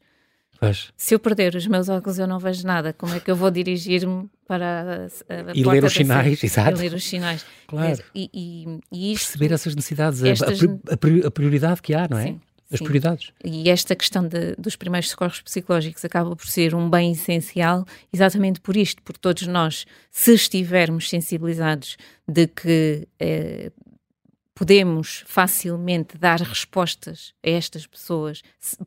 Pois. 0.59 0.93
Se 0.95 1.13
eu 1.13 1.19
perder 1.19 1.53
os 1.55 1.67
meus 1.67 1.89
óculos, 1.89 2.17
eu 2.17 2.25
não 2.25 2.39
vejo 2.39 2.65
nada. 2.65 2.93
Como 2.93 3.13
é 3.13 3.19
que 3.19 3.29
eu 3.29 3.35
vou 3.35 3.51
dirigir-me 3.51 4.29
para 4.47 5.09
a, 5.29 5.49
a 5.49 5.53
e 5.53 5.63
ler 5.63 5.83
os 5.83 5.93
sinais, 5.93 6.41
exato. 6.43 6.77
E 6.77 6.81
ler 6.81 6.93
os 6.93 7.03
sinais. 7.03 7.45
Claro. 7.67 8.01
E, 8.13 8.29
e, 8.33 8.79
e 8.91 9.13
isto, 9.13 9.31
Perceber 9.31 9.53
essas 9.53 9.75
necessidades, 9.75 10.23
estas... 10.23 10.59
a, 10.63 11.27
a, 11.27 11.31
prioridade 11.31 11.81
que 11.81 11.93
há, 11.93 12.07
não 12.09 12.17
é? 12.17 12.27
Sim 12.27 12.41
as 12.71 12.79
Sim. 12.79 12.85
prioridades. 12.85 13.31
E 13.43 13.69
esta 13.69 13.95
questão 13.95 14.27
de, 14.27 14.55
dos 14.57 14.75
primeiros 14.75 15.09
socorros 15.09 15.41
psicológicos 15.41 16.03
acaba 16.03 16.35
por 16.35 16.47
ser 16.47 16.73
um 16.73 16.89
bem 16.89 17.11
essencial 17.11 17.85
exatamente 18.11 18.59
por 18.59 18.75
isto, 18.75 19.01
porque 19.03 19.19
todos 19.19 19.45
nós, 19.47 19.85
se 20.11 20.33
estivermos 20.33 21.09
sensibilizados 21.09 21.97
de 22.27 22.47
que 22.47 23.07
eh, 23.19 23.71
podemos 24.55 25.23
facilmente 25.27 26.17
dar 26.17 26.39
respostas 26.39 27.33
a 27.45 27.49
estas 27.49 27.85
pessoas, 27.85 28.41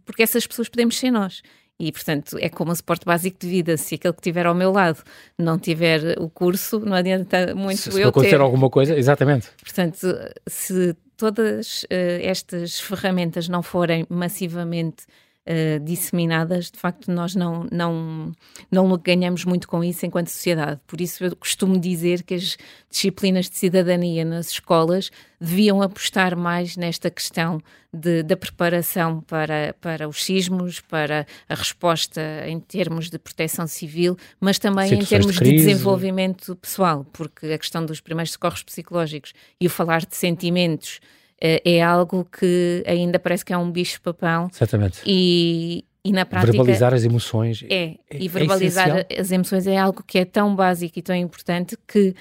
porque 0.05 0.23
essas 0.23 0.47
pessoas 0.47 0.69
podemos 0.69 0.99
ser 0.99 1.11
nós. 1.11 1.43
E, 1.81 1.93
portanto, 1.93 2.37
é 2.41 2.49
como 2.49 2.73
um 2.73 2.75
suporte 2.75 3.05
básico 3.05 3.39
de 3.39 3.49
vida. 3.49 3.77
Se 3.77 3.95
aquele 3.95 4.13
que 4.13 4.19
estiver 4.19 4.47
ao 4.47 4.55
meu 4.55 4.73
lado 4.73 5.01
não 5.39 5.57
tiver 5.57 6.19
o 6.19 6.29
curso, 6.29 6.81
não 6.81 6.97
adianta 6.97 7.55
muito 7.55 7.81
se, 7.81 7.89
eu 7.91 7.93
se 7.93 8.03
acontecer 8.03 8.37
ter. 8.37 8.41
alguma 8.41 8.69
coisa, 8.69 8.99
exatamente. 8.99 9.49
Portanto, 9.63 10.09
se 10.49 10.97
todas 11.19 11.83
uh, 11.83 11.87
estas 12.23 12.81
ferramentas 12.81 13.49
não 13.49 13.63
forem 13.63 14.07
massivamente 14.09 15.05
uh, 15.49 15.81
disseminadas, 15.81 16.71
de 16.71 16.79
facto 16.79 17.11
nós 17.11 17.35
não, 17.35 17.67
não, 17.73 18.33
não 18.71 18.97
ganhamos 18.99 19.45
muito 19.45 19.67
com 19.67 19.83
isso 19.83 20.05
enquanto 20.05 20.29
sociedade. 20.29 20.81
Por 20.87 21.01
isso 21.01 21.25
eu 21.25 21.35
costumo 21.35 21.79
dizer 21.79 22.23
que 22.23 22.35
as 22.35 22.59
disciplinas 22.91 23.49
de 23.49 23.57
cidadania 23.57 24.25
nas 24.25 24.51
escolas 24.51 25.11
deviam 25.41 25.81
apostar 25.81 26.37
mais 26.37 26.77
nesta 26.77 27.11
questão 27.11 27.61
de, 27.93 28.23
da 28.23 28.37
preparação 28.37 29.21
para, 29.23 29.75
para 29.81 30.09
os 30.09 30.25
sismos, 30.25 30.81
para 30.81 31.27
a 31.49 31.55
resposta 31.55 32.21
em 32.47 32.61
termos 32.61 33.09
de 33.09 33.19
proteção 33.19 33.67
civil, 33.67 34.17
mas 34.41 34.59
também 34.59 34.93
em 34.93 35.05
termos 35.05 35.37
de, 35.37 35.45
de, 35.45 35.53
desenvolvimento 35.53 36.55
pessoal, 36.57 37.07
porque 37.13 37.47
a 37.47 37.59
questão 37.59 37.87
dos 37.87 38.01
primeiros 38.01 38.33
socorros 38.33 38.63
psicológicos 38.63 39.33
e 39.61 39.67
o 39.67 39.71
falar 39.71 40.05
de 40.05 40.17
sentimentos 40.17 41.01
é 41.41 41.83
algo 41.83 42.25
que 42.25 42.83
ainda 42.87 43.19
parece 43.19 43.45
que 43.45 43.53
é 43.53 43.59
um 43.59 43.71
bicho-papão. 43.71 44.49
Exatamente. 44.53 45.03
E, 45.07 45.85
e 46.05 46.13
na 46.13 46.25
prática. 46.25 46.53
Verbalizar 46.53 46.95
as 46.95 47.05
emoções. 47.05 47.65
É, 47.69 47.97
é 48.11 48.19
e 48.19 48.29
verbalizar 48.29 49.07
é 49.09 49.21
as 49.21 49.31
emoções 49.31 49.67
é 49.67 49.77
algo 49.77 50.03
que 50.07 50.19
é 50.19 50.25
tão 50.25 50.55
básico 50.55 50.99
e 50.99 51.03
tão 51.03 51.15
importante 51.15 51.77
que 51.87 52.15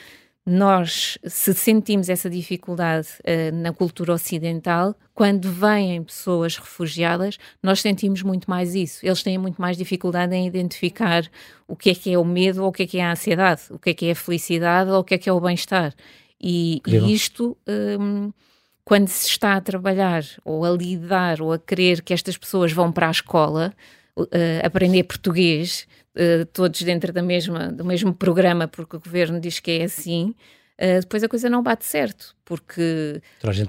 nós, 0.45 1.17
se 1.25 1.53
sentimos 1.53 2.07
essa 2.07 2.29
dificuldade 2.29 3.09
uh, 3.19 3.53
na 3.53 3.73
cultura 3.73 4.13
ocidental, 4.13 4.95
quando 5.13 5.51
vêm 5.51 6.01
pessoas 6.01 6.55
refugiadas, 6.55 7.37
nós 7.61 7.81
sentimos 7.81 8.23
muito 8.23 8.49
mais 8.49 8.73
isso. 8.73 9.05
Eles 9.05 9.21
têm 9.21 9.37
muito 9.37 9.61
mais 9.61 9.75
dificuldade 9.75 10.33
em 10.33 10.47
identificar 10.47 11.29
o 11.67 11.75
que 11.75 11.89
é 11.89 11.95
que 11.95 12.13
é 12.13 12.17
o 12.17 12.23
medo 12.23 12.63
ou 12.63 12.69
o 12.69 12.71
que 12.71 12.83
é 12.83 12.87
que 12.87 12.97
é 12.97 13.03
a 13.03 13.11
ansiedade, 13.11 13.63
o 13.71 13.77
que 13.77 13.89
é 13.89 13.93
que 13.93 14.05
é 14.05 14.11
a 14.11 14.15
felicidade 14.15 14.89
ou 14.89 14.99
o 14.99 15.03
que 15.03 15.15
é 15.15 15.17
que 15.17 15.27
é 15.27 15.33
o 15.33 15.41
bem-estar. 15.41 15.93
E, 16.39 16.81
e, 16.87 17.13
isto. 17.13 17.57
Um, 17.67 18.31
quando 18.87 19.09
se 19.09 19.27
está 19.27 19.57
a 19.57 19.59
trabalhar 19.59 20.23
ou 20.45 20.63
a 20.63 20.69
lidar 20.69 21.41
ou 21.41 21.51
a 21.51 21.59
querer 21.59 22.01
que 22.01 22.13
estas 22.13 22.37
pessoas 22.37 22.71
vão 22.71 22.89
para 22.89 23.09
a 23.09 23.11
escola 23.11 23.73
uh, 24.15 24.25
aprender 24.63 25.03
português, 25.03 25.85
uh, 26.15 26.45
todos 26.53 26.81
dentro 26.83 27.11
da 27.11 27.21
mesma, 27.21 27.67
do 27.67 27.83
mesmo 27.83 28.13
programa, 28.13 28.65
porque 28.65 28.95
o 28.95 28.99
governo 29.01 29.41
diz 29.41 29.59
que 29.59 29.71
é 29.71 29.83
assim, 29.83 30.33
Uh, 30.79 30.99
depois 31.01 31.23
a 31.23 31.27
coisa 31.27 31.49
não 31.49 31.63
bate 31.63 31.85
certo, 31.85 32.35
porque 32.45 33.19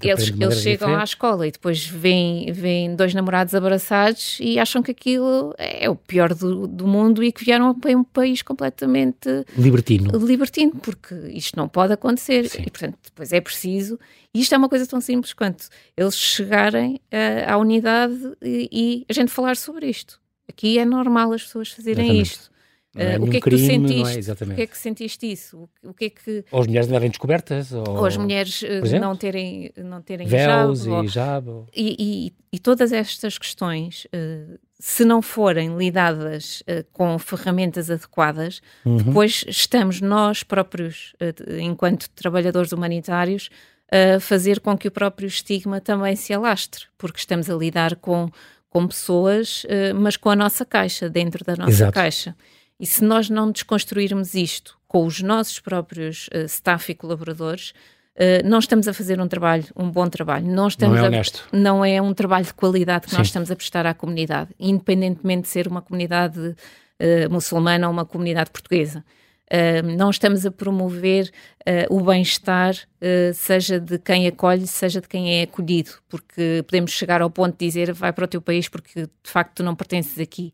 eles, 0.04 0.30
eles 0.38 0.60
chegam 0.60 0.94
à 0.94 1.02
escola 1.02 1.46
e 1.48 1.50
depois 1.50 1.86
vêm, 1.86 2.52
vêm 2.52 2.94
dois 2.94 3.14
namorados 3.14 3.54
abraçados 3.54 4.36
e 4.40 4.58
acham 4.58 4.82
que 4.82 4.90
aquilo 4.90 5.54
é 5.56 5.88
o 5.88 5.96
pior 5.96 6.34
do, 6.34 6.66
do 6.66 6.86
mundo 6.86 7.24
e 7.24 7.32
que 7.32 7.42
vieram 7.42 7.74
para 7.74 7.96
um 7.96 8.04
país 8.04 8.42
completamente 8.42 9.26
libertino. 9.56 10.18
libertino, 10.18 10.72
porque 10.72 11.14
isto 11.30 11.56
não 11.56 11.66
pode 11.66 11.94
acontecer. 11.94 12.46
Sim. 12.46 12.64
E, 12.66 12.70
portanto, 12.70 12.98
depois 13.02 13.32
é 13.32 13.40
preciso. 13.40 13.98
E 14.34 14.40
isto 14.40 14.54
é 14.54 14.58
uma 14.58 14.68
coisa 14.68 14.86
tão 14.86 15.00
simples 15.00 15.32
quanto 15.32 15.68
eles 15.96 16.14
chegarem 16.14 17.00
uh, 17.06 17.50
à 17.50 17.56
unidade 17.56 18.36
e, 18.42 18.68
e, 18.70 19.06
a 19.08 19.14
gente 19.14 19.32
falar 19.32 19.56
sobre 19.56 19.88
isto. 19.88 20.20
Aqui 20.46 20.78
é 20.78 20.84
normal 20.84 21.32
as 21.32 21.42
pessoas 21.42 21.70
fazerem 21.70 22.04
Exatamente. 22.04 22.30
isto. 22.30 22.57
É 22.98 23.16
uh, 23.16 23.22
o 23.22 23.30
que 23.30 23.36
é 23.36 23.40
que 23.40 23.50
crime, 23.50 23.62
tu 23.62 24.04
sentiste? 24.04 24.30
É? 24.30 24.32
O 24.32 24.54
que 24.54 24.62
é 24.62 24.66
que 24.66 24.76
sentiste 24.78 25.30
isso? 25.30 25.68
O 25.84 25.94
que 25.94 26.04
é 26.06 26.10
que... 26.10 26.44
Ou 26.50 26.60
as 26.60 26.66
mulheres 26.66 26.88
andarem 26.88 27.08
descobertas? 27.08 27.72
Ou, 27.72 27.88
ou 27.88 28.04
as 28.04 28.16
mulheres 28.16 28.62
uh, 28.62 29.00
não 29.00 29.16
terem, 29.16 29.70
não 29.76 30.02
terem 30.02 30.26
Véus 30.26 30.80
hijab, 30.84 31.06
e 31.06 31.08
jabo. 31.08 31.66
E, 31.74 31.96
e, 31.98 32.56
e, 32.56 32.58
todas 32.58 32.92
estas 32.92 33.38
questões, 33.38 34.06
uh, 34.06 34.58
se 34.80 35.04
não 35.04 35.22
forem 35.22 35.76
lidadas 35.76 36.62
com 36.92 37.18
ferramentas 37.18 37.90
adequadas, 37.90 38.60
uhum. 38.84 38.96
depois 38.96 39.44
estamos 39.48 40.00
nós 40.00 40.42
próprios, 40.42 41.14
enquanto 41.60 42.08
trabalhadores 42.10 42.70
humanitários, 42.70 43.50
a 43.90 44.20
fazer 44.20 44.60
com 44.60 44.78
que 44.78 44.86
o 44.86 44.90
próprio 44.90 45.26
estigma 45.26 45.80
também 45.80 46.14
se 46.14 46.32
alastre, 46.32 46.84
porque 46.96 47.18
estamos 47.18 47.50
a 47.50 47.54
lidar 47.54 47.96
com, 47.96 48.30
com 48.70 48.86
pessoas, 48.86 49.66
mas 49.96 50.16
com 50.16 50.30
a 50.30 50.36
nossa 50.36 50.64
caixa, 50.64 51.10
dentro 51.10 51.44
da 51.44 51.56
nossa 51.56 51.70
Exato. 51.70 51.92
caixa. 51.92 52.36
E 52.80 52.86
se 52.86 53.02
nós 53.02 53.28
não 53.28 53.50
desconstruirmos 53.50 54.34
isto 54.34 54.78
com 54.86 55.04
os 55.04 55.20
nossos 55.20 55.58
próprios 55.58 56.28
uh, 56.28 56.44
staff 56.46 56.90
e 56.90 56.94
colaboradores, 56.94 57.70
uh, 58.16 58.46
não 58.48 58.58
estamos 58.58 58.86
a 58.86 58.94
fazer 58.94 59.20
um 59.20 59.26
trabalho, 59.26 59.64
um 59.76 59.90
bom 59.90 60.08
trabalho. 60.08 60.46
Não, 60.46 60.68
estamos 60.68 60.96
não 60.96 61.02
é 61.02 61.06
a, 61.06 61.08
honesto. 61.08 61.48
não 61.52 61.84
é 61.84 62.00
um 62.00 62.14
trabalho 62.14 62.46
de 62.46 62.54
qualidade 62.54 63.04
que 63.06 63.10
Sim. 63.10 63.18
nós 63.18 63.26
estamos 63.26 63.50
a 63.50 63.56
prestar 63.56 63.84
à 63.84 63.92
comunidade, 63.92 64.50
independentemente 64.58 65.42
de 65.42 65.48
ser 65.48 65.66
uma 65.66 65.82
comunidade 65.82 66.38
uh, 66.38 67.30
muçulmana 67.30 67.88
ou 67.88 67.92
uma 67.92 68.06
comunidade 68.06 68.50
portuguesa. 68.50 69.04
Uh, 69.50 69.96
não 69.96 70.10
estamos 70.10 70.46
a 70.46 70.50
promover 70.50 71.30
o 71.90 72.00
bem-estar, 72.00 72.74
seja 73.34 73.78
de 73.78 73.98
quem 73.98 74.26
acolhe, 74.26 74.66
seja 74.66 75.02
de 75.02 75.08
quem 75.08 75.38
é 75.38 75.42
acolhido, 75.42 75.90
porque 76.08 76.64
podemos 76.66 76.92
chegar 76.92 77.20
ao 77.20 77.28
ponto 77.28 77.58
de 77.58 77.66
dizer 77.66 77.92
vai 77.92 78.10
para 78.10 78.24
o 78.24 78.26
teu 78.26 78.40
país 78.40 78.70
porque 78.70 79.02
de 79.02 79.30
facto 79.30 79.56
tu 79.56 79.62
não 79.62 79.76
pertences 79.76 80.18
aqui. 80.18 80.50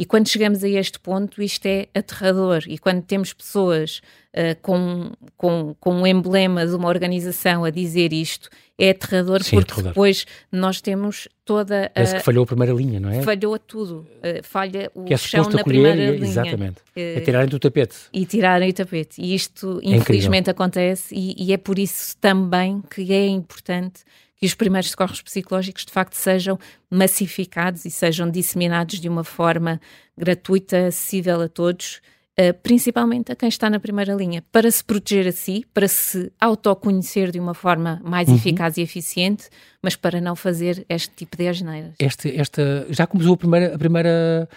E 0.00 0.04
quando 0.06 0.28
chegamos 0.28 0.62
a 0.62 0.68
este 0.68 0.96
ponto, 1.00 1.42
isto 1.42 1.66
é 1.66 1.88
aterrador. 1.92 2.62
E 2.68 2.78
quando 2.78 3.02
temos 3.02 3.32
pessoas 3.32 4.00
uh, 4.32 4.56
com, 4.62 5.10
com, 5.36 5.74
com 5.80 5.92
um 5.92 6.06
emblema 6.06 6.64
de 6.64 6.72
uma 6.72 6.86
organização 6.86 7.64
a 7.64 7.70
dizer 7.70 8.12
isto, 8.12 8.48
é 8.78 8.90
aterrador 8.90 9.42
Sim, 9.42 9.56
porque 9.56 9.72
aterrador. 9.72 9.90
depois 9.90 10.24
nós 10.52 10.80
temos 10.80 11.26
toda 11.44 11.86
a. 11.86 11.90
Parece 11.90 12.14
que 12.14 12.22
falhou 12.22 12.44
a 12.44 12.46
primeira 12.46 12.72
linha, 12.72 13.00
não 13.00 13.10
é? 13.10 13.22
Falhou 13.22 13.58
tudo. 13.58 14.06
Uh, 14.18 14.40
falha 14.44 14.88
o 14.94 15.02
que 15.02 15.14
é 15.14 15.16
chão 15.16 15.48
na 15.50 15.64
primeira 15.64 16.00
e, 16.00 16.10
linha. 16.12 16.30
Exatamente. 16.30 16.78
Uh, 16.78 17.18
é 17.18 17.20
tirarem 17.20 17.48
do 17.48 17.58
tapete. 17.58 17.96
E 18.12 18.24
tirarem 18.24 18.70
o 18.70 18.72
tapete. 18.72 19.20
E 19.20 19.34
isto, 19.34 19.80
é 19.82 19.96
infelizmente, 19.96 20.48
acontece 20.48 21.12
e, 21.12 21.34
e 21.36 21.52
é 21.52 21.56
por 21.56 21.76
isso 21.76 22.16
também 22.18 22.80
que 22.88 23.12
é 23.12 23.26
importante 23.26 24.04
que 24.38 24.46
os 24.46 24.54
primeiros 24.54 24.90
socorros 24.90 25.20
psicológicos 25.20 25.84
de 25.84 25.92
facto 25.92 26.14
sejam 26.14 26.58
massificados 26.88 27.84
e 27.84 27.90
sejam 27.90 28.30
disseminados 28.30 29.00
de 29.00 29.08
uma 29.08 29.24
forma 29.24 29.80
gratuita, 30.16 30.86
acessível 30.86 31.42
a 31.42 31.48
todos, 31.48 32.00
uh, 32.38 32.54
principalmente 32.62 33.32
a 33.32 33.36
quem 33.36 33.48
está 33.48 33.68
na 33.68 33.80
primeira 33.80 34.14
linha, 34.14 34.42
para 34.52 34.70
se 34.70 34.82
proteger 34.82 35.26
a 35.26 35.32
si, 35.32 35.66
para 35.74 35.88
se 35.88 36.32
autoconhecer 36.40 37.32
de 37.32 37.40
uma 37.40 37.52
forma 37.52 38.00
mais 38.04 38.28
uhum. 38.28 38.36
eficaz 38.36 38.76
e 38.76 38.80
eficiente, 38.80 39.48
mas 39.82 39.94
para 39.94 40.20
não 40.20 40.34
fazer 40.34 40.84
este 40.88 41.14
tipo 41.14 41.36
de 41.36 41.48
asneiras. 41.48 41.94
Este, 41.98 42.36
esta, 42.36 42.86
já 42.90 43.06
começou 43.06 43.34
a 43.34 43.36
primeira, 43.36 43.74
a 43.74 43.78
primeira 43.78 44.48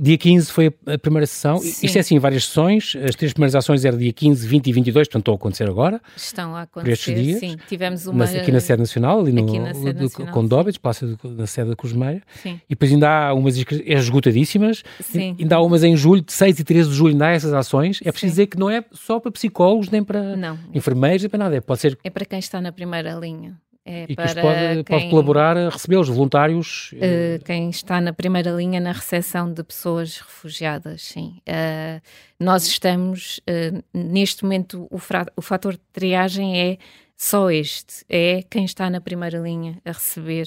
dia 0.00 0.16
15 0.16 0.50
foi 0.50 0.72
a, 0.86 0.98
primeira 0.98 1.26
sessão. 1.26 1.58
Sim. 1.58 1.86
Isto 1.86 1.96
é 1.96 2.00
assim, 2.00 2.18
várias 2.18 2.46
sessões. 2.46 2.96
As 2.96 3.14
três 3.14 3.32
primeiras 3.32 3.54
ações 3.54 3.84
eram 3.84 3.98
dia 3.98 4.12
15, 4.12 4.46
20 4.46 4.66
e 4.66 4.72
22, 4.72 5.08
portanto 5.08 5.20
estão 5.22 5.34
a 5.34 5.36
acontecer 5.36 5.68
agora. 5.68 6.00
Estão 6.16 6.56
a 6.56 6.62
acontecer, 6.62 7.14
dias, 7.14 7.40
sim. 7.40 7.56
Tivemos 7.68 8.06
uma... 8.06 8.24
Na, 8.24 8.40
aqui 8.40 8.50
na 8.50 8.60
sede 8.60 8.80
nacional, 8.80 9.20
ali 9.20 9.32
no, 9.32 9.48
sede 9.48 10.02
nacional, 10.02 10.64
Palácio 10.80 11.18
na 11.24 11.46
sede 11.46 11.70
da 11.70 11.76
Cruz 11.76 11.92
Meia. 11.92 12.22
Sim. 12.42 12.60
E 12.68 12.70
depois 12.70 12.92
ainda 12.92 13.08
há 13.08 13.34
umas 13.34 13.56
esgotadíssimas. 13.56 14.82
Sim. 15.00 15.36
Ainda 15.38 15.56
há 15.56 15.62
umas 15.62 15.82
em 15.82 15.96
julho, 15.96 16.22
de 16.22 16.32
6 16.32 16.60
e 16.60 16.64
13 16.64 16.90
de 16.90 16.94
julho, 16.94 17.12
ainda 17.12 17.26
há 17.26 17.30
essas 17.30 17.52
ações. 17.52 18.00
É 18.04 18.10
preciso 18.10 18.30
sim. 18.30 18.34
dizer 18.34 18.46
que 18.46 18.58
não 18.58 18.70
é 18.70 18.84
só 18.92 19.20
para 19.20 19.30
psicólogos, 19.30 19.90
nem 19.90 20.02
para 20.02 20.36
não. 20.36 20.58
enfermeiros, 20.72 21.22
nem 21.22 21.30
para 21.30 21.38
nada. 21.38 21.56
É, 21.56 21.60
pode 21.60 21.80
ser... 21.80 21.98
É 22.02 22.10
para 22.10 22.24
quem 22.24 22.38
está 22.38 22.60
na 22.60 22.72
primeira 22.72 23.12
linha. 23.12 23.56
É 23.86 24.04
e 24.04 24.06
que 24.08 24.16
pode, 24.16 24.34
quem, 24.34 24.84
pode 24.84 25.10
colaborar 25.10 25.56
receber 25.68 25.96
os 25.96 26.08
voluntários. 26.08 26.92
Uh, 26.94 27.44
quem 27.44 27.68
está 27.68 28.00
na 28.00 28.14
primeira 28.14 28.50
linha 28.50 28.80
na 28.80 28.92
recepção 28.92 29.52
de 29.52 29.62
pessoas 29.62 30.18
refugiadas, 30.18 31.02
sim. 31.02 31.42
Uh, 31.46 32.00
nós 32.40 32.66
estamos, 32.66 33.40
uh, 33.40 33.84
neste 33.92 34.42
momento, 34.42 34.88
o, 34.90 34.98
o 35.36 35.42
fator 35.42 35.74
de 35.74 35.82
triagem 35.92 36.58
é 36.58 36.78
só 37.14 37.50
este, 37.50 38.04
é 38.08 38.42
quem 38.50 38.64
está 38.64 38.88
na 38.88 39.00
primeira 39.02 39.38
linha 39.38 39.78
a 39.84 39.92
receber, 39.92 40.46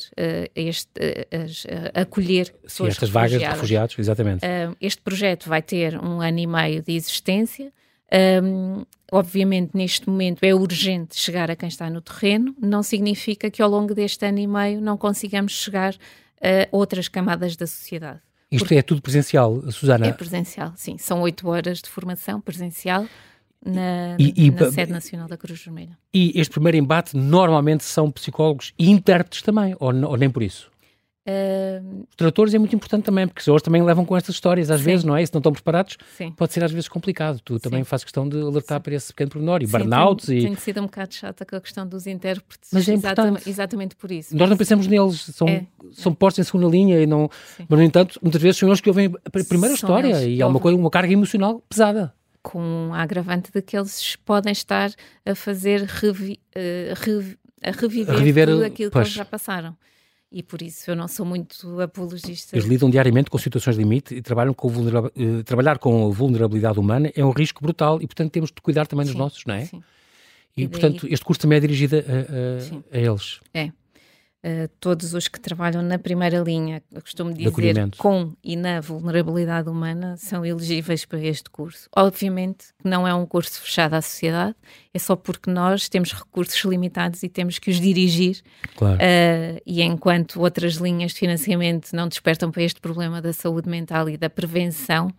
este, 0.54 0.91
a 1.93 2.02
acolher 2.02 2.52
pessoas 2.62 2.89
Sim, 2.89 2.95
estas 2.95 3.10
vagas 3.10 3.39
de 3.39 3.45
refugiados, 3.45 3.97
exatamente. 3.97 4.45
este 4.82 5.02
projeto 5.02 5.47
vai 5.47 5.62
ter 5.62 5.97
um 5.97 6.19
ano 6.19 6.39
e 6.39 6.45
meio 6.45 6.84
de 6.84 6.91
existência, 6.91 7.71
um, 8.43 8.85
obviamente, 9.11 9.71
neste 9.73 10.09
momento 10.09 10.43
é 10.43 10.53
urgente 10.53 11.19
chegar 11.19 11.51
a 11.51 11.55
quem 11.55 11.67
está 11.67 11.89
no 11.89 12.01
terreno, 12.01 12.55
não 12.59 12.81
significa 12.81 13.49
que 13.49 13.61
ao 13.61 13.69
longo 13.69 13.93
deste 13.93 14.25
ano 14.25 14.39
e 14.39 14.47
meio 14.47 14.81
não 14.81 14.97
consigamos 14.97 15.53
chegar 15.53 15.95
a 16.41 16.67
outras 16.71 17.07
camadas 17.07 17.55
da 17.55 17.67
sociedade. 17.67 18.19
Isto 18.49 18.63
Porque 18.63 18.75
é 18.75 18.81
tudo 18.81 19.01
presencial, 19.01 19.61
Susana? 19.71 20.07
É 20.07 20.13
presencial, 20.13 20.71
sim. 20.77 20.97
São 20.97 21.21
oito 21.21 21.49
horas 21.49 21.81
de 21.81 21.89
formação 21.89 22.39
presencial 22.39 23.05
na, 23.65 24.15
e, 24.17 24.45
e, 24.45 24.51
na 24.51 24.71
sede 24.71 24.91
nacional 24.91 25.27
da 25.27 25.35
Cruz 25.35 25.61
Vermelha. 25.61 25.97
E 26.13 26.31
este 26.39 26.51
primeiro 26.51 26.77
embate 26.77 27.17
normalmente 27.17 27.83
são 27.83 28.09
psicólogos 28.09 28.73
e 28.79 28.89
intérpretes 28.89 29.41
também, 29.41 29.75
ou, 29.79 29.93
ou 29.93 30.15
nem 30.15 30.29
por 30.29 30.43
isso? 30.43 30.71
Uh... 31.27 32.05
Os 32.09 32.15
tradutores 32.15 32.53
é 32.53 32.59
muito 32.59 32.73
importante 32.73 33.03
também, 33.03 33.27
porque 33.27 33.49
eles 33.49 33.61
também 33.61 33.83
levam 33.83 34.05
com 34.05 34.15
estas 34.15 34.35
histórias, 34.35 34.71
às 34.71 34.79
Sim. 34.79 34.85
vezes, 34.85 35.03
não 35.03 35.15
é? 35.15 35.21
E 35.21 35.27
se 35.27 35.33
não 35.33 35.39
estão 35.39 35.51
preparados, 35.51 35.97
Sim. 36.15 36.31
pode 36.31 36.53
ser 36.53 36.63
às 36.63 36.71
vezes 36.71 36.87
complicado. 36.87 37.41
Tu 37.43 37.59
também 37.59 37.83
fazes 37.83 38.05
questão 38.05 38.27
de 38.27 38.39
alertar 38.39 38.77
Sim. 38.79 38.83
para 38.83 38.95
esse 38.95 39.07
pequeno 39.13 39.31
pormenor 39.31 39.61
e 39.61 39.67
burnouts. 39.67 40.27
Tenho, 40.27 40.39
e... 40.39 40.43
tenho 40.43 40.57
sido 40.57 40.79
um 40.79 40.85
bocado 40.85 41.13
chata 41.13 41.45
com 41.45 41.55
a 41.57 41.61
questão 41.61 41.85
dos 41.85 42.07
intérpretes. 42.07 42.69
Mas 42.71 42.87
é 42.87 42.93
exatamente, 42.93 43.49
exatamente 43.49 43.95
por 43.97 44.09
isso. 44.09 44.35
Nós 44.37 44.49
não 44.49 44.55
pensamos 44.55 44.87
neles, 44.87 45.19
são, 45.19 45.49
é. 45.49 45.65
são 45.91 46.13
postos 46.13 46.39
em 46.39 46.43
segunda 46.43 46.67
linha, 46.67 47.01
e 47.01 47.05
não... 47.05 47.29
mas 47.67 47.77
no 47.77 47.83
entanto, 47.83 48.17
muitas 48.23 48.41
vezes 48.41 48.57
são 48.57 48.69
eles 48.69 48.79
que 48.79 48.89
ouvem 48.89 49.11
a 49.25 49.29
primeira 49.29 49.75
são 49.75 49.89
história 49.89 50.23
e 50.25 50.41
há 50.41 50.47
uma, 50.47 50.59
coisa, 50.61 50.77
uma 50.77 50.89
carga 50.89 51.11
emocional 51.11 51.61
pesada 51.67 52.13
com 52.41 52.91
a 52.93 53.01
agravante 53.01 53.51
de 53.51 53.61
que 53.61 53.77
eles 53.77 54.15
podem 54.23 54.53
estar 54.53 54.89
a 55.25 55.35
fazer 55.35 55.81
revi, 55.81 56.39
uh, 56.55 56.93
a 57.61 57.71
reviver, 57.71 58.15
reviver 58.15 58.47
tudo 58.47 58.63
aquilo 58.63 58.89
pois. 58.89 59.03
que 59.03 59.09
eles 59.09 59.17
já 59.17 59.25
passaram 59.25 59.75
e 60.31 60.43
por 60.43 60.61
isso 60.61 60.91
eu 60.91 60.95
não 60.95 61.07
sou 61.07 61.25
muito 61.25 61.79
apologista. 61.79 62.55
Eles 62.55 62.67
lidam 62.67 62.89
diariamente 62.89 63.29
com 63.29 63.37
situações 63.37 63.75
de 63.75 63.83
limite 63.83 64.15
e 64.15 64.21
trabalham 64.21 64.53
com 64.53 64.67
uh, 64.67 65.43
trabalhar 65.43 65.77
com 65.77 66.07
a 66.07 66.11
vulnerabilidade 66.11 66.79
humana 66.79 67.11
é 67.15 67.23
um 67.23 67.31
risco 67.31 67.61
brutal 67.61 68.01
e, 68.01 68.07
portanto, 68.07 68.31
temos 68.31 68.51
de 68.51 68.61
cuidar 68.61 68.87
também 68.87 69.05
dos 69.05 69.15
nossos, 69.15 69.45
não 69.45 69.55
é? 69.55 69.65
Sim. 69.65 69.81
E, 70.55 70.63
e 70.63 70.67
portanto, 70.67 71.07
este 71.09 71.23
curso 71.23 71.39
também 71.39 71.57
é 71.57 71.61
dirigido 71.61 71.97
a, 71.97 71.99
a, 71.99 72.97
a 72.97 72.99
eles. 72.99 73.39
É. 73.53 73.71
Uh, 74.45 74.67
todos 74.80 75.15
os 75.15 75.28
que 75.28 75.39
trabalham 75.39 75.82
na 75.82 75.97
primeira 75.97 76.38
linha, 76.39 76.82
eu 76.91 77.02
costumo 77.02 77.34
dizer, 77.34 77.52
com 77.97 78.34
e 78.43 78.56
na 78.56 78.80
vulnerabilidade 78.80 79.67
humana, 79.67 80.15
são 80.15 80.45
elegíveis 80.45 81.06
para 81.06 81.19
este 81.19 81.50
curso. 81.50 81.89
Obviamente 81.95 82.67
que 82.82 82.88
não 82.88 83.08
é 83.08 83.13
um 83.15 83.26
curso 83.26 83.60
fechado 83.60 83.95
à 83.95 84.02
sociedade, 84.02 84.56
é 84.93 85.00
só 85.00 85.15
porque 85.15 85.50
nós 85.50 85.89
temos 85.89 86.13
recursos 86.13 86.63
limitados 86.63 87.23
e 87.23 87.30
temos 87.30 87.58
que 87.58 87.71
os 87.71 87.82
dirigir. 87.82 88.41
Claro. 88.76 88.97
Uh, 88.97 89.60
e 89.65 89.82
enquanto 89.82 90.39
outras 90.39 90.76
linhas 90.76 91.13
de 91.13 91.19
financiamento 91.19 91.91
não 91.93 92.08
despertam 92.08 92.52
para 92.52 92.62
este 92.62 92.80
problema 92.80 93.19
da 93.19 93.34
saúde 93.34 93.67
mental 93.67 94.08
e 94.08 94.17
da 94.17 94.30
prevenção, 94.30 95.12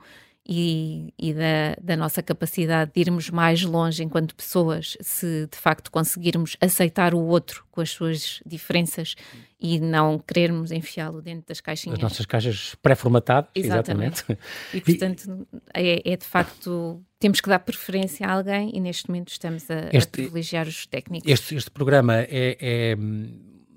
e, 0.49 1.13
e 1.19 1.35
da, 1.35 1.77
da, 1.79 1.97
nossa 1.97 2.23
capacidade 2.23 2.91
de 2.95 3.01
irmos 3.03 3.29
mais 3.29 3.63
longe 3.63 4.03
enquanto 4.03 4.35
pessoas, 4.35 4.97
se 4.99 5.47
de 5.47 5.59
facto 5.59 5.91
conseguirmos 5.91 6.57
aceitar 6.59 7.15
o 7.15 7.21
outro 7.21 7.67
com 7.71 7.83
as 7.83 7.91
suas 7.91 8.41
diferenças 8.47 9.15
e 9.61 9.79
não 9.79 10.19
querermos 10.19 10.73
enfiá-lo 10.73 11.21
dentro 11.21 11.49
das 11.49 11.61
caixinhas. 11.61 11.99
As 11.99 12.03
nossas 12.03 12.25
caixas 12.25 12.75
pré-formatadas, 12.81 13.51
exatamente. 13.55 14.21
exatamente. 14.21 14.41
E 14.73 14.81
portanto 14.81 15.49
é, 15.75 16.13
é, 16.13 16.17
de 16.17 16.25
facto 16.25 17.03
temos 17.21 17.43
que 17.43 17.49
dar 17.51 17.59
preferência 17.59 18.27
a 18.27 18.33
alguém 18.33 18.71
e 18.75 18.81
neste 18.81 19.09
momento 19.09 19.29
estamos 19.29 19.71
a, 19.71 19.91
este, 19.93 20.09
a 20.09 20.11
privilegiar 20.13 20.67
os 20.67 20.87
técnicos. 20.87 21.31
Este, 21.31 21.57
este 21.57 21.71
programa 21.71 22.21
é, 22.21 22.57
é 22.59 22.97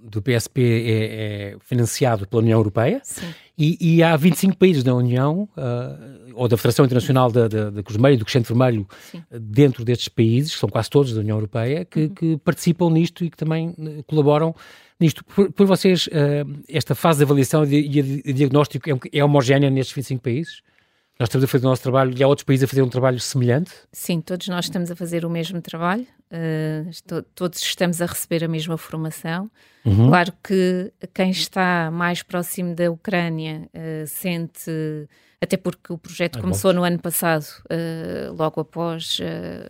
do 0.02 0.22
PSP 0.22 0.62
é, 0.62 1.54
é, 1.54 1.56
financiado 1.60 2.28
pela 2.28 2.42
União 2.42 2.58
Europeia 2.58 3.02
e, 3.58 3.78
e, 3.80 4.04
há 4.04 4.16
25 4.16 4.58
países 4.58 4.84
da 4.84 4.96
União 4.96 5.48
uh, 5.56 6.32
ou 6.34 6.48
da 6.48 6.58
Federação 6.58 6.86
Internacional 6.86 7.32
da, 7.32 7.48
da, 7.48 7.70
da 7.70 7.84
Cruz 7.84 7.96
Vermelha 7.96 8.18
do 8.18 8.26
Crescente 8.26 8.48
Vermelho 8.48 8.88
Sim. 9.12 9.24
dentro 9.32 9.86
destes 9.86 10.08
países, 10.08 10.54
que 10.54 10.60
são 10.60 10.70
quase 10.70 10.90
todos 10.90 11.14
da 11.14 11.20
União 11.20 11.38
Europeia, 11.38 11.86
que, 11.86 12.02
uhum. 12.02 12.10
que 12.10 12.38
participam 12.38 12.90
nisto 12.90 13.24
e 13.24 13.30
que 13.30 13.38
também 13.38 13.70
uh, 13.70 14.04
colaboram 14.08 14.56
nisto. 15.00 15.24
Por, 15.24 15.52
por 15.52 15.68
vocês, 15.68 16.08
uh, 16.08 16.62
esta 16.68 16.96
fase 16.96 17.20
de 17.20 17.24
avaliação 17.24 17.64
e 17.64 17.88
de, 17.88 18.22
de 18.24 18.34
diagnóstico 18.34 18.90
é, 18.90 18.98
é 19.14 19.24
homogénea 19.24 19.70
nestes 19.70 19.96
25 19.96 20.24
países? 20.24 20.62
Nós 21.22 21.28
estamos 21.28 21.44
a 21.44 21.48
fazer 21.48 21.68
o 21.68 21.70
nosso 21.70 21.84
trabalho 21.84 22.18
e 22.18 22.24
há 22.24 22.28
outros 22.28 22.44
países 22.44 22.64
a 22.64 22.68
fazer 22.68 22.82
um 22.82 22.90
trabalho 22.90 23.20
semelhante? 23.20 23.72
Sim, 23.92 24.22
todos 24.22 24.48
nós 24.48 24.66
estamos 24.66 24.90
a 24.90 24.96
fazer 24.96 25.24
o 25.24 25.30
mesmo 25.30 25.62
trabalho, 25.62 26.08
uh, 26.32 26.90
estou, 26.90 27.22
todos 27.22 27.62
estamos 27.62 28.02
a 28.02 28.08
receber 28.08 28.44
a 28.44 28.48
mesma 28.48 28.76
formação. 28.76 29.48
Uhum. 29.86 30.08
Claro 30.08 30.34
que 30.44 30.92
quem 31.14 31.30
está 31.30 31.92
mais 31.92 32.24
próximo 32.24 32.74
da 32.74 32.90
Ucrânia 32.90 33.70
uh, 33.72 34.08
sente, 34.08 34.72
até 35.40 35.58
porque 35.58 35.94
o 35.94 35.98
projeto 36.00 36.40
é 36.40 36.42
começou 36.42 36.74
bom. 36.74 36.80
no 36.80 36.84
ano 36.86 36.98
passado, 36.98 37.46
uh, 37.66 38.34
logo 38.34 38.60
após 38.60 39.20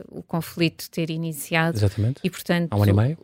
o 0.07 0.23
conflito 0.23 0.89
ter 0.89 1.09
iniciado. 1.09 1.77
Exatamente. 1.77 2.21
E 2.23 2.29
portanto. 2.29 2.71
Há 2.71 2.77
um 2.77 2.83
ano 2.83 2.91
e 2.91 2.95
meio? 2.95 3.17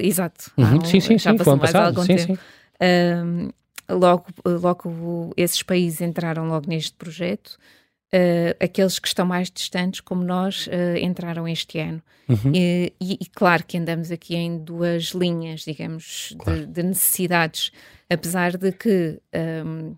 exato. 0.00 0.52
Uhum. 0.56 0.76
Um, 0.76 0.84
sim, 0.84 1.00
sim, 1.00 1.18
já 1.18 1.32
sim, 1.32 1.38
passou 1.38 1.56
mais 1.56 1.72
passado. 1.72 1.98
algum 1.98 2.06
sim, 2.06 2.24
tempo. 2.24 2.40
Sim 2.80 3.50
logo, 3.88 4.26
logo 4.44 5.32
esses 5.36 5.62
países 5.62 6.00
entraram 6.00 6.46
logo 6.48 6.68
neste 6.68 6.94
projeto. 6.94 7.58
Uh, 8.14 8.54
aqueles 8.62 9.00
que 9.00 9.08
estão 9.08 9.26
mais 9.26 9.50
distantes, 9.50 10.00
como 10.00 10.22
nós, 10.22 10.68
uh, 10.68 10.96
entraram 11.00 11.48
este 11.48 11.80
ano. 11.80 12.00
Uhum. 12.28 12.52
E, 12.54 12.92
e, 13.00 13.18
e, 13.20 13.26
claro 13.26 13.64
que 13.64 13.76
andamos 13.76 14.12
aqui 14.12 14.36
em 14.36 14.56
duas 14.56 15.06
linhas, 15.06 15.62
digamos, 15.62 16.34
claro. 16.38 16.60
de, 16.60 16.66
de, 16.66 16.82
necessidades, 16.84 17.72
apesar 18.08 18.56
de 18.56 18.70
que 18.70 19.20
um, 19.34 19.88
ehm, 19.88 19.94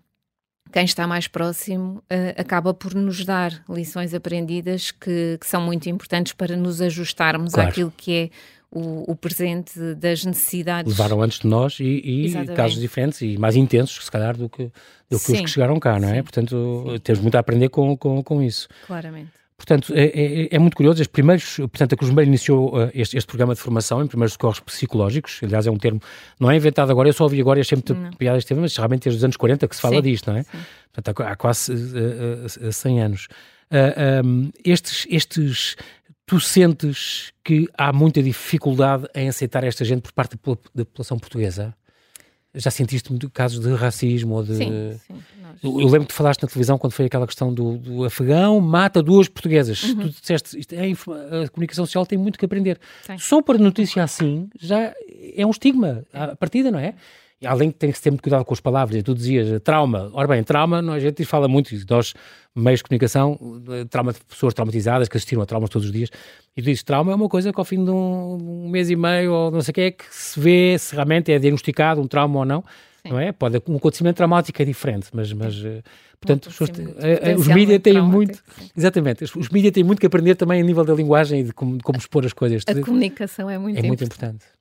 quem 0.71 0.83
está 0.83 1.07
mais 1.07 1.27
próximo 1.27 2.03
uh, 2.11 2.41
acaba 2.41 2.73
por 2.73 2.93
nos 2.93 3.23
dar 3.23 3.63
lições 3.69 4.13
aprendidas 4.13 4.91
que, 4.91 5.37
que, 5.39 5.47
são 5.47 5.61
muito 5.61 5.87
importantes 5.87 6.33
para 6.33 6.57
nos 6.57 6.81
ajustarmos 6.81 7.53
claro. 7.53 7.69
àquilo 7.69 7.93
que 7.95 8.13
é 8.13 8.29
o, 8.77 9.11
o, 9.11 9.15
presente 9.15 9.95
das 9.95 10.23
necessidades. 10.25 10.91
Levaram 10.91 11.21
antes 11.21 11.39
de 11.39 11.47
nós 11.47 11.79
e, 11.79 11.83
e 11.83 12.47
casos 12.55 12.79
diferentes 12.79 13.21
e 13.21 13.37
mais 13.37 13.55
intensos, 13.55 14.05
se 14.05 14.11
calhar, 14.11 14.37
do 14.37 14.49
que, 14.49 14.63
do 15.09 15.19
que 15.19 15.31
os 15.31 15.41
que 15.41 15.47
chegaram 15.47 15.79
cá, 15.79 15.99
não 15.99 16.09
é? 16.09 16.15
Sim. 16.15 16.23
Portanto, 16.23 16.85
Sim. 16.89 16.99
temos 16.99 17.21
muito 17.21 17.35
a 17.35 17.39
aprender 17.39 17.69
com, 17.69 17.95
com, 17.97 18.23
com 18.23 18.41
isso. 18.41 18.67
Claramente. 18.85 19.37
Portanto, 19.57 19.91
é, 19.95 20.05
é, 20.05 20.55
é, 20.55 20.59
muito 20.59 20.77
curioso. 20.77 21.01
Os 21.01 21.07
primeiros, 21.07 21.57
portanto, 21.57 21.93
a 21.93 21.97
Cruz 21.97 22.09
Vermelha 22.09 22.27
iniciou 22.27 22.77
uh, 22.77 22.91
este, 22.93 23.17
este, 23.17 23.27
programa 23.27 23.55
de 23.55 23.59
formação 23.59 24.03
em 24.03 24.07
primeiros 24.07 24.33
socorros 24.33 24.59
psicológicos. 24.59 25.39
Aliás, 25.41 25.65
é 25.65 25.71
um 25.71 25.77
termo, 25.77 25.99
não 26.39 26.51
é 26.51 26.55
inventado 26.55 26.91
agora, 26.91 27.09
eu 27.09 27.13
só 27.13 27.23
ouvi 27.23 27.41
agora 27.41 27.59
e 27.59 27.61
achei 27.61 27.75
muito 27.75 28.17
piada 28.17 28.37
este 28.37 28.49
tema, 28.49 28.61
mas 28.61 28.77
realmente 28.77 29.05
desde 29.05 29.17
os 29.17 29.23
anos 29.23 29.35
40 29.35 29.67
que 29.67 29.75
se 29.75 29.81
fala 29.81 29.95
sim, 29.95 30.01
disto, 30.03 30.31
não 30.31 30.37
é? 30.37 30.43
Sim. 30.43 30.59
Portanto, 30.93 31.23
há, 31.23 31.31
há 31.31 31.35
quase 31.35 31.73
uh, 31.73 32.67
uh, 32.67 32.71
100 32.71 33.01
anos. 33.01 33.27
Uh, 33.69 34.25
um, 34.25 34.51
estes, 34.63 35.07
estes 35.09 35.75
tu 36.27 36.39
sentes 36.39 37.31
que 37.43 37.67
há 37.75 37.91
muita 37.91 38.21
dificuldade 38.21 39.07
em 39.15 39.29
aceitar 39.29 39.63
esta 39.63 39.83
gente 39.83 40.01
por 40.01 40.11
parte 40.11 40.37
da 40.75 40.85
população 40.85 41.17
portuguesa? 41.17 41.73
Já 42.53 42.69
sentiste 42.69 43.09
muito 43.09 43.29
casos 43.29 43.59
de 43.59 43.73
racismo 43.73 44.35
ou 44.35 44.43
de. 44.43 44.55
Sim, 44.55 44.99
sim. 45.07 45.15
Eu, 45.63 45.79
eu 45.79 45.87
lembro 45.87 46.07
que 46.07 46.13
falaste 46.13 46.41
na 46.41 46.47
televisão 46.47 46.77
quando 46.77 46.91
foi 46.91 47.05
aquela 47.05 47.25
questão 47.25 47.53
do, 47.53 47.77
do 47.77 48.03
afegão 48.03 48.59
mata 48.59 49.01
duas 49.01 49.27
portuguesas. 49.27 49.83
Uhum. 49.83 50.09
Tu 50.09 50.21
disseste, 50.21 50.59
isto, 50.59 50.73
é, 50.73 50.91
a 51.43 51.49
comunicação 51.49 51.85
social 51.85 52.05
tem 52.05 52.17
muito 52.17 52.37
que 52.37 52.45
aprender. 52.45 52.79
Sim. 53.03 53.17
Só 53.17 53.41
para 53.41 53.57
notícia 53.57 54.03
assim 54.03 54.49
já 54.59 54.93
é 55.35 55.45
um 55.45 55.51
estigma 55.51 56.03
à 56.11 56.35
partida, 56.35 56.71
não 56.71 56.79
é? 56.79 56.95
Além 57.45 57.69
que 57.69 57.77
tem 57.77 57.91
que 57.91 58.01
ter 58.01 58.09
muito 58.09 58.23
cuidado 58.23 58.43
com 58.43 58.53
as 58.53 58.59
palavras, 58.59 59.03
tu 59.03 59.13
dizias 59.13 59.61
trauma. 59.61 60.09
Ora 60.13 60.27
bem, 60.27 60.43
trauma, 60.43 60.79
a 60.79 60.99
gente 60.99 61.23
fala 61.23 61.47
muito, 61.47 61.69
nós, 61.87 62.15
meios 62.55 62.79
de 62.79 62.85
comunicação, 62.85 63.39
trauma 63.91 64.11
de 64.11 64.19
pessoas 64.25 64.55
traumatizadas 64.55 65.07
que 65.07 65.17
assistiram 65.17 65.43
a 65.43 65.45
traumas 65.45 65.69
todos 65.69 65.85
os 65.87 65.93
dias, 65.93 66.09
e 66.55 66.61
tu 66.61 66.65
dizes 66.65 66.81
trauma 66.81 67.11
é 67.11 67.15
uma 67.15 67.29
coisa 67.29 67.53
que 67.53 67.59
ao 67.59 67.65
fim 67.65 67.85
de 67.85 67.91
um, 67.91 68.37
um 68.65 68.69
mês 68.69 68.89
e 68.89 68.95
meio 68.95 69.31
ou 69.31 69.51
não 69.51 69.61
sei 69.61 69.71
o 69.71 69.75
que 69.75 69.81
é 69.81 69.91
que 69.91 70.05
se 70.09 70.39
vê 70.39 70.75
se 70.79 70.95
realmente 70.95 71.31
é 71.31 71.37
diagnosticado 71.37 72.01
um 72.01 72.07
trauma 72.07 72.39
ou 72.39 72.45
não, 72.45 72.63
Sim. 73.05 73.11
não 73.11 73.19
é? 73.19 73.31
Pode, 73.31 73.61
um 73.67 73.75
acontecimento 73.75 74.15
traumático 74.15 74.59
é 74.59 74.65
diferente, 74.65 75.09
mas, 75.13 75.31
mas 75.31 75.63
eh, 75.63 75.83
portanto, 76.19 76.47
os, 76.47 76.69
eh, 76.97 77.35
os 77.37 77.47
mídias 77.47 77.79
têm 77.83 78.01
muito, 78.01 78.41
exatamente, 78.75 79.25
os, 79.25 79.35
os 79.35 79.49
mídias 79.49 79.73
têm 79.73 79.83
muito 79.83 79.99
que 79.99 80.07
aprender 80.07 80.33
também 80.33 80.59
a 80.59 80.63
nível 80.63 80.83
da 80.83 80.95
linguagem 80.95 81.41
e 81.41 81.43
de 81.43 81.53
como, 81.53 81.77
como 81.83 81.99
expor 81.99 82.25
as 82.25 82.33
coisas. 82.33 82.63
A 82.65 82.73
comunicação 82.73 83.47
é 83.47 83.59
muito, 83.59 83.77
é 83.77 83.83
muito 83.83 84.03
importante. 84.03 84.56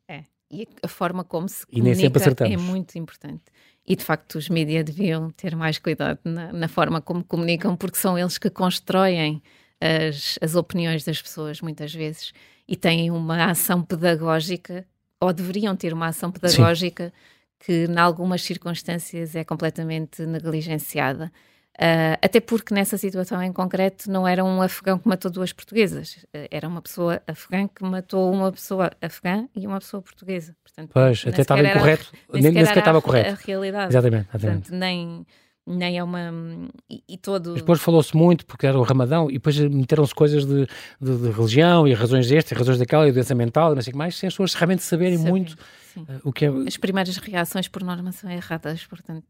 E 0.51 0.69
a 0.83 0.89
forma 0.89 1.25
como 1.25 1.49
se 1.49 1.65
e 1.71 1.81
comunica 1.81 2.47
é 2.47 2.57
muito 2.57 2.97
importante. 2.97 3.43
E 3.87 3.97
de 3.97 4.05
facto 4.05 4.37
os 4.37 4.49
mídias 4.49 4.85
deviam 4.85 5.31
ter 5.31 5.55
mais 5.57 5.79
cuidado 5.79 6.21
na, 6.25 6.53
na, 6.53 6.69
forma 6.69 7.01
como 7.01 7.25
comunicam, 7.25 7.77
porque 7.77 7.99
são 7.99 8.19
eles 8.19 8.39
que 8.39 8.51
constroem 8.51 9.43
as, 9.81 10.39
as 10.41 10.55
opiniões 10.55 11.05
das 11.05 11.21
pessoas 11.21 11.61
muitas 11.61 11.93
vezes 11.93 12.33
e 12.67 12.77
têm 12.77 13.11
uma 13.11 13.51
ação 13.51 13.83
pedagógica, 13.83 14.87
ou 15.21 15.33
deveriam 15.33 15.75
ter 15.77 15.93
uma 15.93 16.09
ação 16.09 16.31
pedagógica 16.31 17.07
Sim. 17.07 17.13
que, 17.61 17.85
em 17.85 17.99
algumas 17.99 18.43
circunstâncias, 18.43 19.35
é 19.35 19.45
completamente 19.45 20.25
negligenciada. 20.27 21.33
Uh, 21.77 22.17
até 22.23 22.41
porque 22.41 22.73
nessa 22.73 22.97
situação 22.97 23.43
em 23.43 23.53
concreto 23.53 24.11
não 24.11 24.27
era 24.27 24.43
um 24.43 24.63
afegão 24.63 24.99
que 24.99 25.07
matou 25.07 25.31
duas 25.31 25.53
portuguesas, 25.53 26.25
uh, 26.35 26.49
era 26.51 26.67
uma 26.67 26.81
pessoa 26.81 27.21
afegã 27.27 27.69
que 27.69 27.85
matou 27.85 28.33
uma 28.33 28.51
pessoa 28.51 28.91
afegã 29.03 29.47
e 29.55 29.67
uma 29.67 29.79
pessoa 29.79 30.03
portuguesa. 30.03 30.57
Portanto, 30.63 30.91
pois, 30.95 31.25
até 31.27 31.43
estava 31.43 31.63
incorreto, 31.63 32.11
nem, 32.33 32.51
nem 32.51 32.65
sequer 32.65 32.79
estava 32.79 33.03
correto. 33.03 33.31
A 33.31 33.47
realidade. 33.47 33.93
Exatamente, 33.93 34.29
exatamente. 34.31 34.63
Portanto, 34.63 34.79
nem, 34.79 35.27
nem 35.67 35.99
é 35.99 36.03
uma. 36.03 36.33
E, 36.89 37.03
e 37.07 37.19
todo. 37.19 37.53
Depois 37.53 37.79
falou-se 37.79 38.17
muito, 38.17 38.47
porque 38.47 38.67
era 38.67 38.79
o 38.79 38.83
Ramadão, 38.83 39.29
e 39.29 39.35
depois 39.35 39.59
meteram-se 39.59 40.15
coisas 40.15 40.47
de, 40.47 40.67
de, 40.99 41.19
de, 41.19 41.31
religião 41.31 41.87
e 41.87 41.93
razões 41.93 42.27
destas, 42.27 42.53
e 42.53 42.55
razões 42.59 42.79
daquela, 42.79 43.07
e 43.07 43.13
doença 43.13 43.35
mental, 43.35 43.73
e 43.73 43.75
não 43.75 43.83
sei 43.83 43.91
o 43.91 43.93
que 43.93 43.99
mais, 43.99 44.17
sem 44.17 44.29
as 44.29 44.33
pessoas 44.33 44.55
realmente 44.55 44.83
saberem 44.83 45.19
Saber. 45.19 45.31
muito 45.31 45.57
Uh, 46.03 46.21
o 46.25 46.33
que 46.33 46.45
é... 46.45 46.49
As 46.49 46.77
primeiras 46.77 47.17
reações, 47.17 47.69
por 47.69 47.83
norma, 47.83 48.13
são 48.13 48.31
erradas, 48.31 48.85
portanto. 48.87 49.25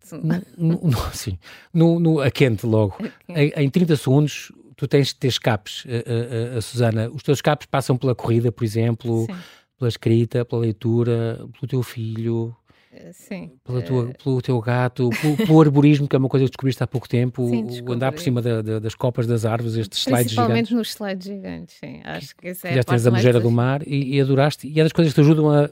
No, 0.56 0.80
no, 0.80 0.96
sim, 1.12 1.38
no, 1.72 1.98
no, 2.00 2.20
a 2.20 2.30
quente 2.30 2.66
logo. 2.66 2.96
Em, 3.28 3.52
em 3.56 3.70
30 3.70 3.96
segundos, 3.96 4.52
tu 4.76 4.86
tens 4.86 5.08
de 5.08 5.16
ter 5.16 5.28
escapes, 5.28 5.84
a, 5.86 6.54
a, 6.54 6.58
a, 6.58 6.60
Susana. 6.60 7.10
Os 7.10 7.22
teus 7.22 7.38
escapes 7.38 7.66
passam 7.66 7.96
pela 7.96 8.14
corrida, 8.14 8.52
por 8.52 8.64
exemplo, 8.64 9.26
sim. 9.26 9.36
pela 9.78 9.88
escrita, 9.88 10.44
pela 10.44 10.62
leitura, 10.62 11.46
pelo 11.52 11.68
teu 11.68 11.82
filho. 11.82 12.54
Eh, 12.92 13.12
sim. 13.12 13.52
Pela 13.64 13.82
tua. 13.82 14.12
Pelo 14.22 14.42
teu 14.42 14.60
gato, 14.60 15.10
pelo, 15.20 15.36
pelo, 15.36 15.60
arborismo, 15.60 16.06
que 16.06 16.14
é 16.14 16.18
uma 16.18 16.28
coisa 16.28 16.44
que 16.44 16.50
descobriste 16.50 16.82
há 16.82 16.86
pouco 16.86 17.08
tempo, 17.08 17.48
sim, 17.48 17.82
o 17.82 17.92
andar 17.92 18.12
por 18.12 18.20
cima 18.20 18.40
da, 18.42 18.62
da, 18.62 18.78
das 18.78 18.94
copas 18.94 19.26
das 19.26 19.44
árvores, 19.44 19.76
estes 19.76 20.00
slides 20.00 20.30
gigantes. 20.30 20.34
Principalmente 20.34 20.74
nos 20.74 20.88
slides 20.90 21.26
gigantes, 21.26 21.76
sim. 21.78 22.00
Acho 22.04 22.36
que 22.36 22.48
essa 22.48 22.68
é 22.68 22.74
Já 22.74 22.80
a 22.80 22.84
tens 22.84 23.06
a 23.06 23.10
mojeira 23.10 23.40
do 23.40 23.50
mar 23.50 23.82
e, 23.86 24.16
e, 24.16 24.20
adoraste, 24.20 24.68
e 24.68 24.78
é 24.78 24.82
das 24.82 24.92
coisas 24.92 25.12
que 25.12 25.20
te 25.20 25.24
ajudam 25.24 25.50
a 25.50 25.70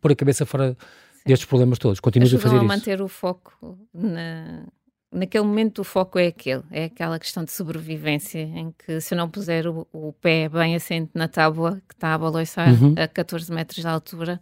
pôr 0.00 0.12
a 0.12 0.16
cabeça 0.16 0.46
fora 0.46 0.76
Sim. 1.12 1.22
destes 1.26 1.46
problemas 1.46 1.78
todos. 1.78 2.00
Continuas 2.00 2.32
a 2.34 2.38
fazer 2.38 2.56
a 2.56 2.58
isso. 2.58 2.66
manter 2.66 3.02
o 3.02 3.08
foco 3.08 3.78
na, 3.92 4.64
naquele 5.12 5.44
momento 5.44 5.80
o 5.80 5.84
foco 5.84 6.18
é 6.18 6.28
aquele, 6.28 6.62
é 6.70 6.84
aquela 6.84 7.18
questão 7.18 7.44
de 7.44 7.50
sobrevivência, 7.50 8.40
em 8.40 8.72
que 8.72 9.00
se 9.00 9.14
eu 9.14 9.18
não 9.18 9.28
puser 9.28 9.66
o, 9.66 9.86
o 9.92 10.12
pé 10.12 10.48
bem 10.48 10.76
assente 10.76 11.10
na 11.14 11.28
tábua 11.28 11.80
que 11.88 11.94
está 11.94 12.14
a 12.14 12.18
baloiçar 12.18 12.70
uhum. 12.70 12.94
a 12.96 13.08
14 13.08 13.52
metros 13.52 13.80
de 13.82 13.88
altura, 13.88 14.40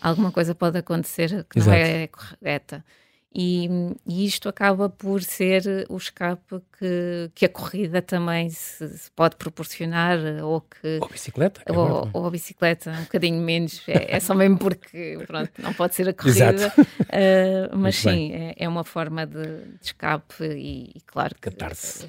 alguma 0.00 0.30
coisa 0.30 0.54
pode 0.54 0.78
acontecer 0.78 1.44
que 1.48 1.58
Exato. 1.58 1.76
não 1.76 1.84
é 1.84 2.06
correta. 2.06 2.84
E, 3.32 3.68
e, 4.04 4.26
isto 4.26 4.48
acaba 4.48 4.88
por 4.88 5.22
ser 5.22 5.86
o 5.88 5.96
escape 5.96 6.60
que, 6.76 7.30
que 7.32 7.44
a 7.46 7.48
corrida 7.48 8.02
também 8.02 8.50
se, 8.50 8.88
se 8.88 9.08
pode 9.12 9.36
proporcionar, 9.36 10.18
ou 10.42 10.60
que. 10.62 10.98
Ou 11.00 11.06
a 11.06 11.08
bicicleta. 11.08 11.62
É 11.64 11.72
ou, 11.72 12.10
ou, 12.12 12.26
a 12.26 12.30
bicicleta, 12.30 12.90
um 12.90 13.02
bocadinho 13.04 13.40
menos. 13.40 13.82
É, 13.86 14.16
é, 14.16 14.20
só 14.20 14.34
mesmo 14.34 14.58
porque 14.58 15.16
pronto, 15.28 15.52
não 15.58 15.72
pode 15.72 15.94
ser 15.94 16.08
a 16.08 16.12
corrida. 16.14 16.72
Uh, 16.76 17.76
mas 17.76 17.96
sim, 17.96 18.32
é, 18.32 18.54
é, 18.56 18.68
uma 18.68 18.82
forma 18.82 19.24
de, 19.24 19.42
de 19.42 19.78
escape 19.80 20.42
e, 20.42 20.90
e, 20.96 21.00
claro 21.06 21.36
que. 21.40 21.48
As, 21.64 22.08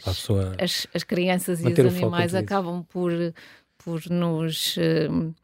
as, 0.58 0.88
as, 0.92 1.04
crianças 1.04 1.62
e 1.62 1.68
os 1.68 1.80
animais 1.80 2.34
acabam 2.34 2.84
por, 2.84 3.12
por 3.78 4.10
nos. 4.10 4.76
Uh, 4.78 5.36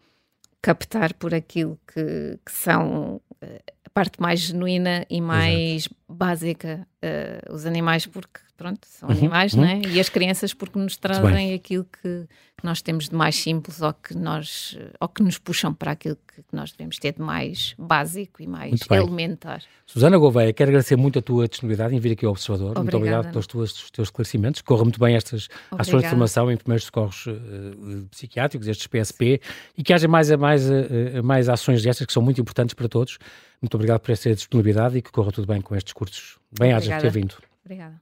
captar 0.60 1.14
por 1.14 1.34
aquilo 1.34 1.80
que, 1.88 2.38
que 2.44 2.52
são 2.52 3.22
uh, 3.42 3.77
parte 3.98 4.22
mais 4.22 4.42
genuína 4.42 5.08
e 5.10 5.20
mais 5.20 5.86
Exato. 5.86 5.96
básica 6.08 6.88
uh, 7.04 7.52
os 7.52 7.66
animais, 7.66 8.06
porque 8.06 8.42
pronto, 8.58 8.80
são 8.88 9.08
uhum, 9.08 9.16
animais, 9.16 9.54
uhum. 9.54 9.62
não 9.62 9.68
é? 9.68 9.82
E 9.88 10.00
as 10.00 10.10
crianças 10.10 10.54
porque 10.54 10.80
nos 10.80 10.98
trazem 10.98 11.54
aquilo 11.54 11.86
que, 11.86 12.28
que, 12.58 12.66
nós 12.66 12.82
temos 12.82 13.08
de 13.08 13.16
mais 13.16 13.36
simples 13.36 13.82
ou 13.82 13.94
que, 13.94 14.18
nós, 14.18 14.78
ou 15.00 15.08
que 15.08 15.22
nos 15.22 15.38
puxam 15.38 15.74
para 15.74 15.92
aquilo 15.92 16.18
que, 16.28 16.42
que 16.42 16.56
nós 16.56 16.72
devemos 16.72 16.98
ter 16.98 17.14
de 17.14 17.22
mais 17.22 17.76
básico 17.78 18.42
e 18.42 18.48
mais 18.48 18.80
elementar. 18.92 19.62
Susana 19.86 20.18
Gouveia, 20.18 20.52
quero 20.52 20.72
agradecer 20.72 20.96
muito 20.96 21.20
a 21.20 21.22
tua 21.22 21.48
disponibilidade 21.48 21.96
em 21.96 22.00
vir 22.00 22.14
aqui 22.14 22.26
ao 22.26 22.32
Observador. 22.32 22.72
Obrigada, 22.72 22.84
muito 22.84 22.98
obrigado 22.98 23.32
pelos 23.32 23.48
teus, 23.48 23.92
teus 23.92 24.08
esclarecimentos. 24.08 24.62
Corra 24.62 24.84
muito 24.84 25.00
bem 25.00 25.16
estas 25.16 25.48
ações 25.72 26.04
de 26.04 26.10
formação 26.10 26.52
em 26.52 26.58
primeiros 26.58 26.86
socorros 26.86 27.28
uh, 27.28 28.08
psiquiátricos, 28.10 28.68
estes 28.68 28.88
PSP, 28.88 29.40
e 29.78 29.84
que 29.84 29.94
haja 29.94 30.08
mais, 30.08 30.32
mais, 30.32 30.68
uh, 30.68 31.24
mais 31.24 31.48
ações 31.48 31.84
destas 31.84 32.08
que 32.08 32.14
são 32.14 32.24
muito 32.24 32.42
importantes 32.42 32.74
para 32.74 32.90
todos. 32.90 33.20
Muito 33.62 33.76
obrigado 33.76 34.00
por 34.00 34.12
essa 34.12 34.34
disponibilidade 34.34 34.98
e 34.98 35.02
que 35.02 35.12
corra 35.12 35.32
tudo 35.32 35.48
bem 35.48 35.62
com 35.62 35.76
estes 35.76 35.94
cursos. 35.94 36.38
Bem 36.60 36.74
haja 36.74 37.00
ter 37.00 37.12
vindo. 37.12 37.36
Fregado. 37.68 38.00